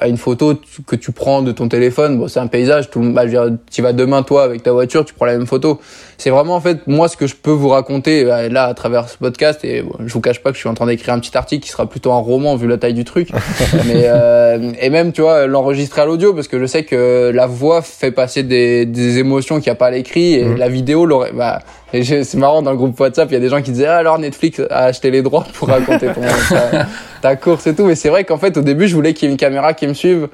à 0.00 0.08
une 0.08 0.16
photo 0.16 0.54
que 0.86 0.96
tu 0.96 1.12
prends 1.12 1.42
de 1.42 1.52
ton 1.52 1.68
téléphone, 1.68 2.18
bon, 2.18 2.28
c'est 2.28 2.40
un 2.40 2.46
paysage, 2.46 2.90
tout, 2.90 3.00
le- 3.00 3.10
bah, 3.10 3.26
je 3.26 3.36
veux 3.36 3.50
dire, 3.50 3.58
tu 3.70 3.82
vas 3.82 3.92
demain 3.92 4.22
toi 4.22 4.44
avec 4.44 4.62
ta 4.62 4.72
voiture, 4.72 5.04
tu 5.04 5.12
prends 5.14 5.26
la 5.26 5.36
même 5.36 5.46
photo. 5.46 5.80
C'est 6.18 6.30
vraiment 6.30 6.54
en 6.54 6.60
fait 6.60 6.86
moi 6.86 7.08
ce 7.08 7.16
que 7.16 7.26
je 7.26 7.34
peux 7.34 7.50
vous 7.50 7.68
raconter 7.68 8.24
euh, 8.24 8.48
là 8.48 8.64
à 8.66 8.74
travers 8.74 9.08
ce 9.08 9.18
podcast 9.18 9.64
et 9.64 9.82
bon, 9.82 9.94
je 10.06 10.12
vous 10.12 10.20
cache 10.20 10.40
pas 10.40 10.50
que 10.50 10.54
je 10.54 10.60
suis 10.60 10.68
en 10.68 10.74
train 10.74 10.86
d'écrire 10.86 11.14
un 11.14 11.18
petit 11.18 11.36
article 11.36 11.64
qui 11.64 11.70
sera 11.70 11.86
plutôt 11.88 12.12
un 12.12 12.18
roman 12.20 12.54
vu 12.54 12.68
la 12.68 12.78
taille 12.78 12.94
du 12.94 13.04
truc. 13.04 13.30
Mais 13.86 14.04
euh, 14.06 14.72
et 14.80 14.88
même 14.90 15.12
tu 15.12 15.22
vois 15.22 15.46
l'enregistrer 15.48 16.02
à 16.02 16.06
l'audio 16.06 16.32
parce 16.32 16.46
que 16.48 16.60
je 16.60 16.66
sais 16.66 16.84
que 16.84 17.32
la 17.34 17.46
voix 17.46 17.82
fait 17.82 18.12
passer 18.12 18.44
des, 18.44 18.86
des 18.86 19.18
émotions 19.18 19.56
qu'il 19.56 19.64
n'y 19.70 19.72
a 19.72 19.76
pas 19.76 19.86
à 19.86 19.90
l'écrit 19.90 20.34
et 20.34 20.54
la 20.56 20.68
vidéo 20.68 21.06
l'aurait 21.06 21.32
bah 21.32 21.60
et 21.92 22.02
c'est 22.02 22.34
marrant 22.36 22.62
dans 22.62 22.70
le 22.70 22.76
groupe 22.76 22.98
WhatsApp 22.98 23.30
il 23.30 23.34
y 23.34 23.36
a 23.36 23.40
des 23.40 23.48
gens 23.48 23.60
qui 23.60 23.70
disaient 23.70 23.86
ah, 23.86 23.96
alors 23.96 24.18
Netflix 24.18 24.60
a 24.70 24.84
acheté 24.84 25.10
les 25.10 25.22
droits 25.22 25.46
pour 25.54 25.68
raconter 25.68 26.06
ton, 26.06 26.20
ta, 26.48 26.86
ta 27.20 27.36
course 27.36 27.66
et 27.66 27.74
tout. 27.74 27.84
Mais 27.84 27.94
c'est 27.94 28.08
vrai 28.08 28.24
qu'en 28.24 28.38
fait 28.38 28.56
au 28.56 28.62
début 28.62 28.88
je 28.88 28.94
voulais 28.94 29.12
qu'il 29.12 29.28
y 29.28 29.30
ait 29.30 29.32
une 29.32 29.38
caméra 29.38 29.74
qui 29.74 29.86
me 29.86 29.94
suive. 29.94 30.28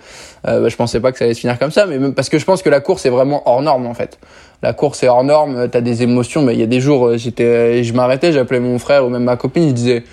Euh, 0.46 0.60
bah, 0.60 0.68
je 0.68 0.76
pensais 0.76 1.00
pas 1.00 1.10
que 1.10 1.18
ça 1.18 1.24
allait 1.24 1.34
se 1.34 1.40
finir 1.40 1.58
comme 1.58 1.72
ça 1.72 1.86
mais 1.86 1.98
même 1.98 2.14
parce 2.14 2.28
que 2.28 2.38
je 2.38 2.44
pense 2.44 2.62
que 2.62 2.70
la 2.70 2.80
course 2.80 3.06
est 3.06 3.10
vraiment 3.10 3.42
hors 3.46 3.62
norme 3.62 3.86
en 3.86 3.94
fait. 3.94 4.18
La 4.62 4.72
course 4.72 5.02
est 5.02 5.08
hors 5.08 5.24
norme 5.24 5.68
t'as 5.68 5.80
des 5.80 6.02
émotions 6.02 6.42
mais 6.42 6.54
il 6.54 6.60
y 6.60 6.64
a 6.64 6.66
des 6.66 6.80
jours 6.80 7.08
euh, 7.08 7.16
j'étais 7.16 7.82
je 7.82 7.92
m'arrêtais 7.92 8.32
j'appelais 8.32 8.60
mon 8.60 8.78
frère 8.78 9.04
ou 9.04 9.08
même 9.08 9.24
ma 9.24 9.36
copine 9.36 9.68
je 9.68 9.74
disais 9.74 10.04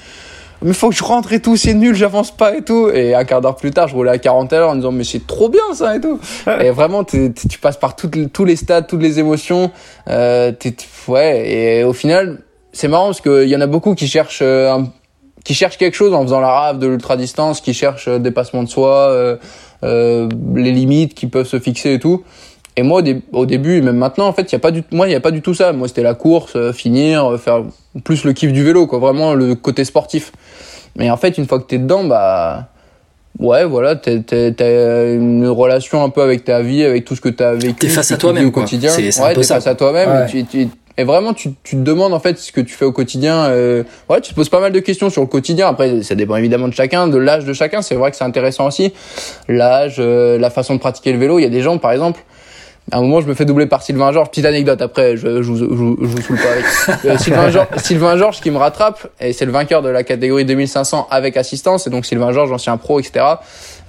mais 0.65 0.73
faut 0.73 0.89
que 0.89 0.95
je 0.95 1.03
rentre 1.03 1.31
et 1.31 1.39
tout, 1.41 1.55
c'est 1.55 1.73
nul, 1.73 1.95
j'avance 1.95 2.31
pas 2.35 2.55
et 2.57 2.61
tout. 2.63 2.89
Et 2.89 3.13
un 3.15 3.23
quart 3.23 3.39
d'heure 3.39 3.55
plus 3.55 3.71
tard, 3.71 3.87
je 3.87 3.95
roulais 3.95 4.11
à 4.11 4.17
40 4.17 4.51
à 4.51 4.57
l'heure 4.59 4.69
en 4.71 4.75
disant, 4.75 4.91
mais 4.91 5.03
c'est 5.05 5.25
trop 5.25 5.47
bien 5.47 5.61
ça 5.73 5.95
et 5.95 6.01
tout. 6.01 6.19
et 6.61 6.71
vraiment, 6.71 7.03
tu 7.03 7.31
passes 7.61 7.77
par 7.77 7.95
toutes 7.95 8.31
tous 8.33 8.43
les 8.45 8.55
stades, 8.57 8.87
toutes 8.87 9.01
les 9.01 9.19
émotions. 9.19 9.71
Euh, 10.09 10.51
ouais, 11.07 11.49
et 11.79 11.83
au 11.83 11.93
final, 11.93 12.39
c'est 12.73 12.87
marrant 12.89 13.05
parce 13.05 13.21
qu'il 13.21 13.47
y 13.47 13.55
en 13.55 13.61
a 13.61 13.67
beaucoup 13.67 13.95
qui 13.95 14.07
cherchent, 14.07 14.39
euh, 14.41 14.71
un- 14.73 14.87
qui 15.45 15.53
cherchent 15.53 15.77
quelque 15.77 15.95
chose 15.95 16.13
en 16.13 16.23
faisant 16.23 16.39
la 16.41 16.49
rave 16.49 16.79
de 16.79 16.87
l'ultra 16.87 17.15
distance, 17.17 17.61
qui 17.61 17.73
cherchent 17.73 18.07
euh, 18.07 18.17
dépassement 18.19 18.63
de 18.63 18.69
soi, 18.69 19.09
euh, 19.11 19.37
euh, 19.83 20.27
les 20.55 20.71
limites 20.71 21.13
qui 21.13 21.27
peuvent 21.27 21.47
se 21.47 21.59
fixer 21.59 21.93
et 21.93 21.99
tout. 21.99 22.23
Et 22.77 22.81
moi, 22.83 22.99
au, 22.99 23.01
dé- 23.03 23.21
au 23.31 23.45
début, 23.45 23.77
et 23.77 23.81
même 23.81 23.95
maintenant, 23.97 24.27
en 24.27 24.33
fait, 24.33 24.51
y 24.51 24.55
a 24.55 24.59
pas 24.59 24.71
du, 24.71 24.83
moi, 24.91 25.07
il 25.07 25.11
y 25.11 25.15
a 25.15 25.21
pas 25.21 25.31
du 25.31 25.41
tout 25.41 25.53
ça. 25.53 25.71
Moi, 25.71 25.87
c'était 25.87 26.01
la 26.03 26.15
course, 26.15 26.53
euh, 26.55 26.73
finir, 26.73 27.39
faire 27.39 27.63
plus 28.03 28.23
le 28.23 28.33
kiff 28.33 28.51
du 28.51 28.63
vélo, 28.63 28.87
quoi. 28.87 28.99
Vraiment 28.99 29.33
le 29.33 29.55
côté 29.55 29.85
sportif. 29.85 30.31
Mais 30.97 31.09
en 31.09 31.17
fait, 31.17 31.37
une 31.37 31.47
fois 31.47 31.59
que 31.59 31.65
t'es 31.65 31.77
dedans, 31.77 32.03
bah, 32.03 32.69
ouais, 33.39 33.65
voilà, 33.65 33.95
t'es- 33.95 34.21
t'es- 34.21 34.51
t'as 34.53 35.13
une 35.13 35.47
relation 35.47 36.03
un 36.03 36.09
peu 36.09 36.21
avec 36.21 36.43
ta 36.45 36.61
vie, 36.61 36.83
avec 36.83 37.05
tout 37.05 37.15
ce 37.15 37.21
que 37.21 37.29
t'as 37.29 37.53
vécu. 37.53 37.73
T'es 37.75 37.87
face 37.89 38.07
ce 38.09 38.13
à 38.13 38.17
toi-même, 38.17 38.47
au 38.47 38.51
quoi. 38.51 38.63
quotidien. 38.63 38.89
C'est- 38.91 39.21
ouais, 39.21 39.33
t'es 39.33 39.43
ça, 39.43 39.55
face 39.55 39.67
à 39.67 39.75
toi-même. 39.75 40.09
Ouais. 40.29 40.67
Et 40.97 41.03
vraiment, 41.03 41.33
tu, 41.33 41.49
tu 41.63 41.75
te 41.75 41.81
demandes 41.81 42.13
en 42.13 42.21
fait 42.21 42.37
ce 42.39 42.53
que 42.53 42.61
tu 42.61 42.73
fais 42.73 42.85
au 42.85 42.93
quotidien. 42.93 43.47
euh, 43.49 43.83
ouais, 44.09 44.21
tu 44.21 44.29
te 44.31 44.35
poses 44.35 44.47
pas 44.47 44.61
mal 44.61 44.71
de 44.71 44.79
questions 44.79 45.09
sur 45.09 45.21
le 45.21 45.27
quotidien. 45.27 45.67
Après, 45.67 46.01
ça 46.03 46.15
dépend 46.15 46.37
évidemment 46.37 46.69
de 46.69 46.73
chacun, 46.73 47.09
de 47.09 47.17
l'âge 47.17 47.43
de 47.43 47.51
chacun. 47.51 47.81
C'est 47.81 47.95
vrai 47.95 48.11
que 48.11 48.15
c'est 48.17 48.23
intéressant 48.23 48.67
aussi. 48.67 48.93
L'âge, 49.49 49.95
euh, 49.99 50.37
la 50.39 50.49
façon 50.49 50.73
de 50.75 50.79
pratiquer 50.79 51.11
le 51.11 51.19
vélo. 51.19 51.37
Il 51.37 51.41
y 51.41 51.45
a 51.45 51.49
des 51.49 51.61
gens, 51.61 51.77
par 51.79 51.91
exemple. 51.91 52.21
À 52.91 52.99
un 52.99 53.01
moment, 53.01 53.19
je 53.19 53.25
me 53.25 53.33
fais 53.33 53.45
doubler 53.45 53.65
par 53.65 53.81
Sylvain 53.81 54.11
Georges. 54.11 54.29
Petite 54.29 54.45
anecdote, 54.45 54.79
après, 54.79 55.17
je, 55.17 55.41
je, 55.41 55.47
vous- 55.49 55.57
je, 55.57 55.63
vous- 55.65 55.97
je 56.01 56.05
vous 56.05 56.21
saoule 56.21 56.37
pas 56.37 56.51
avec. 56.51 57.05
Euh, 57.05 57.17
Sylvain, 57.17 57.49
Georges, 57.49 57.67
Sylvain 57.77 58.15
Georges 58.17 58.41
qui 58.41 58.51
me 58.51 58.57
rattrape, 58.57 59.07
et 59.19 59.33
c'est 59.33 59.45
le 59.45 59.51
vainqueur 59.51 59.81
de 59.81 59.89
la 59.89 60.03
catégorie 60.03 60.45
2500 60.45 61.07
avec 61.09 61.35
assistance, 61.35 61.87
et 61.87 61.89
donc 61.89 62.05
Sylvain 62.05 62.31
Georges, 62.31 62.51
ancien 62.51 62.77
pro, 62.77 62.99
etc. 62.99 63.25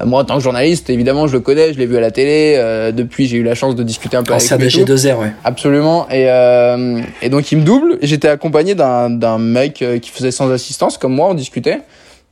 Euh, 0.00 0.06
moi, 0.06 0.22
en 0.22 0.24
tant 0.24 0.36
que 0.38 0.42
journaliste, 0.42 0.88
évidemment, 0.88 1.26
je 1.26 1.34
le 1.34 1.40
connais, 1.40 1.74
je 1.74 1.78
l'ai 1.78 1.84
vu 1.84 1.98
à 1.98 2.00
la 2.00 2.10
télé. 2.10 2.54
euh, 2.56 2.90
depuis, 2.90 3.26
j'ai 3.26 3.36
eu 3.36 3.42
la 3.42 3.54
chance 3.54 3.74
de 3.76 3.82
discuter 3.82 4.16
un 4.16 4.22
peu 4.22 4.32
Ancien 4.32 4.56
avec 4.56 4.72
lui. 4.72 4.84
tout. 4.84 4.90
DG2R, 4.94 5.18
ouais. 5.20 5.32
Absolument. 5.44 6.06
Et, 6.10 6.24
euh, 6.30 7.00
et 7.20 7.28
donc 7.28 7.52
il 7.52 7.58
me 7.58 7.64
double. 7.64 7.98
J'étais 8.00 8.28
accompagné 8.28 8.74
d'un 8.74 9.10
d'un 9.10 9.36
mec 9.38 9.84
qui 10.00 10.10
faisait 10.10 10.30
sans 10.30 10.50
assistance, 10.50 10.96
comme 10.96 11.12
moi, 11.14 11.28
on 11.30 11.34
discutait. 11.34 11.80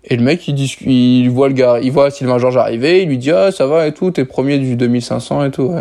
Et 0.06 0.16
le 0.16 0.22
mec, 0.22 0.46
il, 0.48 0.54
dis- 0.54 0.76
il 0.84 1.28
voit 1.30 1.48
le 1.48 1.54
gars, 1.54 1.78
il 1.82 1.90
voit 1.90 2.10
Sylvain 2.10 2.38
Georges 2.38 2.56
arriver, 2.58 3.02
il 3.02 3.08
lui 3.08 3.18
dit 3.18 3.30
ah 3.30 3.50
ça 3.50 3.66
va 3.66 3.86
et 3.86 3.92
tout, 3.92 4.10
t'es 4.10 4.24
premier 4.24 4.58
du 4.58 4.76
2500 4.76 5.44
et 5.46 5.50
tout. 5.50 5.74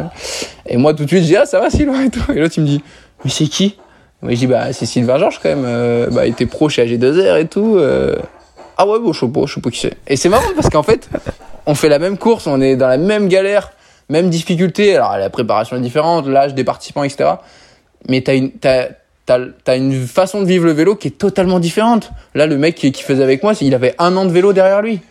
Et 0.65 0.77
moi 0.77 0.93
tout 0.93 1.03
de 1.03 1.09
suite, 1.09 1.23
je 1.23 1.27
dis 1.27 1.35
ah 1.35 1.45
ça 1.45 1.59
va 1.59 1.69
Sylvain 1.69 2.03
et 2.05 2.09
tout. 2.09 2.31
Et 2.31 2.39
l'autre 2.39 2.53
il 2.57 2.61
me 2.63 2.67
dit 2.67 2.81
mais 3.25 3.31
c'est 3.31 3.45
qui? 3.47 3.77
Moi, 4.21 4.31
je 4.35 4.37
dis, 4.37 4.47
bah, 4.47 4.71
c'est 4.71 4.85
Sylvain 4.85 5.17
Georges 5.19 5.39
quand 5.43 5.49
même. 5.49 5.65
Euh, 5.65 6.09
bah, 6.09 6.25
il 6.25 6.31
était 6.31 6.45
pro 6.45 6.69
chez 6.69 6.85
AG2R 6.85 7.41
et 7.41 7.47
tout. 7.47 7.75
euh. 7.77 8.15
Ah 8.77 8.87
ouais, 8.87 8.97
bon, 8.99 9.11
je 9.11 9.19
sais 9.19 9.27
pas, 9.27 9.41
je 9.45 9.53
sais 9.55 9.59
pas 9.59 9.69
qui 9.69 9.79
c'est. 9.81 9.95
Et 10.07 10.15
c'est 10.15 10.29
marrant 10.29 10.47
parce 10.55 10.69
qu'en 10.69 10.81
fait, 10.81 11.09
on 11.65 11.75
fait 11.75 11.89
la 11.89 11.99
même 11.99 12.17
course, 12.17 12.47
on 12.47 12.61
est 12.61 12.77
dans 12.77 12.87
la 12.87 12.97
même 12.97 13.27
galère, 13.27 13.73
même 14.07 14.29
difficulté. 14.29 14.95
Alors, 14.95 15.17
la 15.17 15.29
préparation 15.29 15.75
est 15.75 15.81
différente, 15.81 16.25
l'âge 16.27 16.53
des 16.55 16.63
participants, 16.63 17.03
etc. 17.03 17.31
Mais 18.07 18.21
t'as 18.21 18.35
une, 18.35 18.51
t'as, 18.51 18.87
t'as, 19.25 19.77
une 19.77 20.05
façon 20.05 20.41
de 20.41 20.47
vivre 20.47 20.65
le 20.65 20.71
vélo 20.71 20.95
qui 20.95 21.09
est 21.09 21.17
totalement 21.17 21.59
différente. 21.59 22.11
Là, 22.35 22.47
le 22.47 22.57
mec 22.57 22.75
qui, 22.75 22.91
qui 22.91 23.03
faisait 23.03 23.23
avec 23.23 23.43
moi, 23.43 23.53
il 23.61 23.73
avait 23.73 23.95
un 23.99 24.15
an 24.17 24.25
de 24.25 24.31
vélo 24.31 24.53
derrière 24.53 24.81
lui. 24.81 25.01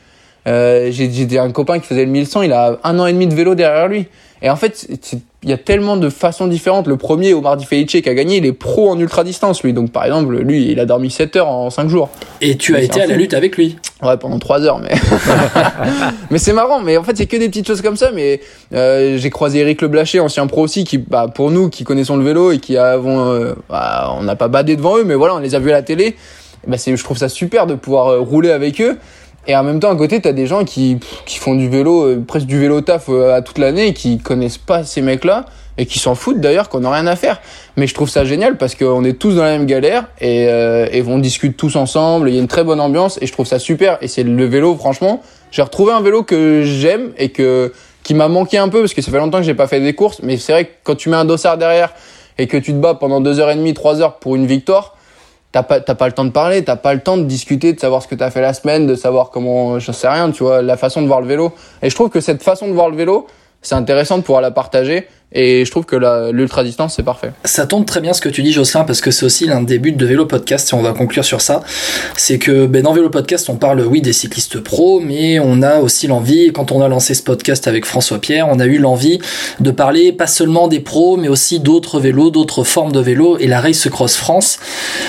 Euh, 0.47 0.91
j'ai, 0.91 1.39
un 1.39 1.51
copain 1.53 1.79
qui 1.79 1.87
faisait 1.87 2.05
le 2.05 2.11
1100, 2.11 2.43
il 2.43 2.53
a 2.53 2.79
un 2.83 2.99
an 2.99 3.07
et 3.07 3.13
demi 3.13 3.27
de 3.27 3.35
vélo 3.35 3.55
derrière 3.55 3.89
lui. 3.89 4.07
Et 4.45 4.51
en 4.51 4.57
fait, 4.57 4.89
il 5.45 5.49
y 5.49 5.53
a 5.53 5.57
tellement 5.57 5.97
de 5.97 6.09
façons 6.09 6.49
différentes. 6.49 6.89
Le 6.89 6.97
premier, 6.97 7.33
Omar 7.33 7.57
Di 7.57 7.65
Felice, 7.65 7.87
qui 7.87 8.09
a 8.09 8.15
gagné, 8.15 8.39
il 8.39 8.47
est 8.47 8.53
pro 8.53 8.91
en 8.91 8.99
ultra 8.99 9.23
distance, 9.23 9.63
lui. 9.63 9.73
Donc, 9.73 9.93
par 9.93 10.05
exemple, 10.05 10.37
lui, 10.37 10.73
il 10.73 10.81
a 10.81 10.85
dormi 10.85 11.13
7 11.13 11.37
heures 11.37 11.49
en 11.49 11.71
5 11.71 11.89
jours. 11.89 12.11
Et 12.41 12.57
tu 12.57 12.75
as 12.75 12.81
été 12.81 13.01
à 13.01 13.07
la 13.07 13.17
lutte 13.17 13.35
avec 13.35 13.57
lui. 13.57 13.77
Ouais, 14.03 14.17
pendant 14.17 14.41
3 14.41 14.63
heures, 14.63 14.81
mais. 14.81 14.95
mais 16.33 16.39
c'est 16.39 16.53
marrant, 16.53 16.81
mais 16.81 16.97
en 16.97 17.05
fait, 17.05 17.17
c'est 17.17 17.27
que 17.27 17.37
des 17.37 17.49
petites 17.49 17.69
choses 17.69 17.83
comme 17.83 17.97
ça. 17.97 18.11
Mais 18.13 18.41
euh, 18.75 19.17
j'ai 19.17 19.31
croisé 19.31 19.61
Eric 19.61 19.81
Leblaché, 19.81 20.19
ancien 20.19 20.49
pro 20.49 20.63
aussi, 20.63 20.83
qui, 20.83 20.99
bah, 20.99 21.29
pour 21.33 21.53
nous, 21.53 21.69
qui 21.69 21.85
connaissons 21.85 22.17
le 22.17 22.25
vélo 22.25 22.51
et 22.51 22.59
qui 22.59 22.77
avons. 22.77 23.33
euh, 23.33 23.55
bah, 23.71 24.13
on 24.19 24.25
n'a 24.25 24.35
pas 24.35 24.49
badé 24.49 24.75
devant 24.75 24.99
eux, 24.99 25.05
mais 25.05 25.15
voilà, 25.15 25.37
on 25.37 25.39
les 25.39 25.55
a 25.55 25.61
vus 25.61 25.71
à 25.71 25.75
la 25.75 25.83
télé. 25.83 26.17
Bah, 26.67 26.77
je 26.85 27.03
trouve 27.03 27.17
ça 27.17 27.29
super 27.29 27.67
de 27.67 27.75
pouvoir 27.75 28.09
euh, 28.09 28.19
rouler 28.21 28.51
avec 28.51 28.81
eux. 28.81 28.99
Et 29.47 29.57
en 29.57 29.65
même 29.65 29.81
temps, 29.81 29.91
à 29.91 29.97
côté, 29.97 30.21
t'as 30.21 30.33
des 30.33 30.47
gens 30.47 30.65
qui, 30.65 30.99
qui 31.27 31.39
font 31.39 31.55
du 31.55 31.69
vélo, 31.69 32.05
euh, 32.05 32.25
presque 32.27 32.47
du 32.47 32.61
vélo 32.61 32.81
taf 32.81 33.07
euh, 33.09 33.35
à 33.35 33.43
toute 33.43 33.59
l'année, 33.59 33.93
qui 33.93 34.19
connaissent 34.19 34.59
pas 34.59 34.85
ces 34.85 35.03
mecs-là, 35.03 35.47
et 35.79 35.87
qui 35.87 35.99
s'en 35.99 36.15
foutent 36.15 36.39
d'ailleurs, 36.39 36.69
qu'on 36.69 36.81
n'a 36.81 36.93
rien 36.93 37.07
à 37.09 37.17
faire. 37.17 37.41
Mais 37.77 37.89
je 37.89 37.95
trouve 37.95 38.09
ça 38.09 38.25
génial 38.25 38.57
parce 38.57 38.77
qu'on 38.77 39.03
est 39.05 39.15
tous 39.15 39.35
dans 39.35 39.43
la 39.43 39.53
même 39.53 39.67
galère, 39.67 40.07
et, 40.21 40.47
euh, 40.49 40.87
et 40.93 41.03
on 41.03 41.19
discute 41.19 41.57
tous 41.57 41.75
ensemble, 41.75 42.29
il 42.29 42.37
y 42.37 42.39
a 42.39 42.41
une 42.41 42.49
très 42.49 42.63
bonne 42.63 42.81
ambiance, 42.81 43.19
et 43.21 43.27
je 43.27 43.33
trouve 43.33 43.47
ça 43.47 43.59
super. 43.59 43.99
Et 44.01 44.07
c'est 44.07 44.23
le 44.23 44.45
vélo, 44.45 44.77
franchement, 44.77 45.23
j'ai 45.51 45.63
retrouvé 45.63 45.93
un 45.93 46.03
vélo 46.03 46.23
que 46.23 46.63
j'aime, 46.63 47.11
et 47.19 47.31
que, 47.31 47.73
qui 48.05 48.15
m'a 48.15 48.29
manqué 48.29 48.59
un 48.59 48.69
peu, 48.69 48.81
parce 48.81 48.95
que 48.95 49.03
ça 49.03 49.11
fait 49.11 49.19
longtemps 49.19 49.39
que 49.39 49.45
j'ai 49.45 49.55
pas 49.55 49.67
fait 49.67 49.81
des 49.81 49.95
courses, 49.95 50.21
mais 50.23 50.37
c'est 50.37 50.53
vrai 50.53 50.65
que 50.67 50.71
quand 50.85 50.95
tu 50.95 51.09
mets 51.09 51.17
un 51.17 51.25
dossard 51.25 51.59
derrière, 51.59 51.93
et 52.39 52.47
que 52.47 52.57
tu 52.57 52.73
te 52.73 52.79
bats 52.79 52.95
pendant 52.95 53.21
deux 53.21 53.41
heures 53.41 53.51
et 53.51 53.57
demie, 53.57 53.75
trois 53.75 54.01
heures 54.01 54.19
pour 54.19 54.37
une 54.37 54.47
victoire, 54.47 54.97
t'as 55.53 55.63
pas 55.63 55.81
t'as 55.81 55.95
pas 55.95 56.07
le 56.07 56.13
temps 56.13 56.25
de 56.25 56.31
parler 56.31 56.65
t'as 56.65 56.77
pas 56.77 56.95
le 56.95 57.01
temps 57.01 57.17
de 57.17 57.25
discuter 57.25 57.73
de 57.73 57.81
savoir 57.81 58.03
ce 58.03 58.09
que 58.09 58.15
t'as 58.15 58.31
fait 58.31 58.41
la 58.41 58.55
semaine 58.55 58.87
de 58.87 58.95
savoir 58.95 59.31
comment 59.31 59.79
je 59.79 59.93
sais 59.93 60.09
rien 60.09 60.31
tu 60.31 60.43
vois 60.43 60.63
la 60.63 60.77
façon 60.77 61.03
de 61.03 61.07
voir 61.07 61.21
le 61.21 61.27
vélo. 61.27 61.53
Et 61.83 61.91
je 61.91 61.95
trouve 61.95 62.11
que 62.11 62.21
cette 62.21 62.43
façon 62.43 62.67
de 62.69 62.73
voir 62.73 62.91
le 62.91 62.97
vélo 62.97 63.27
c'est 63.63 63.75
intéressant 63.75 64.19
de 64.19 64.23
pouvoir 64.23 64.43
la 64.43 64.51
partager 64.51 65.07
et 65.35 65.65
je 65.65 65.71
trouve 65.71 65.85
que 65.85 65.97
l'ultra 66.31 66.63
distance 66.63 66.95
c'est 66.97 67.03
parfait 67.03 67.33
Ça 67.45 67.67
tombe 67.67 67.87
très 67.87 68.01
bien 68.01 68.13
ce 68.13 68.21
que 68.21 68.29
tu 68.29 68.43
dis, 68.43 68.53
Jocelyn, 68.53 68.85
parce 68.85 69.01
que 69.01 69.11
c'est 69.11 69.25
aussi 69.25 69.47
l'un 69.47 69.63
des 69.63 69.79
buts 69.79 69.93
de 69.93 70.07
Vélo 70.07 70.27
Podcast, 70.27 70.71
et 70.73 70.75
on 70.75 70.83
va 70.83 70.93
conclure 70.93 71.25
sur 71.25 71.41
ça. 71.41 71.63
C'est 72.17 72.39
que 72.39 72.67
ben, 72.67 72.83
dans 72.83 72.93
Vélo 72.93 73.09
Podcast, 73.09 73.49
on 73.49 73.57
parle, 73.57 73.81
oui, 73.81 74.01
des 74.03 74.13
cyclistes 74.13 74.61
pros, 74.61 75.01
mais 75.01 75.41
on 75.41 75.63
a 75.63 75.79
aussi 75.79 76.07
l'envie, 76.07 76.53
quand 76.53 76.73
on 76.73 76.83
a 76.83 76.89
lancé 76.89 77.15
ce 77.15 77.23
podcast 77.23 77.67
avec 77.67 77.87
François 77.87 78.19
Pierre, 78.19 78.49
on 78.49 78.61
a 78.61 78.67
eu 78.67 78.79
l'envie 78.79 79.21
de 79.61 79.71
parler 79.71 80.13
pas 80.13 80.27
seulement 80.27 80.69
des 80.69 80.81
pros, 80.81 81.17
mais 81.17 81.29
aussi 81.29 81.61
d'autres 81.61 81.99
vélos, 81.99 82.31
d'autres 82.31 82.65
formes 82.65 82.93
de 82.93 83.01
vélos, 83.01 83.39
et 83.39 83.47
la 83.47 83.61
Race 83.61 83.89
Cross 83.89 84.17
France. 84.17 84.59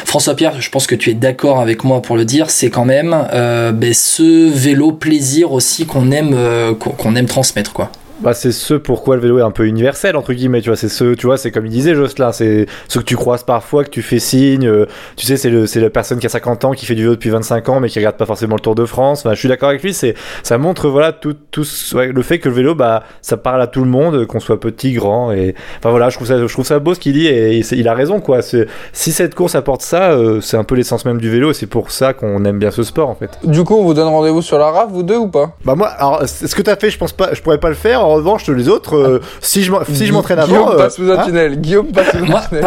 François 0.06 0.36
Pierre, 0.36 0.62
je 0.62 0.70
pense 0.70 0.88
que 0.88 0.96
tu 0.96 1.10
es 1.10 1.14
d'accord 1.14 1.60
avec 1.60 1.84
moi 1.84 2.02
pour 2.02 2.16
le 2.16 2.26
dire, 2.26 2.50
c'est 2.50 2.70
quand 2.70 2.86
même 2.86 3.16
euh, 3.34 3.72
ben, 3.72 3.94
ce 3.94 4.50
vélo 4.50 4.94
plaisir 4.94 5.52
aussi 5.52 5.86
qu'on 5.86 6.12
aime, 6.12 6.34
euh, 6.34 6.74
qu'on 6.74 7.16
aime 7.16 7.26
transmettre, 7.26 7.74
quoi. 7.74 7.92
Bah, 8.24 8.34
c'est 8.34 8.52
ce 8.52 8.74
pourquoi 8.74 9.16
le 9.16 9.22
vélo 9.22 9.40
est 9.40 9.42
un 9.42 9.52
peu 9.52 9.66
universel 9.68 10.16
entre 10.16 10.34
guillemets 10.34 10.62
tu 10.62 10.70
vois 10.70 10.78
c'est 10.78 10.88
ce 10.90 11.14
tu 11.14 11.26
vois 11.26 11.38
c'est 11.38 11.52
comme 11.52 11.66
il 11.66 11.72
disait 11.72 11.94
Jocelyn 11.94 12.32
c'est 12.32 12.68
ce 12.88 13.00
que 13.00 13.04
tu 13.04 13.16
croises 13.18 13.44
parfois 13.44 13.84
que 13.84 13.90
tu 13.90 14.02
fais 14.02 14.20
signe 14.20 14.66
euh, 14.68 14.86
tu 15.18 15.26
sais 15.26 15.36
c'est 15.38 15.50
le 15.50 15.68
c'est 15.68 15.82
la 15.82 15.90
personne 15.90 16.20
qui 16.20 16.26
a 16.26 16.30
50 16.30 16.66
ans 16.66 16.72
qui 16.72 16.86
fait 16.86 16.96
du 16.96 17.02
vélo 17.04 17.16
depuis 17.16 17.30
25 17.30 17.68
ans 17.70 17.80
mais 17.80 17.90
qui 17.90 18.00
regarde 18.00 18.16
pas 18.16 18.26
forcément 18.26 18.56
le 18.56 18.62
Tour 18.62 18.76
de 18.76 18.86
France. 18.86 19.20
Enfin, 19.26 19.34
je 19.34 19.40
suis 19.40 19.50
d'accord 19.50 19.70
avec 19.70 19.84
lui 19.84 19.94
c'est 19.94 20.14
ça 20.42 20.58
montre 20.58 20.88
voilà 20.90 21.12
tout, 21.12 21.36
tout 21.52 21.64
ce- 21.66 21.96
ouais, 21.96 22.08
le 22.14 22.22
fait 22.22 22.40
que 22.40 22.48
le 22.50 22.56
vélo 22.56 22.76
bah 22.76 23.04
ça 23.22 23.36
parle 23.38 23.62
à 23.62 23.68
tout 23.68 23.84
le 23.84 23.90
monde 23.90 24.26
qu'on 24.26 24.40
soit 24.40 24.60
petit 24.60 24.94
grand 24.94 25.32
et 25.32 25.54
enfin 25.80 25.90
voilà 25.90 26.10
je 26.10 26.16
trouve 26.16 26.28
ça 26.28 26.40
je 26.40 26.52
trouve 26.54 26.66
ça 26.66 26.80
beau 26.80 26.94
ce 26.94 27.00
qu'il 27.00 27.14
dit 27.14 27.28
et, 27.28 27.60
il 27.74 27.88
a 27.88 27.94
raison 27.94 28.20
quoi 28.22 28.42
c'est 28.42 28.68
si 28.94 29.12
cette 29.12 29.36
course 29.36 29.56
apporte 29.56 29.82
ça 29.82 30.12
euh, 30.14 30.40
c'est 30.42 30.58
un 30.58 30.64
peu 30.64 30.76
l'essence 30.76 31.04
même 31.06 31.20
du 31.20 31.30
vélo 31.30 31.52
et 31.52 31.54
c'est 31.54 31.68
pour 31.68 31.92
ça 31.92 32.14
qu'on 32.14 32.46
aime 32.46 32.60
bien 32.60 32.72
ce 32.72 32.84
sport 32.84 33.10
en 33.10 33.16
fait. 33.16 33.32
Du 33.44 33.64
coup 33.64 33.76
on 33.76 33.84
vous 33.84 33.94
donne 33.94 34.08
rendez-vous 34.08 34.42
sur 34.42 34.58
la 34.58 34.72
RAF 34.72 34.90
vous 34.92 35.04
deux 35.04 35.18
ou 35.18 35.28
pas? 35.28 35.56
Bah 35.66 35.76
moi 35.76 35.88
alors 35.88 36.22
ce 36.28 36.56
que 36.56 36.62
t'as 36.62 36.76
fait 36.78 36.90
je 36.90 36.98
pense 36.98 37.12
pas 37.12 37.34
je 37.34 37.42
pourrais 37.42 37.58
pas 37.60 37.70
le 37.70 37.76
faire 37.76 38.06
en 38.14 38.18
revanche 38.18 38.48
les 38.48 38.70
autres 38.70 38.96
euh, 38.96 39.22
si 39.42 39.64
je 39.64 39.72
si 39.94 40.06
je 40.06 40.14
m'entraîne 40.14 40.40
avant 40.40 40.48
Guillaume 40.54 40.70
euh, 40.70 40.78
passe 40.78 40.96
sous 40.96 41.10
un 41.12 41.18
hein 41.18 41.24
tunnel 41.26 41.60
Guillaume 41.60 41.88
passe 41.88 42.12
sous 42.12 42.18
un 42.18 42.42
tunnel 42.42 42.66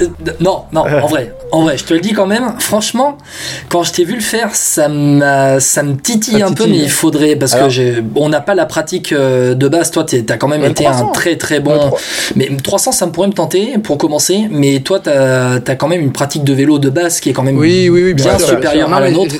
euh, 0.00 0.06
non, 0.40 0.64
non, 0.72 0.80
en 0.82 1.06
vrai, 1.06 1.34
en 1.52 1.62
vrai, 1.62 1.76
je 1.78 1.84
te 1.84 1.94
le 1.94 2.00
dis 2.00 2.12
quand 2.12 2.26
même. 2.26 2.54
Franchement, 2.58 3.18
quand 3.68 3.82
je 3.82 3.92
t'ai 3.92 4.04
vu 4.04 4.14
le 4.14 4.20
faire, 4.20 4.54
ça 4.54 4.88
m'a, 4.88 5.60
ça 5.60 5.82
me 5.82 5.96
titille 5.96 6.42
un 6.42 6.52
peu, 6.52 6.66
mais 6.66 6.78
il 6.78 6.90
faudrait 6.90 7.36
parce 7.36 7.54
Alors- 7.54 7.68
que 7.68 7.72
j'ai, 7.72 8.02
on 8.16 8.28
n'a 8.28 8.40
pas 8.40 8.54
la 8.54 8.66
pratique 8.66 9.12
de 9.14 9.68
base. 9.68 9.90
Toi, 9.90 10.04
t'as 10.04 10.36
quand 10.36 10.48
même 10.48 10.64
été 10.64 10.84
300. 10.84 11.08
un 11.08 11.12
très 11.12 11.36
très 11.36 11.60
bon. 11.60 11.76
Ouais, 11.90 11.98
Mais 12.36 12.50
300, 12.62 12.92
ça 12.92 13.06
me 13.06 13.12
pourrait 13.12 13.28
me 13.28 13.32
tenter 13.32 13.78
pour 13.78 13.98
commencer. 13.98 14.46
Mais 14.50 14.80
toi, 14.80 14.98
t'as, 15.00 15.56
as 15.66 15.76
quand 15.76 15.88
même 15.88 16.00
une 16.00 16.12
pratique 16.12 16.44
de 16.44 16.52
vélo 16.52 16.78
de 16.78 16.90
base 16.90 17.20
qui 17.20 17.30
est 17.30 17.32
quand 17.32 17.42
même 17.42 17.56
oui 17.58 17.88
oui 17.88 18.02
oui 18.04 18.14
bien 18.14 18.38
sûr, 18.38 18.48
supérieure 18.48 18.92
à 18.92 19.00
la 19.00 19.10
nôtre. 19.10 19.36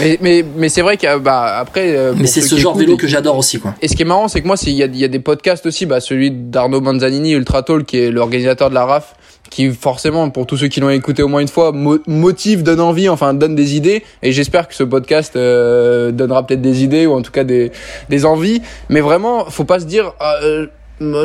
mais 0.00 0.18
mais 0.20 0.44
mais 0.56 0.68
c'est 0.68 0.82
vrai 0.82 0.96
que 0.96 1.18
bah 1.18 1.56
après 1.60 1.96
Mais 2.16 2.26
c'est 2.26 2.40
ce 2.40 2.56
genre 2.56 2.74
de 2.74 2.80
vélo 2.80 2.96
que 2.96 3.06
j'adore 3.06 3.36
aussi, 3.38 3.58
quoi. 3.58 3.74
Et 3.80 3.88
ce 3.88 3.96
qui 3.96 4.02
est 4.02 4.06
marrant, 4.06 4.28
c'est 4.28 4.40
que 4.40 4.46
moi, 4.46 4.51
il 4.66 4.72
y 4.72 4.82
a, 4.82 4.86
il 4.86 4.96
y 4.96 5.04
a 5.04 5.08
des 5.08 5.18
podcasts 5.20 5.66
aussi, 5.66 5.86
bah, 5.86 6.00
celui 6.00 6.30
d'Arnaud 6.30 6.80
Manzanini, 6.80 7.32
Ultra 7.32 7.62
Tall, 7.62 7.84
qui 7.84 7.98
est 7.98 8.10
l'organisateur 8.10 8.68
de 8.70 8.74
la 8.74 8.84
RAF, 8.86 9.14
qui 9.50 9.70
forcément, 9.70 10.30
pour 10.30 10.46
tous 10.46 10.56
ceux 10.56 10.68
qui 10.68 10.80
l'ont 10.80 10.90
écouté 10.90 11.22
au 11.22 11.28
moins 11.28 11.40
une 11.40 11.48
fois, 11.48 11.72
mo- 11.72 11.98
motive, 12.06 12.62
donne 12.62 12.80
envie, 12.80 13.08
enfin 13.08 13.34
donne 13.34 13.54
des 13.54 13.76
idées. 13.76 14.02
Et 14.22 14.32
j'espère 14.32 14.68
que 14.68 14.74
ce 14.74 14.82
podcast 14.84 15.36
euh, 15.36 16.10
donnera 16.10 16.46
peut-être 16.46 16.62
des 16.62 16.82
idées 16.84 17.06
ou 17.06 17.12
en 17.12 17.22
tout 17.22 17.32
cas 17.32 17.44
des, 17.44 17.70
des 18.08 18.24
envies. 18.24 18.62
Mais 18.88 19.00
vraiment, 19.00 19.44
faut 19.46 19.64
pas 19.64 19.80
se 19.80 19.84
dire. 19.86 20.12
ah, 20.20 20.36
euh, 20.42 20.66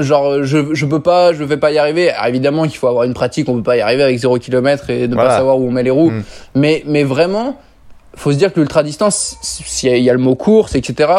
Genre 0.01 0.41
je 0.43 0.73
je 0.73 0.85
peux 0.87 1.01
pas 1.01 1.33
je 1.33 1.43
vais 1.43 1.57
pas 1.57 1.71
y 1.71 1.77
arriver 1.77 2.09
Alors, 2.09 2.25
évidemment 2.29 2.63
qu'il 2.63 2.77
faut 2.77 2.87
avoir 2.87 3.03
une 3.03 3.13
pratique 3.13 3.47
on 3.47 3.57
peut 3.57 3.61
pas 3.63 3.77
y 3.77 3.81
arriver 3.81 4.01
avec 4.01 4.17
0 4.17 4.39
km 4.39 4.89
et 4.89 5.07
ne 5.07 5.13
Voilà. 5.13 5.29
pas 5.29 5.37
savoir 5.37 5.59
où 5.59 5.67
on 5.67 5.71
met 5.71 5.83
les 5.83 5.91
roues 5.91 6.09
Mm. 6.09 6.23
mais 6.55 6.83
mais 6.87 7.03
vraiment 7.03 7.59
faut 8.15 8.31
se 8.31 8.37
dire 8.37 8.51
que 8.51 8.59
l'ultra 8.59 8.81
distance 8.81 9.37
s'il 9.43 9.95
y, 9.95 10.01
y 10.01 10.09
a 10.09 10.13
le 10.13 10.19
mot 10.19 10.33
course 10.33 10.73
etc 10.73 11.11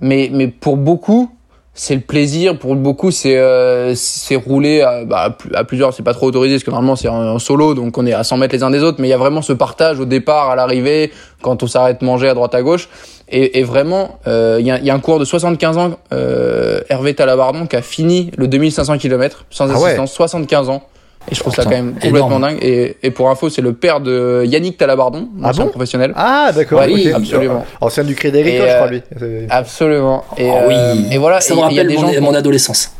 mais 0.00 0.30
mais 0.32 0.48
pour 0.48 0.76
beaucoup 0.78 1.30
c'est 1.74 1.94
le 1.94 2.02
plaisir 2.02 2.58
pour 2.58 2.74
beaucoup 2.76 3.10
c'est 3.10 3.36
euh, 3.38 3.94
c'est 3.94 4.36
rouler 4.36 4.82
à, 4.82 5.04
bah, 5.06 5.20
à 5.22 5.30
plus- 5.30 5.54
à 5.54 5.64
plusieurs 5.64 5.94
c'est 5.94 6.02
pas 6.02 6.12
trop 6.12 6.26
autorisé 6.26 6.56
parce 6.56 6.64
que 6.64 6.70
normalement 6.70 6.96
c'est 6.96 7.08
en, 7.08 7.34
en 7.34 7.38
solo 7.38 7.72
donc 7.74 7.96
on 7.96 8.04
est 8.06 8.12
à 8.12 8.24
100 8.24 8.36
mètres 8.36 8.54
les 8.54 8.62
uns 8.62 8.70
des 8.70 8.82
autres 8.82 8.98
mais 9.00 9.08
il 9.08 9.10
y 9.10 9.14
a 9.14 9.18
vraiment 9.18 9.40
ce 9.40 9.54
partage 9.54 9.98
au 9.98 10.04
départ 10.04 10.50
à 10.50 10.56
l'arrivée 10.56 11.10
quand 11.40 11.62
on 11.62 11.66
s'arrête 11.66 12.02
manger 12.02 12.28
à 12.28 12.34
droite 12.34 12.54
à 12.54 12.60
gauche 12.62 12.90
et, 13.30 13.58
et 13.58 13.62
vraiment 13.62 14.18
euh, 14.26 14.58
il 14.60 14.66
y, 14.66 14.70
a, 14.70 14.78
y 14.80 14.90
a 14.90 14.94
un 14.94 14.98
cours 15.00 15.18
de 15.18 15.24
75 15.24 15.78
ans 15.78 15.92
euh, 16.12 16.82
Hervé 16.90 17.14
Talabardon 17.14 17.66
qui 17.66 17.76
a 17.76 17.82
fini 17.82 18.30
le 18.36 18.48
2500 18.48 18.98
km 18.98 19.46
sans 19.48 19.70
Ah 19.70 19.78
ouais. 19.78 19.84
assistance 19.86 20.12
75 20.12 20.68
ans 20.68 20.82
et 21.30 21.34
je 21.34 21.40
trouve 21.40 21.54
ça 21.54 21.62
quand 21.64 21.70
même 21.70 21.92
complètement 21.94 22.26
énorme. 22.26 22.42
dingue 22.42 22.58
et, 22.62 22.96
et 23.02 23.10
pour 23.10 23.30
info 23.30 23.48
c'est 23.48 23.62
le 23.62 23.72
père 23.74 24.00
de 24.00 24.42
Yannick 24.44 24.76
Talabardon 24.76 25.28
Ah 25.42 25.52
bon 25.52 25.68
professionnel 25.68 26.12
ah 26.16 26.50
d'accord 26.54 26.80
Ouais, 26.80 26.92
ok. 26.92 27.14
absolument. 27.14 27.64
ancien 27.80 28.04
du 28.04 28.14
Crédit 28.14 28.38
Agricole 28.40 28.68
je 28.68 28.74
crois 28.74 28.86
euh, 29.26 29.40
lui 29.40 29.46
absolument 29.50 30.24
et, 30.36 30.48
Oh 30.50 30.54
euh, 30.70 30.94
oui. 30.94 31.06
et 31.12 31.18
voilà 31.18 31.40
Ça 31.40 31.54
et 31.54 31.56
me 31.56 31.60
il 31.70 31.74
y 31.76 31.78
a 31.78 31.82
rappelle 31.82 31.86
des 31.88 31.94
gens 31.94 32.08
mon, 32.12 32.18
ont- 32.18 32.20
mon 32.32 32.34
adolescence. 32.34 32.90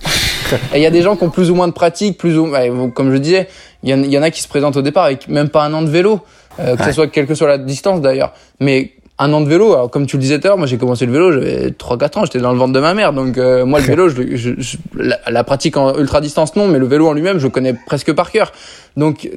et 0.72 0.76
il 0.78 0.82
y 0.82 0.86
a 0.86 0.90
des 0.90 1.02
gens 1.02 1.16
qui 1.16 1.24
ont 1.24 1.30
plus 1.30 1.50
ou 1.50 1.54
moins 1.54 1.68
de 1.68 1.72
pratique, 1.72 2.16
plus 2.18 2.38
ou 2.38 2.48
comme 2.94 3.12
je 3.12 3.16
disais, 3.18 3.48
il 3.82 3.90
y, 3.90 3.94
en- 3.94 4.02
il 4.02 4.10
y 4.12 4.18
en 4.18 4.22
a 4.22 4.30
qui 4.30 4.40
se 4.42 4.48
présentent 4.48 4.76
au 4.76 4.82
départ 4.82 5.04
avec 5.04 5.28
même 5.28 5.48
pas 5.48 5.64
un 5.64 5.72
an 5.74 5.82
de 5.82 5.90
vélo, 5.90 6.20
euh, 6.60 6.76
que 6.76 6.80
Ouais. 6.82 6.86
ce 6.88 6.92
soit 6.92 7.06
quelle 7.08 7.26
que 7.26 7.34
soit 7.34 7.48
la 7.48 7.58
distance 7.58 8.00
d'ailleurs. 8.00 8.32
Mais 8.60 8.92
un 9.22 9.32
an 9.32 9.40
de 9.40 9.48
vélo, 9.48 9.72
alors 9.72 9.90
comme 9.90 10.06
tu 10.06 10.16
le 10.16 10.20
disais 10.22 10.38
tout 10.38 10.46
à 10.46 10.50
l'heure, 10.50 10.58
moi 10.58 10.66
j'ai 10.66 10.78
commencé 10.78 11.06
le 11.06 11.12
vélo, 11.12 11.32
j'avais 11.32 11.68
3-4 11.70 12.18
ans, 12.18 12.24
j'étais 12.24 12.38
dans 12.40 12.52
le 12.52 12.58
ventre 12.58 12.72
de 12.72 12.80
ma 12.80 12.94
mère. 12.94 13.12
Donc 13.12 13.38
euh, 13.38 13.64
moi 13.64 13.80
le 13.80 13.86
vélo, 13.94 14.08
je, 14.08 14.36
je- 14.36 14.52
je- 14.58 14.76
la, 14.96 15.18
la 15.30 15.44
pratique 15.44 15.76
en 15.76 15.96
ultra 15.98 16.20
distance 16.20 16.56
non, 16.56 16.68
mais 16.68 16.78
le 16.78 16.86
vélo 16.86 17.08
en 17.08 17.12
lui-même, 17.12 17.38
je 17.38 17.44
le 17.44 17.50
connais 17.50 17.74
presque 17.86 18.12
par 18.12 18.30
cœur. 18.30 18.52
Donc 18.96 19.30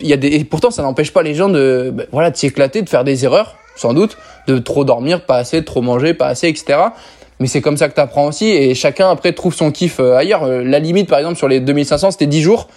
il 0.00 0.06
y 0.08 0.12
a 0.12 0.16
des, 0.16 0.28
et 0.28 0.44
pourtant 0.44 0.70
ça 0.70 0.82
n'empêche 0.82 1.12
pas 1.12 1.22
les 1.22 1.34
gens 1.34 1.48
de, 1.48 1.90
ben, 1.92 2.06
voilà, 2.12 2.30
de 2.30 2.36
s'éclater, 2.36 2.82
de 2.82 2.88
faire 2.88 3.04
des 3.04 3.24
erreurs, 3.24 3.56
sans 3.76 3.94
doute, 3.94 4.16
de 4.48 4.58
trop 4.58 4.84
dormir, 4.84 5.24
pas 5.24 5.36
assez, 5.36 5.60
de 5.60 5.64
trop 5.66 5.82
manger, 5.82 6.14
pas 6.14 6.26
assez, 6.26 6.48
etc. 6.48 6.78
Mais 7.40 7.46
c'est 7.48 7.60
comme 7.60 7.76
ça 7.76 7.88
que 7.88 7.94
tu 7.94 8.00
apprends 8.00 8.26
aussi 8.26 8.50
et 8.50 8.74
chacun 8.74 9.10
après 9.10 9.32
trouve 9.32 9.54
son 9.54 9.70
kiff 9.72 9.98
euh, 10.00 10.16
ailleurs. 10.16 10.44
Euh, 10.44 10.62
La 10.64 10.78
limite 10.78 11.08
par 11.08 11.18
exemple 11.18 11.36
sur 11.36 11.48
les 11.48 11.60
2500 11.60 12.12
c'était 12.12 12.26
10 12.26 12.40
jours. 12.42 12.68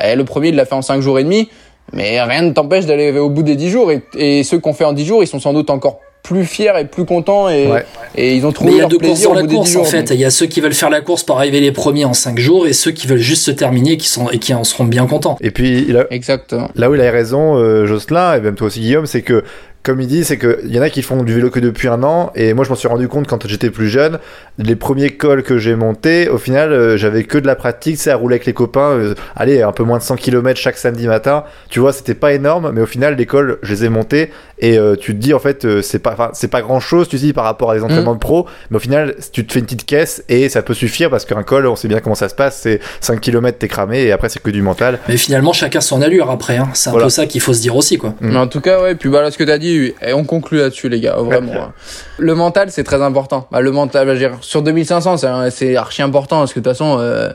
Et 0.00 0.16
le 0.16 0.24
premier 0.24 0.48
il 0.48 0.54
l'a 0.56 0.64
fait 0.64 0.74
en 0.74 0.82
5 0.82 1.00
jours 1.00 1.18
et 1.18 1.24
demi. 1.24 1.48
Mais 1.92 2.22
rien 2.22 2.42
ne 2.42 2.52
t'empêche 2.52 2.86
d'aller 2.86 3.10
au 3.18 3.28
bout 3.30 3.42
des 3.42 3.56
10 3.56 3.70
jours 3.70 3.90
et, 3.92 4.02
et 4.16 4.42
ceux 4.44 4.58
qu'on 4.58 4.72
fait 4.72 4.84
en 4.84 4.92
10 4.92 5.04
jours 5.04 5.22
ils 5.22 5.26
sont 5.26 5.40
sans 5.40 5.52
doute 5.52 5.68
encore 5.70 5.98
plus 6.22 6.44
fiers 6.44 6.72
et 6.78 6.84
plus 6.84 7.04
contents 7.04 7.48
et, 7.48 7.66
Ouais. 7.66 7.84
et 8.14 8.36
ils 8.36 8.44
ont 8.44 8.48
Mais 8.48 8.52
trouvé 8.54 8.70
il 8.70 8.74
y 8.76 8.78
a 8.78 8.80
leur 8.82 8.88
deux 8.90 8.98
courses 8.98 9.08
plaisir 9.10 9.28
dans 9.30 9.32
au 9.32 9.36
la 9.36 9.42
bout 9.42 9.48
des 9.48 9.54
course 9.56 9.70
10 9.70 9.76
en 9.76 9.80
jours. 9.80 9.88
fait. 9.90 10.02
donc. 10.04 10.10
Il 10.12 10.20
y 10.20 10.24
a 10.24 10.30
ceux 10.30 10.46
qui 10.46 10.60
veulent 10.60 10.72
faire 10.72 10.88
la 10.90 11.00
course 11.00 11.24
pour 11.24 11.36
arriver 11.38 11.60
les 11.60 11.72
premiers 11.72 12.04
en 12.04 12.12
5 12.14 12.38
jours 12.38 12.66
et 12.68 12.72
ceux 12.72 12.92
qui 12.92 13.08
veulent 13.08 13.18
juste 13.18 13.42
se 13.42 13.50
terminer 13.50 13.96
qui 13.96 14.08
sont, 14.08 14.30
et 14.30 14.38
qui 14.38 14.54
en 14.54 14.62
seront 14.62 14.84
bien 14.84 15.06
contents. 15.06 15.36
et 15.40 15.50
puis 15.50 15.84
il 15.88 15.96
a- 15.96 16.06
Exactement. 16.12 16.68
Là 16.76 16.88
où 16.90 16.94
il 16.94 17.00
a 17.00 17.10
raison, 17.10 17.56
euh, 17.56 17.86
Jocelyn, 17.86 18.36
et 18.36 18.40
même 18.40 18.54
toi 18.54 18.68
aussi 18.68 18.78
Guillaume, 18.80 19.06
c'est 19.06 19.22
que 19.22 19.42
comme 19.82 20.00
il 20.00 20.06
dit, 20.06 20.24
c'est 20.24 20.38
qu'il 20.38 20.72
y 20.72 20.78
en 20.78 20.82
a 20.82 20.90
qui 20.90 21.02
font 21.02 21.22
du 21.24 21.34
vélo 21.34 21.50
que 21.50 21.58
depuis 21.60 21.88
un 21.88 22.02
an, 22.02 22.30
et 22.34 22.54
moi 22.54 22.64
je 22.64 22.70
m'en 22.70 22.76
suis 22.76 22.88
rendu 22.88 23.08
compte 23.08 23.26
quand 23.26 23.46
j'étais 23.46 23.70
plus 23.70 23.88
jeune, 23.88 24.18
les 24.58 24.76
premiers 24.76 25.10
cols 25.10 25.42
que 25.42 25.58
j'ai 25.58 25.74
montés, 25.74 26.28
au 26.28 26.38
final, 26.38 26.72
euh, 26.72 26.96
j'avais 26.96 27.24
que 27.24 27.38
de 27.38 27.46
la 27.46 27.56
pratique, 27.56 27.96
c'est 27.98 28.10
à 28.10 28.16
rouler 28.16 28.34
avec 28.34 28.46
les 28.46 28.52
copains, 28.52 28.90
euh, 28.92 29.14
allez, 29.34 29.62
un 29.62 29.72
peu 29.72 29.82
moins 29.82 29.98
de 29.98 30.02
100 30.02 30.16
km 30.16 30.58
chaque 30.60 30.76
samedi 30.78 31.06
matin, 31.06 31.44
tu 31.68 31.80
vois, 31.80 31.92
c'était 31.92 32.14
pas 32.14 32.32
énorme, 32.32 32.70
mais 32.74 32.80
au 32.82 32.86
final, 32.86 33.16
les 33.16 33.26
cols, 33.26 33.58
je 33.62 33.72
les 33.72 33.84
ai 33.84 33.88
montés, 33.88 34.30
et 34.60 34.78
euh, 34.78 34.94
tu 34.94 35.12
te 35.14 35.18
dis, 35.18 35.34
en 35.34 35.40
fait, 35.40 35.64
euh, 35.64 35.82
c'est 35.82 35.98
pas, 35.98 36.30
c'est 36.34 36.48
pas 36.48 36.62
grand 36.62 36.78
chose, 36.78 37.08
tu 37.08 37.16
te 37.16 37.20
dis, 37.22 37.32
par 37.32 37.44
rapport 37.44 37.72
à 37.72 37.74
des 37.74 37.82
entraînements 37.82 38.14
de 38.14 38.20
pro, 38.20 38.46
mais 38.70 38.76
au 38.76 38.80
final, 38.80 39.16
tu 39.32 39.44
te 39.44 39.52
fais 39.52 39.58
une 39.58 39.64
petite 39.64 39.84
caisse, 39.86 40.22
et 40.28 40.48
ça 40.48 40.62
peut 40.62 40.74
suffire, 40.74 41.10
parce 41.10 41.24
qu'un 41.24 41.42
col, 41.42 41.66
on 41.66 41.74
sait 41.74 41.88
bien 41.88 41.98
comment 42.00 42.14
ça 42.14 42.28
se 42.28 42.34
passe, 42.36 42.60
c'est 42.62 42.78
5 43.00 43.20
km, 43.20 43.58
t'es 43.58 43.66
cramé, 43.68 44.02
et 44.02 44.12
après, 44.12 44.28
c'est 44.28 44.40
que 44.40 44.50
du 44.50 44.62
mental. 44.62 45.00
Mais 45.08 45.16
finalement, 45.16 45.52
chacun 45.52 45.80
son 45.80 46.00
allure 46.02 46.30
après. 46.30 46.56
Hein. 46.58 46.68
C'est 46.74 46.90
un 46.90 46.92
Voilà. 46.92 47.06
peu 47.06 47.10
ça 47.10 47.26
qu'il 47.26 47.40
faut 47.40 47.52
se 47.54 47.60
dire 47.60 47.74
aussi, 47.74 47.98
quoi. 47.98 48.14
Mais 48.20 48.36
en 48.36 48.46
tout 48.46 48.60
cas, 48.60 48.80
ouais, 48.82 48.94
puis 48.94 49.08
bah 49.08 49.22
là, 49.22 49.30
ce 49.32 49.38
que 49.38 49.44
t'as 49.44 49.58
dit, 49.58 49.71
et 50.00 50.12
on 50.12 50.24
conclut 50.24 50.58
là-dessus, 50.58 50.88
les 50.88 51.00
gars, 51.00 51.16
vraiment. 51.16 51.52
hein. 51.54 51.72
Le 52.18 52.34
mental, 52.34 52.70
c'est 52.70 52.84
très 52.84 53.02
important. 53.02 53.48
Bah, 53.50 53.60
le 53.60 53.70
mental, 53.70 54.06
bah, 54.06 54.36
sur 54.40 54.62
2500, 54.62 55.16
c'est, 55.50 55.76
archi 55.76 56.02
important, 56.02 56.38
parce 56.40 56.52
que 56.52 56.60
de 56.60 56.64
toute 56.64 56.72
façon, 56.72 56.98
euh, 56.98 57.30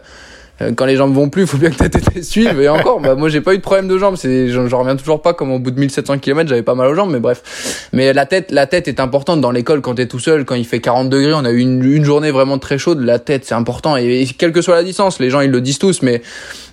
quand 0.75 0.85
les 0.85 0.95
jambes 0.95 1.13
vont 1.13 1.29
plus, 1.29 1.43
il 1.43 1.47
faut 1.47 1.57
bien 1.57 1.69
que 1.69 1.75
ta 1.75 1.89
tête 1.89 2.23
suive. 2.23 2.59
Et 2.59 2.69
encore, 2.69 2.99
bah, 2.99 3.15
moi, 3.15 3.29
j'ai 3.29 3.41
pas 3.41 3.53
eu 3.53 3.57
de 3.57 3.61
problème 3.61 3.87
de 3.87 3.97
jambes. 3.97 4.15
C'est, 4.15 4.49
j'en 4.49 4.79
reviens 4.79 4.95
toujours 4.95 5.21
pas 5.21 5.33
comme 5.33 5.51
au 5.51 5.59
bout 5.59 5.71
de 5.71 5.79
1700 5.79 6.17
km, 6.19 6.49
j'avais 6.49 6.63
pas 6.63 6.75
mal 6.75 6.87
aux 6.87 6.95
jambes, 6.95 7.11
mais 7.11 7.19
bref. 7.19 7.89
Mais 7.93 8.13
la 8.13 8.25
tête, 8.25 8.51
la 8.51 8.65
tête 8.65 8.87
est 8.87 8.99
importante 8.99 9.39
dans 9.41 9.51
l'école 9.51 9.81
quand 9.81 9.95
t'es 9.95 10.07
tout 10.07 10.19
seul, 10.19 10.45
quand 10.45 10.55
il 10.55 10.65
fait 10.65 10.79
40 10.79 11.09
degrés. 11.09 11.33
On 11.33 11.45
a 11.45 11.51
eu 11.51 11.59
une, 11.59 11.83
une 11.83 12.03
journée 12.03 12.31
vraiment 12.31 12.57
très 12.57 12.77
chaude. 12.77 13.01
La 13.01 13.19
tête, 13.19 13.45
c'est 13.45 13.55
important. 13.55 13.97
Et, 13.97 14.21
et 14.21 14.25
quelle 14.25 14.51
que 14.51 14.61
soit 14.61 14.75
la 14.75 14.83
distance, 14.83 15.19
les 15.19 15.29
gens, 15.29 15.41
ils 15.41 15.51
le 15.51 15.61
disent 15.61 15.79
tous, 15.79 16.01
mais, 16.01 16.21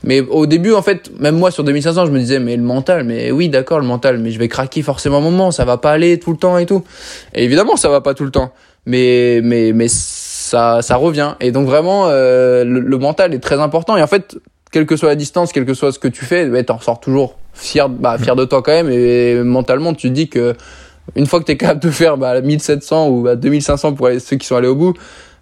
mais 0.02 0.20
au 0.20 0.46
début, 0.46 0.72
en 0.72 0.82
fait, 0.82 1.10
même 1.18 1.36
moi, 1.36 1.50
sur 1.50 1.64
2500, 1.64 2.06
je 2.06 2.10
me 2.10 2.18
disais, 2.18 2.38
mais 2.38 2.56
le 2.56 2.62
mental, 2.62 3.04
mais 3.04 3.30
oui, 3.30 3.48
d'accord, 3.48 3.80
le 3.80 3.86
mental, 3.86 4.18
mais 4.18 4.30
je 4.30 4.38
vais 4.38 4.48
craquer 4.48 4.82
forcément 4.82 5.18
un 5.18 5.20
moment, 5.20 5.50
ça 5.50 5.64
va 5.64 5.76
pas 5.76 5.92
aller 5.92 6.18
tout 6.18 6.30
le 6.30 6.38
temps 6.38 6.58
et 6.58 6.66
tout. 6.66 6.84
Et 7.34 7.44
évidemment, 7.44 7.76
ça 7.76 7.88
va 7.88 8.00
pas 8.00 8.14
tout 8.14 8.24
le 8.24 8.30
temps. 8.30 8.52
Mais, 8.86 9.40
mais, 9.42 9.72
mais 9.72 9.88
ça, 10.44 10.82
ça 10.82 10.96
revient. 10.96 11.34
Et 11.40 11.52
donc 11.52 11.66
vraiment, 11.66 12.08
euh, 12.08 12.64
le, 12.64 12.80
le 12.80 12.98
mental 12.98 13.32
est 13.34 13.38
très 13.38 13.60
important. 13.60 13.96
Et 13.96 14.02
en 14.02 14.06
fait, 14.06 14.36
quelle 14.70 14.86
que 14.86 14.96
soit 14.96 15.08
la 15.08 15.14
distance, 15.16 15.52
quel 15.52 15.64
que 15.64 15.74
soit 15.74 15.92
ce 15.92 15.98
que 15.98 16.08
tu 16.08 16.24
fais, 16.24 16.46
bah, 16.46 16.62
t'en 16.62 16.76
ressors 16.76 17.00
toujours 17.00 17.36
fier, 17.54 17.88
bah, 17.88 18.18
fier 18.18 18.36
de 18.36 18.44
toi 18.44 18.62
quand 18.62 18.72
même. 18.72 18.90
Et 18.90 19.36
mentalement, 19.42 19.94
tu 19.94 20.08
te 20.08 20.12
dis 20.12 20.28
que 20.28 20.54
une 21.16 21.26
fois 21.26 21.40
que 21.40 21.44
t'es 21.44 21.56
capable 21.56 21.80
de 21.80 21.90
faire 21.90 22.16
bah, 22.16 22.40
1700 22.40 23.08
ou 23.08 23.22
bah, 23.22 23.36
2500 23.36 23.94
pour 23.94 24.08
les- 24.08 24.20
ceux 24.20 24.36
qui 24.36 24.46
sont 24.46 24.56
allés 24.56 24.68
au 24.68 24.74
bout, 24.74 24.94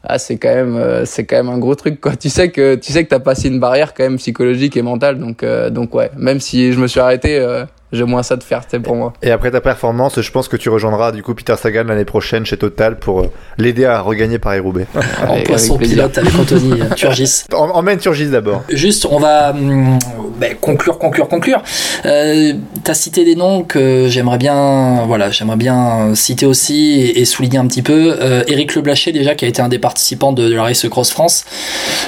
ah, 0.05 0.19
c'est 0.19 0.37
quand 0.37 0.53
même, 0.55 0.77
euh, 0.77 1.05
c'est 1.05 1.25
quand 1.25 1.37
même 1.37 1.49
un 1.49 1.59
gros 1.59 1.75
truc, 1.75 2.01
quoi. 2.01 2.15
Tu 2.17 2.29
sais 2.29 2.51
que, 2.51 2.75
tu 2.75 2.93
sais 2.93 3.05
que 3.05 3.09
t'as 3.09 3.21
passé 3.21 3.49
une 3.49 3.61
barrière 3.61 3.95
quand 3.95 4.03
même 4.05 4.17
psychologique 4.19 4.77
et 4.77 4.83
mentale. 4.83 5.19
Donc, 5.19 5.43
euh, 5.43 5.71
donc 5.71 5.95
ouais. 5.95 6.11
Même 6.17 6.41
si 6.41 6.73
je 6.73 6.81
me 6.81 6.87
suis 6.89 7.01
arrêté, 7.01 7.39
euh, 7.39 7.65
j'ai 7.93 8.05
moins 8.05 8.23
ça 8.23 8.37
de 8.37 8.43
faire, 8.43 8.63
c'est 8.69 8.81
pour 8.81 8.97
moi. 8.97 9.13
Et 9.23 9.31
après 9.31 9.51
ta 9.51 9.61
performance, 9.61 10.21
je 10.21 10.31
pense 10.31 10.49
que 10.49 10.57
tu 10.57 10.69
rejoindras 10.71 11.13
du 11.13 11.23
coup 11.23 11.35
Peter 11.35 11.55
Sagan 11.61 11.85
l'année 11.85 12.05
prochaine 12.05 12.47
chez 12.47 12.57
Total 12.57 12.99
pour 12.99 13.21
euh, 13.21 13.31
l'aider 13.59 13.85
à 13.85 14.01
regagner 14.01 14.39
Paris-Roubaix. 14.39 14.87
En 15.27 15.33
Avec- 15.35 15.47
poisson 15.47 15.77
pilote 15.77 16.17
avec 16.19 16.35
Anthony 16.39 16.81
euh, 16.81 16.95
Turgis. 16.95 17.45
En- 17.53 17.71
Emmène 17.71 17.99
Turgis 17.99 18.27
d'abord. 18.29 18.63
Juste, 18.69 19.07
on 19.11 19.19
va 19.19 19.51
hum, 19.51 19.99
ben, 20.39 20.55
conclure, 20.61 20.99
conclure, 20.99 21.29
conclure. 21.29 21.63
Euh, 22.07 22.53
T'as 22.85 22.95
cité 22.95 23.25
des 23.25 23.35
noms 23.37 23.63
que 23.63 24.07
j'aimerais 24.09 24.39
bien, 24.39 25.05
voilà, 25.07 25.31
j'aimerais 25.31 25.57
bien 25.57 26.15
citer 26.15 26.47
aussi 26.47 26.93
et, 27.01 27.21
et 27.21 27.25
souligner 27.25 27.59
un 27.59 27.67
petit 27.67 27.83
peu. 27.83 28.17
Euh, 28.21 28.43
Eric 28.49 28.75
Leblaché 28.75 29.13
déjà, 29.13 29.35
qui 29.35 29.45
a 29.45 29.49
été 29.49 29.63
un 29.63 29.69
des 29.69 29.79
participants 29.79 30.33
de, 30.33 30.49
de 30.49 30.55
la 30.55 30.63
Race 30.65 30.87
Cross 30.89 31.11
France. 31.11 31.45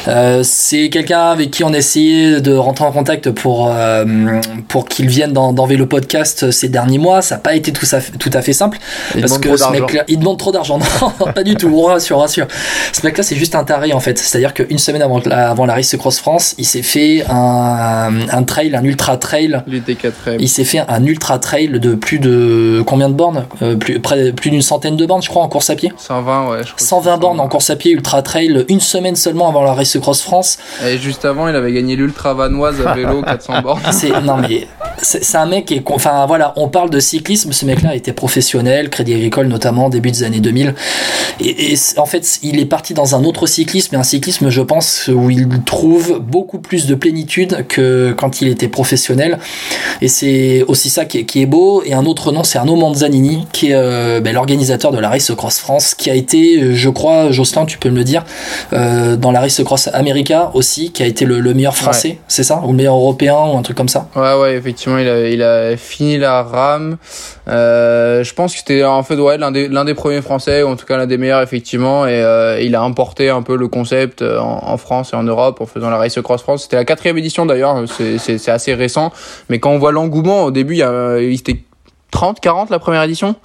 Euh, 0.09 0.41
c'est 0.43 0.89
quelqu'un 0.89 1.27
avec 1.31 1.51
qui 1.51 1.63
on 1.65 1.73
a 1.73 1.79
essayé 1.79 2.41
de 2.41 2.55
rentrer 2.55 2.85
en 2.85 2.93
contact 2.93 3.31
pour 3.31 3.69
euh, 3.71 4.05
pour 4.69 4.87
qu'il 4.89 5.07
vienne 5.09 5.33
dans, 5.33 5.53
dans 5.53 5.67
Vélo 5.75 5.87
Podcast 5.87 6.53
ces 6.53 6.69
derniers 6.69 6.99
mois. 6.99 7.21
Ça 7.21 7.35
n'a 7.35 7.41
pas 7.41 7.57
été 7.57 7.73
tout, 7.73 7.87
à 7.91 7.99
fait- 8.01 8.17
tout 8.17 8.31
à 8.33 8.43
fait 8.43 8.53
simple 8.53 8.79
Il 9.17 9.23
parce 9.23 9.39
que 9.39 9.57
ce 9.57 9.71
mec-là, 9.71 10.05
il 10.07 10.19
demande 10.21 10.39
trop 10.39 10.53
d'argent. 10.53 10.79
Non, 11.21 11.33
pas 11.33 11.43
du 11.43 11.57
tout. 11.57 11.69
On 11.77 11.87
rassure, 11.87 12.19
rassure. 12.21 12.47
Ce 12.93 13.05
mec-là, 13.05 13.23
c'est 13.25 13.35
juste 13.37 13.55
un 13.57 13.65
taré 13.65 13.93
en 13.93 13.99
fait. 14.01 14.19
C'est-à-dire 14.19 14.55
qu'une 14.55 14.79
semaine 14.79 15.03
avant 15.03 15.21
la, 15.25 15.51
avant 15.51 15.67
la 15.67 15.75
Race 15.75 15.95
Cross 15.97 16.19
France, 16.21 16.55
il 16.59 16.65
s'est 16.65 16.83
fait 16.83 17.25
un, 17.29 18.11
un 18.31 18.43
trail, 18.45 18.75
un 18.77 18.85
ultra 18.85 19.17
trail. 19.17 19.61
Il 20.39 20.49
s'est 20.49 20.65
fait 20.65 20.83
un 20.87 21.05
ultra 21.05 21.39
trail 21.41 21.69
de 21.81 21.95
plus 21.95 22.19
de 22.21 22.83
combien 22.87 23.09
de 23.09 23.15
bornes? 23.15 23.47
Euh, 23.63 23.75
Plus, 23.77 23.99
près, 24.01 24.33
plus 24.33 24.51
d'une 24.51 24.63
centaine 24.63 24.97
de 24.97 25.05
bornes, 25.07 25.23
je 25.23 25.29
crois, 25.29 25.43
en 25.43 25.49
course 25.49 25.71
à 25.71 25.75
pied. 25.77 25.93
120, 25.97 26.49
ouais. 26.51 26.59
je 26.59 26.63
crois 26.65 26.75
que 26.77 26.83
120 26.83 27.15
c'est 27.15 27.21
bornes 27.21 27.41
en 27.41 27.49
course 27.49 27.71
à 27.71 27.77
pied, 27.77 27.91
ultra 27.93 28.23
trail, 28.23 28.65
une 28.69 28.81
semaine 28.81 29.17
seulement 29.17 29.49
avant 29.49 29.63
la 29.65 29.73
Race 29.75 29.97
Cross 30.01 30.23
France. 30.23 30.59
Et 30.87 30.99
juste 30.99 31.25
avant, 31.25 31.49
il 31.49 31.57
avait 31.57 31.73
gagné 31.73 31.97
l'Ultra 31.97 32.35
Vanoise 32.35 32.77
à 32.87 32.95
vélo, 32.95 33.23
400 33.23 33.61
bornes. 33.63 33.81
Non 34.25 34.37
mais 34.37 34.67
c'est 35.03 35.37
un 35.37 35.47
mec 35.47 35.64
qui 35.65 35.75
est 35.75 35.83
enfin 35.87 36.27
voilà, 36.27 36.53
on 36.57 36.69
parle 36.69 36.91
de 36.91 37.01
cyclisme, 37.01 37.53
ce 37.53 37.65
mec-là 37.65 37.95
était 37.95 38.13
professionnel, 38.13 38.91
Crédit 38.91 39.15
Agricole 39.15 39.47
notamment 39.47 39.89
début 39.89 40.11
des 40.11 40.23
années 40.23 40.41
2000. 40.41 40.75
Et, 41.41 41.75
en 41.97 42.07
fait, 42.07 42.39
il 42.43 42.61
est 42.61 42.67
parti 42.67 42.95
dans 42.95 43.15
un 43.15 43.25
autre 43.25 43.47
cyclisme, 43.47 43.95
et 43.95 43.99
un 43.99 44.03
cyclisme, 44.03 44.49
je 44.51 44.61
pense, 44.63 45.09
où 45.13 45.31
il 45.31 45.49
trouve 45.65 46.21
beaucoup 46.21 46.59
plus 46.59 46.87
de 46.87 46.95
plénitude 46.95 47.67
que 47.69 48.15
quand 48.17 48.41
il 48.41 48.49
était 48.49 48.69
professionnel. 48.69 49.39
Et 50.01 50.09
c'est 50.09 50.65
aussi 50.69 50.91
ça 50.91 51.05
qui 51.05 51.19
est, 51.19 51.25
qui 51.25 51.43
est 51.43 51.47
beau. 51.47 51.83
Et 51.85 51.95
un 51.95 52.05
autre 52.07 52.33
nom, 52.33 52.45
c'est 52.45 52.59
Arnaud 52.59 52.77
Manzanini, 52.77 53.47
qui 53.53 53.71
est 53.71 53.75
euh, 53.75 54.21
ben, 54.21 54.35
l'organisateur 54.35 54.93
de 54.93 54.99
la 54.99 55.09
Race 55.09 55.33
Cross 55.37 55.59
France, 55.59 55.95
qui 55.95 56.11
a 56.11 56.15
été, 56.15 56.63
euh, 56.63 56.75
je 56.75 56.89
crois, 56.89 57.31
Jocelyn, 57.31 57.67
tu 57.67 57.79
peux 57.79 57.91
me 57.91 57.97
le 57.97 58.05
dire, 58.05 58.25
euh, 58.73 59.17
dans 59.17 59.33
la 59.33 59.41
Race 59.41 59.63
Cross 59.65 59.89
America 59.93 60.51
aussi, 60.55 60.93
qui 60.93 61.03
a 61.03 61.07
été 61.07 61.25
le, 61.25 61.41
le 61.41 61.55
meilleur 61.55 61.77
français, 61.77 62.19
c'est 62.29 62.45
ça? 62.45 62.63
Ou 62.65 62.69
le 62.69 62.77
meilleur 62.77 62.95
européen, 62.95 63.35
ou 63.35 63.57
un 63.57 63.63
truc 63.63 63.77
comme 63.77 63.89
ça? 63.89 64.09
Ouais, 64.15 64.35
ouais, 64.35 64.55
effectivement, 64.55 64.99
il 64.99 65.09
a, 65.09 65.29
il 65.29 65.43
a 65.43 65.54
fini 65.77 66.19
la 66.19 66.43
rame. 66.43 66.97
Euh, 67.49 68.25
je 68.25 68.35
pense 68.35 68.53
que 68.53 68.59
c'était 68.59 68.85
en 68.85 69.03
fait 69.03 69.17
ouais, 69.17 69.39
l'un 69.39 69.51
des, 69.51 69.95
premiers 69.95 70.23
français, 70.23 70.63
ou 70.63 70.69
en 70.69 70.77
tout 70.77 70.87
cas 70.87 70.97
l'un 70.97 71.07
des 71.07 71.19
meilleurs, 71.19 71.43
effectivement. 71.43 72.07
Et 72.07 72.23
euh, 72.23 72.61
il 72.61 72.75
a 72.75 72.83
importé 72.83 73.31
un 73.31 73.43
peu 73.43 73.57
le 73.57 73.69
concept 73.69 74.23
euh, 74.23 74.39
en, 74.39 74.77
France 74.77 75.13
et 75.13 75.17
en 75.17 75.23
Europe 75.23 75.61
en 75.61 75.67
faisant 75.67 75.91
la 75.91 75.97
Race 75.97 76.19
Cross 76.21 76.43
France. 76.43 76.63
C'était 76.65 76.77
la 76.77 76.85
quatrième 76.85 77.19
édition 77.19 77.47
d'ailleurs, 77.47 77.85
c'est, 77.89 78.49
assez 78.49 78.75
récent. 78.75 79.13
Mais 79.49 79.59
quand 79.59 79.71
on 79.71 79.79
voit 79.79 79.93
l'engouement, 79.93 80.45
au 80.45 80.51
début, 80.51 80.77
il, 80.77 81.35
était 81.35 81.61
30, 82.11 82.41
40 82.41 82.71
la 82.71 82.79
première 82.79 83.03
édition. 83.03 83.37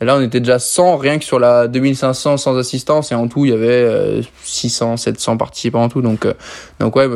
Et 0.00 0.04
là, 0.04 0.16
on 0.16 0.22
était 0.22 0.40
déjà 0.40 0.58
100 0.58 0.96
rien 0.96 1.18
que 1.18 1.24
sur 1.24 1.38
la 1.38 1.66
2500 1.66 2.36
sans 2.36 2.56
assistance. 2.56 3.10
Et 3.10 3.14
en 3.14 3.26
tout, 3.26 3.44
il 3.44 3.50
y 3.50 3.54
avait 3.54 3.66
euh, 3.68 4.22
600, 4.44 4.96
700 4.96 5.36
participants 5.36 5.82
en 5.82 5.88
tout. 5.88 6.02
Donc, 6.02 6.24
euh, 6.24 6.34
donc 6.78 6.94
ouais, 6.96 7.08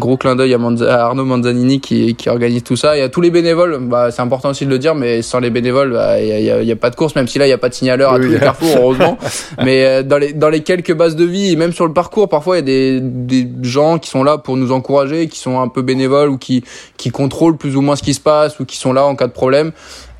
Gros 0.00 0.16
clin 0.16 0.34
d'œil 0.34 0.54
à, 0.54 0.58
Arnaud 1.04 1.24
Manzanini 1.24 1.78
qui, 1.80 2.16
qui 2.16 2.28
organise 2.28 2.64
tout 2.64 2.74
ça. 2.74 2.96
Et 2.98 3.02
à 3.02 3.08
tous 3.08 3.20
les 3.20 3.30
bénévoles, 3.30 3.78
bah, 3.82 4.10
c'est 4.10 4.22
important 4.22 4.48
aussi 4.50 4.64
de 4.64 4.70
le 4.70 4.78
dire, 4.80 4.96
mais 4.96 5.22
sans 5.22 5.38
les 5.38 5.50
bénévoles, 5.50 5.92
bah, 5.92 6.20
il 6.20 6.26
y, 6.26 6.32
a, 6.32 6.60
il 6.62 6.66
y 6.66 6.70
a- 6.70 6.74
a 6.74 6.76
pas 6.76 6.90
de 6.90 6.96
course, 6.96 7.14
même 7.14 7.28
si 7.28 7.38
là, 7.38 7.44
il 7.46 7.50
n'y 7.50 7.54
a 7.54 7.58
pas 7.58 7.68
de 7.68 7.74
signaleur 7.74 8.12
à 8.12 8.16
Oui, 8.18 8.24
tous 8.26 8.32
les 8.32 8.38
carrefours, 8.40 8.76
heureusement. 8.76 9.18
mais 9.64 9.84
euh, 9.84 10.02
dans, 10.02 10.18
les, 10.18 10.32
dans 10.32 10.48
les 10.48 10.62
quelques 10.62 10.94
bases 10.94 11.14
de 11.14 11.24
vie, 11.24 11.52
et 11.52 11.56
même 11.56 11.72
sur 11.72 11.86
le 11.86 11.92
parcours, 11.92 12.28
parfois, 12.28 12.56
il 12.56 12.58
y 12.60 12.62
a 12.62 12.64
des, 12.64 13.00
des 13.00 13.48
gens 13.62 13.98
qui 13.98 14.10
sont 14.10 14.24
là 14.24 14.38
pour 14.38 14.56
nous 14.56 14.72
encourager, 14.72 15.28
qui 15.28 15.38
sont 15.38 15.60
un 15.60 15.68
peu 15.68 15.82
bénévoles 15.82 16.30
ou 16.30 16.38
qui, 16.38 16.64
qui 16.96 17.10
contrôlent 17.10 17.56
plus 17.56 17.76
ou 17.76 17.80
moins 17.82 17.94
ce 17.96 18.02
qui 18.02 18.14
se 18.14 18.20
passe 18.20 18.58
ou 18.58 18.64
qui 18.64 18.76
sont 18.76 18.92
là 18.92 19.04
en 19.04 19.14
cas 19.14 19.26
de 19.26 19.32
problème. 19.32 19.72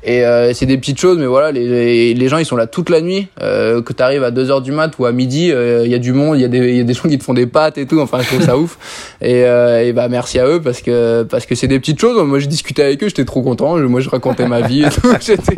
Et 0.03 0.25
euh, 0.25 0.53
c'est 0.53 0.65
des 0.65 0.77
petites 0.77 0.99
choses, 0.99 1.17
mais 1.19 1.25
voilà, 1.27 1.51
les, 1.51 1.67
les, 1.67 2.13
les 2.13 2.27
gens 2.27 2.37
ils 2.37 2.45
sont 2.45 2.55
là 2.55 2.65
toute 2.67 2.89
la 2.89 3.01
nuit. 3.01 3.27
Euh, 3.41 3.81
que 3.81 3.93
t'arrives 3.93 4.23
à 4.23 4.31
2h 4.31 4.61
du 4.63 4.71
mat 4.71 4.91
ou 4.97 5.05
à 5.05 5.11
midi, 5.11 5.51
euh, 5.51 5.83
il 5.85 5.91
y 5.91 5.95
a 5.95 5.99
du 5.99 6.11
monde, 6.13 6.37
il 6.37 6.41
y, 6.41 6.45
a 6.45 6.47
des- 6.47 6.69
il 6.69 6.75
y 6.77 6.79
a 6.79 6.83
des 6.83 6.93
gens 6.93 7.07
qui 7.07 7.17
te 7.17 7.23
font 7.23 7.33
des 7.33 7.45
pâtes 7.45 7.77
et 7.77 7.85
tout. 7.85 7.99
Enfin, 7.99 8.19
je 8.21 8.27
trouve 8.27 8.41
ça 8.43 8.57
ouf. 8.57 8.77
Et, 9.21 9.43
euh, 9.45 9.83
et 9.85 9.93
bah 9.93 10.07
merci 10.09 10.39
à 10.39 10.47
eux 10.47 10.59
parce 10.61 10.81
que 10.81 11.23
parce 11.23 11.45
que 11.45 11.53
c'est 11.55 11.67
des 11.67 11.79
petites 11.79 11.99
choses. 11.99 12.21
Moi, 12.25 12.39
j'ai 12.39 12.47
discuté 12.47 12.83
avec 12.83 13.03
eux, 13.03 13.07
j'étais 13.07 13.25
trop 13.25 13.41
content. 13.43 13.77
Je- 13.77 13.83
moi, 13.85 13.99
je 14.01 14.09
racontais 14.09 14.47
ma 14.47 14.61
vie. 14.61 14.83
Et 14.83 14.89
tout. 14.89 15.01
J'étais- 15.21 15.55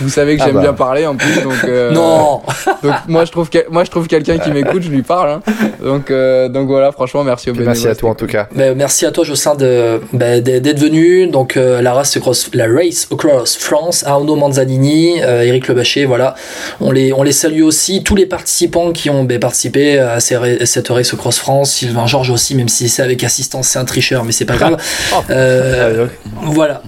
Vous 0.00 0.08
savez 0.08 0.36
que 0.36 0.42
Ah 0.42 0.46
j'aime 0.46 0.54
bah. 0.56 0.60
bien 0.62 0.72
parler 0.72 1.06
en 1.06 1.14
plus, 1.16 1.42
donc 1.42 1.64
euh, 1.64 1.90
Non 1.92 2.40
donc 2.82 2.92
moi 3.08 3.24
je 3.24 3.30
trouve 3.30 3.50
que, 3.50 3.58
moi 3.70 3.84
je 3.84 3.90
trouve 3.90 4.06
quelqu'un 4.08 4.38
qui 4.38 4.50
m'écoute, 4.50 4.82
je 4.82 4.88
lui 4.90 5.02
parle. 5.02 5.30
hein. 5.30 5.42
Donc 5.84 6.10
euh, 6.10 6.48
donc 6.48 6.66
voilà, 6.66 6.92
franchement, 6.92 7.24
merci 7.24 7.46
bénévoles. 7.50 7.66
Merci 7.66 7.88
à 7.88 7.94
toi 7.94 8.10
en 8.10 8.14
tout 8.14 8.26
cas. 8.26 8.48
Ben, 8.54 8.76
merci 8.76 9.04
à 9.06 9.10
toi 9.10 9.24
Jocelyn 9.24 9.54
de 9.54 10.00
ben, 10.12 10.40
d'être 10.42 10.62
d'être 10.62 10.78
venu 10.80 11.26
donc 11.26 11.56
euh, 11.56 11.82
la 11.82 11.92
race 11.92 12.18
cross 12.18 12.50
la 12.54 12.66
race 12.66 13.06
across 13.12 13.56
France 13.56 13.81
Arnaud 14.04 14.36
Manzanini 14.36 15.22
euh, 15.22 15.42
Eric 15.42 15.68
Lebaché 15.68 16.04
voilà. 16.04 16.34
On 16.80 16.90
les 16.90 17.12
on 17.12 17.22
les 17.22 17.32
salue 17.32 17.62
aussi. 17.62 18.02
Tous 18.02 18.14
les 18.14 18.26
participants 18.26 18.92
qui 18.92 19.10
ont 19.10 19.24
ben, 19.24 19.38
participé 19.38 19.98
à, 19.98 20.20
cette 20.20 20.88
race 20.88 21.12
cross 21.12 21.38
France 21.38 21.72
Sylvain 21.72 22.06
Georges 22.06 22.30
aussi 22.30 22.54
même 22.54 22.68
si 22.68 22.88
c'est 22.88 23.02
avec 23.02 23.24
assistance 23.24 23.68
c'est 23.68 23.78
un 23.78 23.84
tricheur 23.84 24.24
mais 24.24 24.32
c'est 24.32 24.44
pas 24.44 24.56
grave. 24.56 24.76
Euh, 25.30 26.06
voilà. 26.42 26.82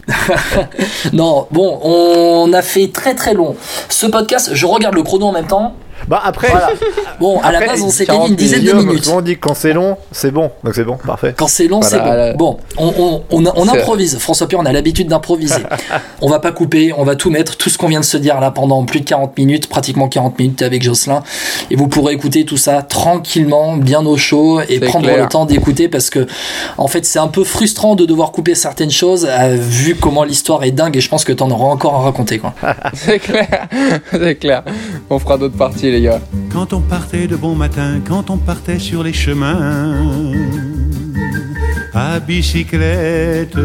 Non 1.12 1.46
bon 1.50 1.78
on 1.82 2.52
a 2.52 2.62
fait 2.62 2.88
très 2.88 3.14
très 3.14 3.34
long. 3.34 3.56
Ce 3.88 4.06
podcast 4.06 4.50
je 4.52 4.66
regarde 4.66 4.94
le 4.94 5.02
chrono 5.02 5.26
en 5.26 5.32
même 5.32 5.46
temps 5.46 5.74
Bah 6.08 6.20
après, 6.24 6.48
Bon, 7.20 7.40
à 7.40 7.52
la 7.52 7.60
base, 7.60 7.82
on 7.82 7.90
s'était 7.90 8.12
dit 8.12 8.16
40 8.18 8.28
une 8.30 8.36
dizaine 8.36 8.64
de 8.64 8.72
minutes. 8.72 9.08
on 9.12 9.20
dit 9.20 9.36
que 9.36 9.40
quand 9.40 9.54
c'est 9.54 9.72
long, 9.72 9.96
c'est 10.12 10.30
bon. 10.30 10.50
Donc 10.64 10.74
c'est 10.74 10.84
bon, 10.84 10.96
parfait. 10.96 11.34
Quand 11.36 11.46
c'est 11.48 11.68
long, 11.68 11.80
c'est 11.82 11.98
bon. 12.00 12.34
Bon, 12.36 12.56
on, 12.76 12.92
on, 12.98 13.22
on, 13.30 13.46
on 13.46 13.64
C'est- 13.64 13.78
improvise. 13.78 14.18
François 14.18 14.48
Pierre, 14.48 14.60
on 14.60 14.66
a 14.66 14.72
l'habitude 14.72 15.08
d'improviser. 15.08 15.62
on 16.20 16.28
va 16.28 16.40
pas 16.40 16.52
couper, 16.52 16.92
on 16.96 17.04
va 17.04 17.14
tout 17.16 17.30
mettre, 17.30 17.56
tout 17.56 17.70
ce 17.70 17.78
qu'on 17.78 17.88
vient 17.88 18.00
de 18.00 18.04
se 18.04 18.16
dire 18.16 18.40
là 18.40 18.50
pendant 18.50 18.84
plus 18.84 19.00
de 19.00 19.04
40 19.06 19.36
minutes, 19.38 19.68
pratiquement 19.68 20.08
40 20.08 20.38
minutes 20.38 20.62
avec 20.62 20.82
Jocelyn. 20.82 21.22
Et 21.70 21.76
vous 21.76 21.88
pourrez 21.88 22.12
écouter 22.14 22.44
tout 22.44 22.56
ça 22.56 22.82
tranquillement, 22.82 23.76
bien 23.76 24.04
au 24.04 24.16
chaud 24.16 24.60
et 24.68 24.80
prendre 24.80 25.06
clair. 25.06 25.22
le 25.22 25.28
temps 25.28 25.46
d'écouter 25.46 25.88
parce 25.88 26.10
que, 26.10 26.26
en 26.78 26.88
fait, 26.88 27.04
c'est 27.04 27.18
un 27.18 27.28
peu 27.28 27.44
frustrant 27.44 27.94
de 27.94 28.04
devoir 28.06 28.32
couper 28.32 28.54
certaines 28.54 28.90
choses 28.90 29.26
euh, 29.30 29.56
vu 29.58 29.94
comment 29.94 30.24
l'histoire 30.24 30.64
est 30.64 30.70
dingue 30.72 30.96
et 30.96 31.00
je 31.00 31.08
pense 31.08 31.24
que 31.24 31.32
t'en 31.32 31.50
auras 31.50 31.66
encore 31.72 31.94
à 31.94 31.98
raconter, 32.00 32.38
quoi. 32.38 32.54
C'est 32.94 33.18
clair, 33.18 33.68
c'est 34.10 34.36
clair. 34.36 34.62
On 35.10 35.18
fera 35.18 35.36
d'autres 35.38 35.56
parties, 35.56 35.90
Quand 36.50 36.72
on 36.72 36.80
partait 36.80 37.26
de 37.26 37.36
bon 37.36 37.54
matin, 37.54 38.00
quand 38.06 38.30
on 38.30 38.36
partait 38.36 38.78
sur 38.78 39.02
les 39.02 39.12
chemins, 39.12 40.32
à 41.92 42.18
bicyclette, 42.18 43.56